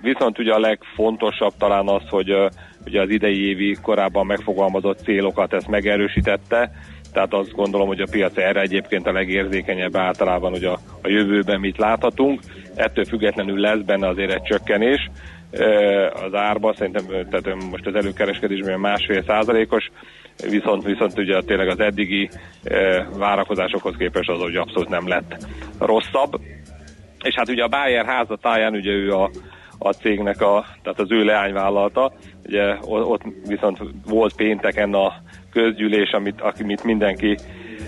Viszont 0.00 0.38
ugye 0.38 0.52
a 0.52 0.58
legfontosabb 0.58 1.52
talán 1.58 1.88
az, 1.88 2.02
hogy 2.08 2.34
ugye 2.86 3.00
az 3.00 3.10
idei 3.10 3.48
évi 3.48 3.76
korábban 3.82 4.26
megfogalmazott 4.26 4.98
célokat 4.98 5.52
ezt 5.52 5.68
megerősítette, 5.68 6.70
tehát 7.12 7.34
azt 7.34 7.52
gondolom, 7.52 7.86
hogy 7.86 8.00
a 8.00 8.06
piac 8.10 8.36
erre 8.36 8.60
egyébként 8.60 9.06
a 9.06 9.12
legérzékenyebb 9.12 9.96
általában, 9.96 10.50
hogy 10.50 10.64
a, 10.64 10.78
a 11.02 11.08
jövőben 11.08 11.60
mit 11.60 11.78
láthatunk. 11.78 12.40
Ettől 12.74 13.04
függetlenül 13.04 13.60
lesz 13.60 13.80
benne 13.80 14.08
azért 14.08 14.32
egy 14.32 14.42
csökkenés 14.42 15.10
az 16.12 16.34
árba, 16.34 16.74
szerintem 16.74 17.06
tehát 17.06 17.62
most 17.70 17.86
az 17.86 17.94
előkereskedésben 17.94 18.80
másfél 18.80 19.22
százalékos, 19.22 19.90
viszont, 20.50 20.84
viszont 20.84 21.18
ugye 21.18 21.40
tényleg 21.40 21.68
az 21.68 21.80
eddigi 21.80 22.28
e, 22.64 23.08
várakozásokhoz 23.18 23.94
képest 23.96 24.30
az, 24.30 24.40
hogy 24.40 24.56
abszolút 24.56 24.88
nem 24.88 25.08
lett 25.08 25.46
rosszabb. 25.78 26.40
És 27.24 27.34
hát 27.34 27.48
ugye 27.48 27.62
a 27.62 27.68
Bayer 27.68 28.06
házatáján 28.06 28.74
ugye 28.74 28.90
ő 28.90 29.12
a, 29.12 29.30
a 29.78 29.92
cégnek 29.92 30.40
a, 30.40 30.64
tehát 30.82 31.00
az 31.00 31.10
ő 31.10 31.24
leányvállalata, 31.24 32.12
ugye 32.46 32.76
ott 32.80 33.22
viszont 33.46 33.78
volt 34.06 34.36
pénteken 34.36 34.94
a 34.94 35.12
közgyűlés, 35.52 36.10
amit, 36.10 36.40
amit 36.40 36.84
mindenki 36.84 37.36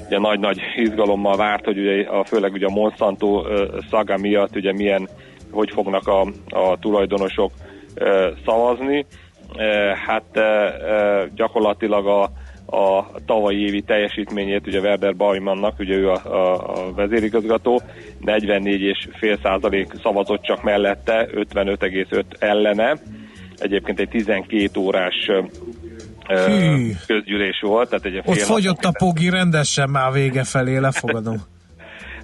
ugye 0.06 0.18
nagy-nagy 0.18 0.60
izgalommal 0.76 1.36
várt, 1.36 1.64
hogy 1.64 1.78
ugye 1.78 2.08
a, 2.08 2.24
főleg 2.24 2.52
ugye 2.52 2.66
a 2.66 2.74
Monsanto 2.74 3.46
ö, 3.46 3.78
szaga 3.90 4.16
miatt 4.16 4.56
ugye 4.56 4.72
milyen, 4.72 5.08
hogy 5.50 5.70
fognak 5.70 6.06
a, 6.06 6.20
a 6.48 6.78
tulajdonosok 6.78 7.52
ö, 7.94 8.30
szavazni. 8.44 9.06
Hát 10.06 10.24
gyakorlatilag 11.34 12.06
a, 12.06 12.22
a 12.76 13.06
tavalyi 13.26 13.66
évi 13.66 13.82
teljesítményét, 13.82 14.66
ugye 14.66 14.80
Werder 14.80 15.16
Baumannak, 15.16 15.78
ugye 15.78 15.94
ő 15.94 16.10
a, 16.10 16.20
a, 16.24 16.74
a 16.74 16.92
vezérigazgató, 16.94 17.82
44,5 18.24 19.42
százalék 19.42 19.92
szavazott 20.02 20.42
csak 20.42 20.62
mellette, 20.62 21.28
55,5 21.32 22.22
ellene. 22.38 22.98
Egyébként 23.58 24.00
egy 24.00 24.08
12 24.08 24.80
órás 24.80 25.30
Hű. 26.26 26.92
közgyűlés 27.06 27.60
volt, 27.60 27.88
tehát 27.88 28.04
egy 28.04 28.22
Ott 28.24 28.38
fogyott 28.38 28.84
a 28.84 28.92
pogi 28.98 29.30
rendesen 29.30 29.90
már 29.90 30.12
vége 30.12 30.44
felé, 30.44 30.76
lefogadom. 30.76 31.36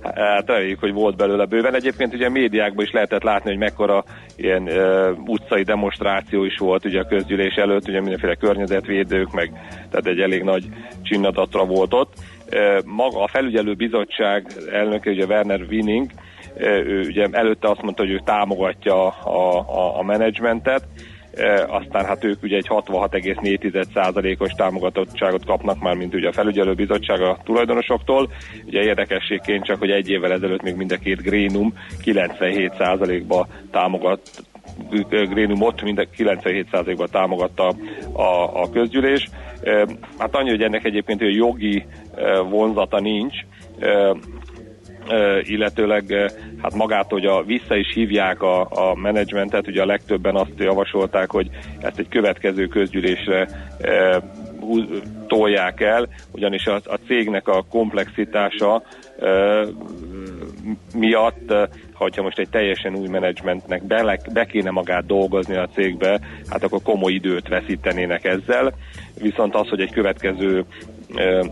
Hát 0.03 0.47
reméljük, 0.47 0.81
hogy 0.81 0.93
volt 0.93 1.17
belőle 1.17 1.45
bőven. 1.45 1.75
Egyébként 1.75 2.15
ugye 2.15 2.27
a 2.27 2.31
médiákban 2.31 2.85
is 2.85 2.91
lehetett 2.91 3.23
látni, 3.23 3.51
hogy 3.51 3.59
mekkora 3.59 4.05
ilyen 4.37 4.63
uh, 4.63 5.19
utcai 5.27 5.63
demonstráció 5.63 6.45
is 6.45 6.59
volt 6.59 6.85
ugye 6.85 7.01
a 7.01 7.07
közgyűlés 7.07 7.55
előtt, 7.55 7.89
ugye 7.89 8.01
mindenféle 8.01 8.35
környezetvédők, 8.35 9.33
meg 9.33 9.53
tehát 9.91 10.07
egy 10.07 10.21
elég 10.21 10.43
nagy 10.43 10.69
csinnadatra 11.03 11.65
volt 11.65 11.95
ott. 11.95 12.13
Uh, 12.53 12.85
maga 12.85 13.23
a 13.23 13.29
felügyelő 13.29 13.75
bizottság 13.75 14.47
elnöke, 14.73 15.11
ugye 15.11 15.25
Werner 15.25 15.61
Winning, 15.71 16.11
ő 16.87 17.01
ugye 17.07 17.27
előtte 17.31 17.69
azt 17.69 17.83
mondta, 17.83 18.03
hogy 18.03 18.13
ő 18.13 18.21
támogatja 18.25 19.09
a, 19.09 19.59
a, 19.59 19.99
a 19.99 20.03
menedzsmentet, 20.03 20.83
E, 20.83 21.20
aztán 21.67 22.05
hát 22.05 22.25
ők 22.25 22.43
ugye 22.43 22.57
egy 22.57 22.67
66,4%-os 22.69 24.53
támogatottságot 24.53 25.45
kapnak 25.45 25.81
már, 25.81 25.95
mint 25.95 26.15
ugye 26.15 26.29
a 26.29 26.33
felügyelőbizottság 26.33 27.21
a 27.21 27.39
tulajdonosoktól. 27.45 28.31
Ugye 28.67 28.83
érdekességként 28.83 29.65
csak, 29.65 29.79
hogy 29.79 29.91
egy 29.91 30.11
évvel 30.11 30.33
ezelőtt 30.33 30.63
még 30.63 30.75
mind 30.75 30.93
a 30.93 30.97
két 30.97 31.23
Grénum 31.23 31.75
97%-ba 32.05 33.47
támogat 33.71 34.21
Grénumot 35.09 35.83
mind 35.83 35.99
a 35.99 36.07
97%-ban 36.17 37.09
támogatta 37.11 37.75
a, 38.13 38.61
a 38.63 38.71
közgyűlés. 38.71 39.29
E, 39.63 39.87
Hát 40.19 40.35
annyi, 40.35 40.51
hogy 40.51 40.63
ennek 40.63 40.85
egyébként 40.85 41.23
olyan 41.23 41.35
jogi 41.35 41.87
vonzata 42.49 43.01
nincs, 43.01 43.35
illetőleg 45.43 46.33
hát 46.63 46.75
magát, 46.75 47.11
hogy 47.11 47.25
a, 47.25 47.43
vissza 47.43 47.77
is 47.77 47.93
hívják 47.95 48.43
a, 48.43 48.61
a 48.61 48.95
menedzsmentet, 48.95 49.67
ugye 49.67 49.83
a 49.83 49.87
legtöbben 49.87 50.37
azt 50.37 50.53
javasolták, 50.57 51.31
hogy 51.31 51.51
ezt 51.81 51.99
egy 51.99 52.09
következő 52.09 52.67
közgyűlésre 52.67 53.49
ö, 53.81 54.19
hú- 54.61 55.03
tolják 55.27 55.81
el, 55.81 56.09
ugyanis 56.31 56.67
a, 56.67 56.75
a 56.75 56.99
cégnek 57.07 57.49
a 57.49 57.65
komplexitása 57.71 58.83
ö, 59.19 59.67
miatt, 60.95 61.55
hogyha 61.95 62.23
most 62.23 62.39
egy 62.39 62.49
teljesen 62.49 62.95
új 62.95 63.09
menedzsmentnek 63.09 63.87
bele, 63.87 64.19
be 64.33 64.45
kéne 64.45 64.71
magát 64.71 65.07
dolgozni 65.07 65.57
a 65.57 65.69
cégbe, 65.75 66.21
hát 66.49 66.63
akkor 66.63 66.83
komoly 66.83 67.13
időt 67.13 67.49
veszítenének 67.49 68.25
ezzel, 68.25 68.73
viszont 69.21 69.55
az, 69.55 69.69
hogy 69.69 69.81
egy 69.81 69.93
következő 69.93 70.65
ö, 71.15 71.45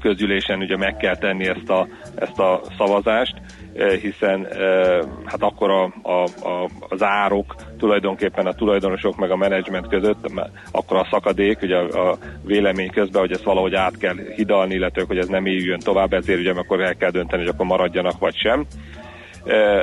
közgyűlésen 0.00 0.58
ugye 0.58 0.76
meg 0.76 0.96
kell 0.96 1.16
tenni 1.16 1.46
ezt 1.46 1.68
a, 1.68 1.88
ezt 2.20 2.38
a 2.38 2.60
szavazást, 2.78 3.34
eh, 3.74 3.90
hiszen 3.90 4.46
eh, 4.46 4.98
hát 5.24 5.42
akkor 5.42 5.70
a, 5.70 5.92
a, 6.02 6.22
a, 6.48 6.68
az 6.88 7.02
árok 7.02 7.54
tulajdonképpen 7.78 8.46
a 8.46 8.52
tulajdonosok 8.52 9.16
meg 9.16 9.30
a 9.30 9.36
menedzsment 9.36 9.88
között, 9.88 10.30
akkor 10.70 10.96
a 10.96 11.06
szakadék, 11.10 11.62
ugye 11.62 11.76
a, 11.76 12.10
a 12.10 12.18
vélemény 12.44 12.90
közben, 12.90 13.20
hogy 13.20 13.32
ezt 13.32 13.42
valahogy 13.42 13.74
át 13.74 13.98
kell 13.98 14.16
hidalni, 14.34 14.74
illetve 14.74 15.04
hogy 15.06 15.18
ez 15.18 15.28
nem 15.28 15.46
éljön 15.46 15.78
tovább, 15.78 16.12
ezért 16.12 16.40
ugye 16.40 16.52
akkor 16.52 16.80
el 16.80 16.96
kell 16.96 17.10
dönteni, 17.10 17.42
hogy 17.42 17.52
akkor 17.54 17.66
maradjanak 17.66 18.18
vagy 18.18 18.36
sem. 18.36 18.66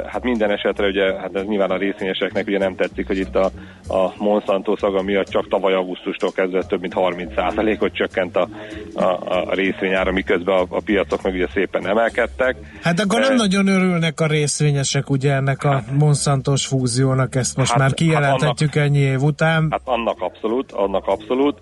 Hát 0.05 0.23
minden 0.23 0.51
esetre 0.51 0.87
ugye, 0.87 1.19
hát 1.19 1.35
ez 1.35 1.45
nyilván 1.45 1.71
a 1.71 1.77
részvényeseknek 1.77 2.47
ugye 2.47 2.57
nem 2.57 2.75
tetszik, 2.75 3.07
hogy 3.07 3.17
itt 3.17 3.35
a, 3.35 3.45
a 3.87 4.13
Monsanto 4.17 4.75
szaga 4.75 5.01
miatt 5.01 5.27
csak 5.27 5.47
tavaly 5.47 5.73
augusztustól 5.73 6.31
kezdve 6.31 6.63
több 6.63 6.81
mint 6.81 6.93
30%-ot 6.95 7.93
csökkent 7.93 8.35
a, 8.35 8.47
a, 8.93 9.03
a 9.49 9.53
részvényára, 9.53 10.11
miközben 10.11 10.55
a, 10.55 10.65
a 10.69 10.81
piacok 10.85 11.21
meg 11.21 11.33
ugye 11.33 11.47
szépen 11.53 11.87
emelkedtek. 11.87 12.55
Hát 12.81 12.99
akkor 12.99 13.19
nem 13.19 13.31
Eh, 13.31 13.37
nagyon 13.37 13.67
örülnek 13.67 14.19
a 14.19 14.27
részvényesek 14.27 15.09
ugye 15.09 15.33
ennek 15.33 15.63
a 15.63 15.83
Monsantos 15.99 16.65
fúziónak, 16.65 17.35
ezt 17.35 17.57
most 17.57 17.71
Hát- 17.71 17.79
már 17.79 17.93
kijelenthetjük 17.93 18.75
ennyi 18.75 18.99
év 18.99 19.21
után. 19.21 19.67
Hát 19.69 19.81
annak 19.83 20.21
abszolút, 20.21 20.71
annak 20.71 21.07
abszolút. 21.07 21.61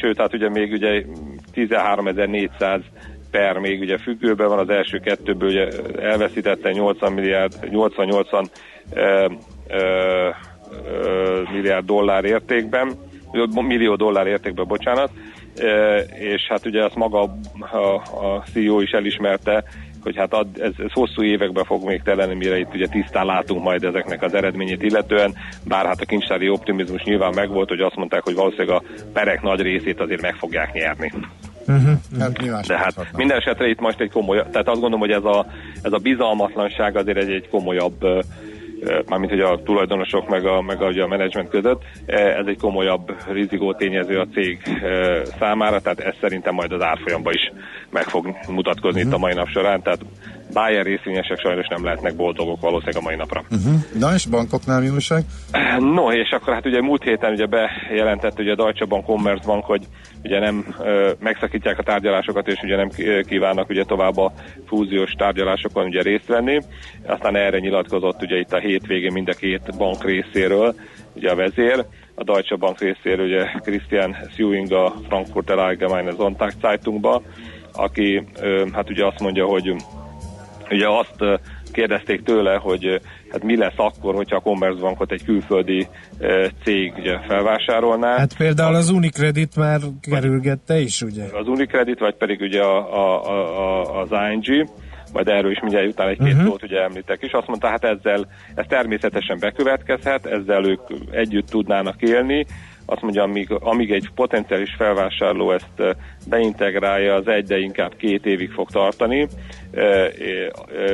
Sőt, 0.00 0.18
hát 0.18 0.34
ugye 0.34 0.48
még 0.48 0.72
ugye 0.72 1.02
13.400 1.54 2.80
per 3.36 3.58
még 3.58 3.80
ugye 3.80 3.98
függőben 3.98 4.48
van, 4.48 4.58
az 4.58 4.68
első 4.68 4.98
kettőből 4.98 5.48
ugye 5.48 5.68
elveszítette 6.00 6.72
80 6.72 7.12
milliárd, 7.12 7.54
80-80 7.62 8.46
ö, 8.94 9.28
ö, 9.68 10.28
ö, 11.02 11.42
milliárd 11.52 11.86
dollár 11.86 12.24
értékben, 12.24 12.92
millió 13.54 13.94
dollár 13.94 14.26
értékben, 14.26 14.66
bocsánat, 14.66 15.10
Ö, 15.58 15.96
és 16.18 16.46
hát 16.48 16.66
ugye 16.66 16.84
azt 16.84 16.94
maga 16.94 17.20
a, 17.20 18.42
CEO 18.52 18.80
is 18.80 18.90
elismerte, 18.90 19.64
hogy 20.02 20.16
hát 20.16 20.32
ad, 20.32 20.46
ez, 20.60 20.72
ez 20.78 20.92
hosszú 20.92 21.22
évekbe 21.22 21.64
fog 21.64 21.84
még 21.84 22.02
teleni, 22.02 22.34
mire 22.34 22.58
itt 22.58 22.74
ugye 22.74 22.86
tisztán 22.86 23.26
látunk 23.26 23.62
majd 23.62 23.84
ezeknek 23.84 24.22
az 24.22 24.34
eredményét 24.34 24.82
illetően, 24.82 25.34
bár 25.64 25.86
hát 25.86 26.00
a 26.00 26.04
kincstári 26.04 26.48
optimizmus 26.48 27.02
nyilván 27.02 27.32
megvolt, 27.34 27.68
hogy 27.68 27.80
azt 27.80 27.96
mondták, 27.96 28.22
hogy 28.22 28.34
valószínűleg 28.34 28.76
a 28.76 28.82
perek 29.12 29.42
nagy 29.42 29.60
részét 29.60 30.00
azért 30.00 30.22
meg 30.22 30.34
fogják 30.34 30.72
nyerni. 30.72 31.12
Hát 32.18 32.38
nyilván 32.38 32.62
De 32.66 32.78
hát 32.78 33.16
minden 33.16 33.36
esetre 33.36 33.68
itt 33.68 33.80
most 33.80 34.00
egy 34.00 34.10
komoly, 34.10 34.36
tehát 34.36 34.68
azt 34.68 34.80
gondolom, 34.80 35.00
hogy 35.00 35.10
ez 35.10 35.24
a, 35.24 35.46
ez 35.82 35.92
a 35.92 35.98
bizalmatlanság 35.98 36.96
azért 36.96 37.18
egy, 37.18 37.30
egy 37.30 37.48
komolyabb 37.48 38.02
ö, 38.02 38.20
mármint 39.08 39.30
hogy 39.30 39.40
a 39.40 39.62
tulajdonosok 39.64 40.28
meg 40.28 40.46
a, 40.46 40.60
meg 40.60 40.82
a, 40.82 40.86
ugye 40.86 41.02
a 41.02 41.06
menedzsment 41.06 41.48
között, 41.48 41.82
eh, 42.06 42.36
ez 42.36 42.46
egy 42.46 42.58
komolyabb 42.58 43.14
rizikó 43.32 43.74
tényező 43.74 44.18
a 44.18 44.26
cég 44.34 44.62
számára, 45.38 45.80
tehát 45.80 46.00
ez 46.00 46.14
szerintem 46.20 46.54
majd 46.54 46.72
az 46.72 46.82
árfolyamban 46.82 47.32
is 47.32 47.52
meg 47.90 48.02
fog 48.02 48.36
mutatkozni 48.48 49.00
itt 49.00 49.12
a 49.12 49.18
mai 49.18 49.34
nap 49.34 49.48
során, 49.48 49.82
tehát 49.82 50.00
Bayer 50.52 50.84
részvényesek 50.84 51.38
sajnos 51.38 51.66
nem 51.68 51.84
lehetnek 51.84 52.16
boldogok 52.16 52.60
valószínűleg 52.60 53.02
a 53.02 53.04
mai 53.04 53.16
napra. 53.16 53.42
Uh-huh. 53.50 53.74
Na 53.98 54.14
és 54.14 54.26
bankoknál 54.26 54.80
mi 54.80 54.88
újság? 54.88 55.24
No, 55.78 56.12
és 56.12 56.30
akkor 56.30 56.54
hát 56.54 56.66
ugye 56.66 56.80
múlt 56.80 57.02
héten 57.02 57.32
ugye 57.32 57.46
bejelentett 57.46 58.38
ugye 58.38 58.52
a 58.52 58.54
Deutsche 58.54 58.84
Bank, 58.84 59.04
Commerzbank, 59.04 59.64
hogy 59.64 59.82
ugye 60.24 60.38
nem 60.38 60.74
megszakítják 61.18 61.78
a 61.78 61.82
tárgyalásokat, 61.82 62.48
és 62.48 62.60
ugye 62.62 62.76
nem 62.76 62.88
kívánnak 63.28 63.68
ugye 63.68 63.84
tovább 63.84 64.16
a 64.16 64.32
fúziós 64.66 65.10
tárgyalásokon 65.10 65.86
ugye 65.86 66.02
részt 66.02 66.26
venni. 66.26 66.60
Aztán 67.06 67.36
erre 67.36 67.58
nyilatkozott 67.58 68.22
ugye 68.22 68.36
itt 68.38 68.52
a 68.52 68.58
hétvégén 68.58 69.12
mind 69.12 69.28
a 69.28 69.32
két 69.32 69.76
bank 69.78 70.04
részéről, 70.04 70.74
ugye 71.14 71.30
a 71.30 71.34
vezér. 71.34 71.84
A 72.14 72.24
Deutsche 72.24 72.56
Bank 72.56 72.80
részéről 72.80 73.26
ugye 73.26 73.44
Christian 73.44 74.16
Sewing 74.36 74.72
a 74.72 74.94
Frankfurter 75.08 75.58
Allgemeine 75.58 76.10
Sonntagzeitungba, 76.10 77.22
aki 77.72 78.22
hát 78.72 78.90
ugye 78.90 79.06
azt 79.06 79.20
mondja, 79.20 79.46
hogy 79.46 79.74
ugye 80.70 80.88
azt 80.88 81.40
kérdezték 81.72 82.22
tőle, 82.22 82.56
hogy 82.56 83.00
hát 83.36 83.44
mi 83.44 83.56
lesz 83.56 83.74
akkor, 83.76 84.14
hogyha 84.14 84.36
a 84.36 84.40
Commerzbankot 84.40 85.12
egy 85.12 85.24
külföldi 85.24 85.86
cég 86.64 86.92
ugye 86.96 87.18
felvásárolná. 87.28 88.16
Hát 88.16 88.36
például 88.36 88.74
az 88.74 88.90
Unicredit 88.90 89.56
már 89.56 89.80
kerülgette 90.10 90.78
is, 90.78 91.02
ugye? 91.02 91.24
Az 91.32 91.48
Unicredit, 91.48 91.98
vagy 91.98 92.14
pedig 92.14 92.40
ugye 92.40 92.62
a, 92.62 92.76
a, 92.94 93.22
a, 93.24 94.00
az 94.00 94.08
ING, 94.32 94.68
majd 95.12 95.28
erről 95.28 95.50
is 95.50 95.60
mindjárt 95.60 95.88
utána 95.88 96.10
egy-két 96.10 96.32
uh-huh. 96.32 96.48
szót 96.48 96.62
ugye 96.62 96.82
említek 96.82 97.22
is. 97.22 97.32
Azt 97.32 97.46
mondta, 97.46 97.68
hát 97.68 97.84
ezzel, 97.84 98.26
ez 98.54 98.64
természetesen 98.68 99.38
bekövetkezhet, 99.40 100.26
ezzel 100.26 100.64
ők 100.64 100.80
együtt 101.10 101.48
tudnának 101.48 102.02
élni, 102.02 102.46
azt 102.86 103.02
mondja, 103.02 103.22
amíg, 103.22 103.50
amíg 103.50 103.92
egy 103.92 104.10
potenciális 104.14 104.74
felvásárló 104.78 105.52
ezt 105.52 105.96
beintegrálja, 106.28 107.14
az 107.14 107.28
egy, 107.28 107.46
de 107.46 107.58
inkább 107.58 107.96
két 107.96 108.26
évig 108.26 108.50
fog 108.50 108.70
tartani, 108.70 109.28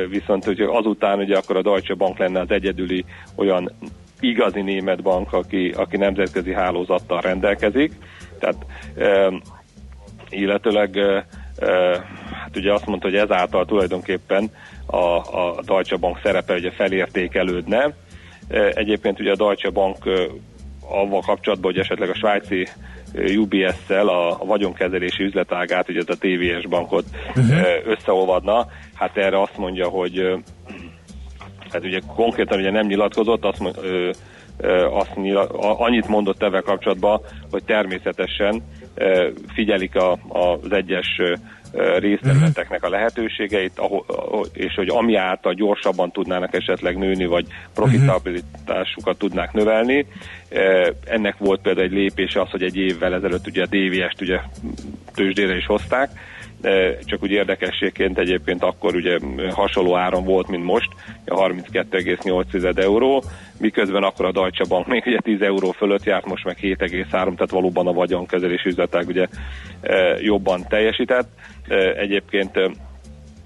viszont 0.09 0.43
hogy 0.43 0.61
azután 0.61 1.19
ugye 1.19 1.37
akkor 1.37 1.57
a 1.57 1.61
Deutsche 1.61 1.93
Bank 1.93 2.17
lenne 2.17 2.39
az 2.39 2.51
egyedüli 2.51 3.05
olyan 3.35 3.71
igazi 4.19 4.61
német 4.61 5.01
bank, 5.01 5.33
aki, 5.33 5.73
aki 5.75 5.97
nemzetközi 5.97 6.53
hálózattal 6.53 7.21
rendelkezik. 7.21 7.91
Tehát 8.39 8.65
illetőleg 10.29 10.97
hát 12.31 12.57
ugye 12.57 12.73
azt 12.73 12.85
mondta, 12.85 13.07
hogy 13.07 13.17
ezáltal 13.17 13.65
tulajdonképpen 13.65 14.51
a, 14.85 14.97
a 15.15 15.61
Deutsche 15.65 15.97
Bank 15.97 16.19
szerepe 16.23 16.53
ugye 16.53 16.71
felértékelődne. 16.71 17.93
Egyébként 18.73 19.19
ugye 19.19 19.31
a 19.31 19.35
Deutsche 19.35 19.69
Bank 19.69 19.97
avval 20.93 21.21
kapcsolatban, 21.21 21.71
hogy 21.71 21.81
esetleg 21.81 22.09
a 22.09 22.15
svájci 22.15 22.67
UBS-szel 23.37 24.07
a 24.07 24.37
vagyonkezelési 24.45 25.23
üzletágát, 25.23 25.89
ugye 25.89 26.01
a 26.07 26.15
TVS 26.19 26.67
bankot 26.67 27.05
uh-huh. 27.27 27.57
összeolvadna, 27.85 28.67
hát 28.93 29.17
erre 29.17 29.41
azt 29.41 29.57
mondja, 29.57 29.87
hogy 29.87 30.43
hát 31.69 31.83
ugye 31.83 31.99
konkrétan 32.15 32.59
ugye 32.59 32.71
nem 32.71 32.85
nyilatkozott, 32.85 33.43
azt, 33.43 33.61
azt 34.91 35.15
nyila, 35.15 35.47
annyit 35.77 36.07
mondott 36.07 36.43
ebben 36.43 36.63
kapcsolatban, 36.63 37.21
hogy 37.51 37.63
természetesen 37.63 38.63
figyelik 39.53 39.95
a, 39.95 40.11
az 40.29 40.71
egyes 40.71 41.21
részterületeknek 41.97 42.83
a 42.83 42.89
lehetőségeit, 42.89 43.81
és 44.53 44.73
hogy 44.75 44.89
ami 44.89 45.15
által 45.15 45.53
gyorsabban 45.53 46.11
tudnának 46.11 46.53
esetleg 46.55 46.97
nőni, 46.97 47.25
vagy 47.25 47.45
profitabilitásukat 47.73 49.17
tudnák 49.17 49.53
növelni. 49.53 50.05
Ennek 51.05 51.37
volt 51.37 51.61
például 51.61 51.85
egy 51.85 51.91
lépése 51.91 52.41
az, 52.41 52.49
hogy 52.49 52.63
egy 52.63 52.77
évvel 52.77 53.13
ezelőtt 53.13 53.47
ugye 53.47 53.63
a 53.63 53.67
DVS-t 53.69 54.21
ugye 54.21 54.39
tőzsdére 55.13 55.55
is 55.55 55.65
hozták, 55.65 56.09
csak 57.05 57.23
úgy 57.23 57.31
érdekességként 57.31 58.17
egyébként 58.17 58.63
akkor 58.63 58.95
ugye 58.95 59.19
hasonló 59.51 59.95
áron 59.95 60.23
volt, 60.23 60.47
mint 60.47 60.63
most, 60.63 60.89
a 61.25 61.49
32,8 61.49 62.77
euró, 62.77 63.23
miközben 63.59 64.03
akkor 64.03 64.25
a 64.25 64.31
Deutsche 64.31 64.65
Bank 64.67 64.87
még 64.87 65.03
ugye 65.05 65.19
10 65.19 65.41
euró 65.41 65.71
fölött 65.71 66.03
járt, 66.03 66.25
most 66.25 66.45
meg 66.45 66.57
7,3, 66.61 67.09
tehát 67.09 67.49
valóban 67.49 67.87
a 67.87 67.93
vagyonkezelés 67.93 68.63
üzletek 68.63 69.07
ugye 69.07 69.27
jobban 70.21 70.65
teljesített. 70.67 71.27
Egyébként 71.97 72.59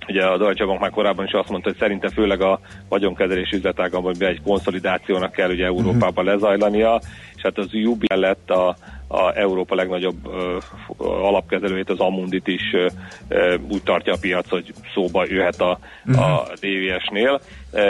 Ugye 0.08 0.26
a 0.26 0.38
Deutsche 0.38 0.66
Bank 0.66 0.80
már 0.80 0.90
korábban 0.90 1.26
is 1.26 1.32
azt 1.32 1.50
mondta, 1.50 1.70
hogy 1.70 1.78
szerinte 1.78 2.10
főleg 2.10 2.42
a 2.42 2.60
vagyonkezelés 2.90 3.50
üzletágban 3.52 4.16
egy 4.20 4.42
konszolidációnak 4.42 5.32
kell 5.32 5.50
ugye 5.50 5.66
Európában 5.66 6.26
lezajlania, 6.26 7.02
és 7.36 7.42
hát 7.42 7.58
az 7.58 7.70
UB 7.74 8.04
lett 8.14 8.50
a, 8.50 8.76
a 9.08 9.38
Európa 9.38 9.76
legnagyobb 9.76 10.28
ö, 10.28 10.58
alapkezelőjét, 10.98 11.90
az 11.90 12.00
Amundit 12.00 12.48
is 12.48 12.74
ö, 12.74 12.88
ö, 13.28 13.58
úgy 13.70 13.84
tartja 13.84 14.14
a 14.14 14.18
piac, 14.22 14.50
hogy 14.50 14.74
szóba 14.94 15.26
jöhet 15.28 15.62
a, 15.62 15.80
uh-huh. 16.06 16.24
a 16.24 16.42
mhm. 16.42 16.54
DVS-nél. 16.54 17.42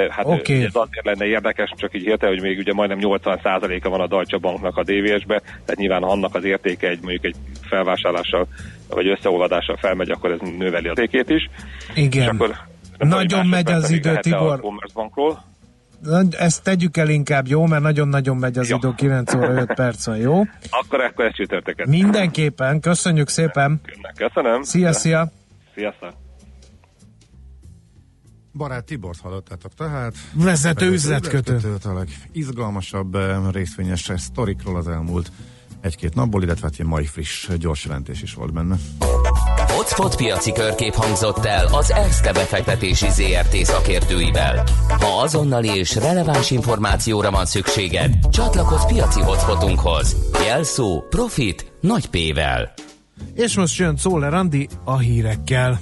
Hát 0.09 0.25
okay. 0.25 0.63
ez 0.63 0.75
azért 0.75 1.05
lenne 1.05 1.25
érdekes, 1.25 1.73
csak 1.75 1.95
így 1.95 2.03
érte, 2.03 2.27
hogy 2.27 2.41
még 2.41 2.57
ugye 2.57 2.73
majdnem 2.73 2.99
80%-a 3.01 3.89
van 3.89 4.01
a 4.01 4.07
Deutsche 4.07 4.37
Banknak 4.37 4.77
a 4.77 4.83
DVS-be, 4.83 5.39
tehát 5.39 5.75
nyilván 5.75 6.03
annak 6.03 6.35
az 6.35 6.43
értéke 6.43 6.87
egy 6.87 6.99
mondjuk 7.01 7.25
egy 7.25 7.35
felvásárlással 7.61 8.47
vagy 8.89 9.07
összeolvadással 9.07 9.77
felmegy, 9.77 10.09
akkor 10.09 10.31
ez 10.31 10.39
növeli 10.57 10.87
az 10.87 10.99
értékét 10.99 11.29
is. 11.29 11.49
Igen. 11.95 12.23
És 12.23 12.27
akkor, 12.27 12.55
Nagyon 12.97 13.47
megy 13.47 13.71
az 13.71 13.89
idő, 13.89 14.17
Tibor. 14.19 14.59
A 14.93 15.11
ezt 16.29 16.63
tegyük 16.63 16.97
el 16.97 17.09
inkább, 17.09 17.47
jó? 17.47 17.65
Mert 17.65 17.81
nagyon-nagyon 17.81 18.37
megy 18.37 18.57
az 18.57 18.69
jó. 18.69 18.77
idő, 18.77 18.93
9 18.95 19.33
óra 19.33 19.53
5 19.53 19.73
perc 19.73 20.05
van, 20.05 20.17
jó? 20.17 20.39
Akkor 20.69 21.01
akkor 21.01 21.25
ezt 21.25 21.35
csütörtöket. 21.35 21.87
Mindenképpen, 21.87 22.79
köszönjük 22.79 23.29
szépen. 23.29 23.81
Köszönöm. 24.15 24.63
Szia, 24.63 24.93
szia. 24.93 25.31
Sziasztok. 25.75 26.13
Barát 28.53 28.85
Tibort 28.85 29.19
hallottátok 29.19 29.73
tehát. 29.73 30.13
Vezető 30.33 30.91
üzletkötő. 30.91 31.59
A 31.83 31.93
legizgalmasabb 31.93 33.15
eh, 33.15 33.51
részvényes 33.51 34.11
sztorikról 34.15 34.75
az 34.75 34.87
elmúlt 34.87 35.31
egy-két 35.81 36.15
napból, 36.15 36.43
illetve 36.43 36.69
hát 36.71 36.87
mai 36.87 37.05
friss 37.05 37.49
gyors 37.57 37.85
jelentés 37.85 38.21
is 38.21 38.33
volt 38.33 38.53
benne. 38.53 38.75
Hotspot 39.87 40.15
piaci 40.15 40.51
körkép 40.51 40.93
hangzott 40.93 41.45
el 41.45 41.67
az 41.71 41.91
ESZTE 41.91 42.31
befektetési 42.31 43.09
ZRT 43.09 43.55
szakértőivel. 43.55 44.63
Ha 44.87 45.21
azonnali 45.21 45.67
és 45.75 45.95
releváns 45.95 46.51
információra 46.51 47.31
van 47.31 47.45
szükséged, 47.45 48.13
csatlakozz 48.29 48.85
piaci 48.85 49.21
hotspotunkhoz. 49.21 50.15
Jelszó 50.45 51.01
Profit 51.09 51.71
nagy 51.79 52.07
P-vel. 52.07 52.73
És 53.33 53.57
most 53.57 53.77
jön 53.77 53.97
Szóler 53.97 54.33
Andi 54.33 54.67
a 54.83 54.97
hírekkel. 54.97 55.79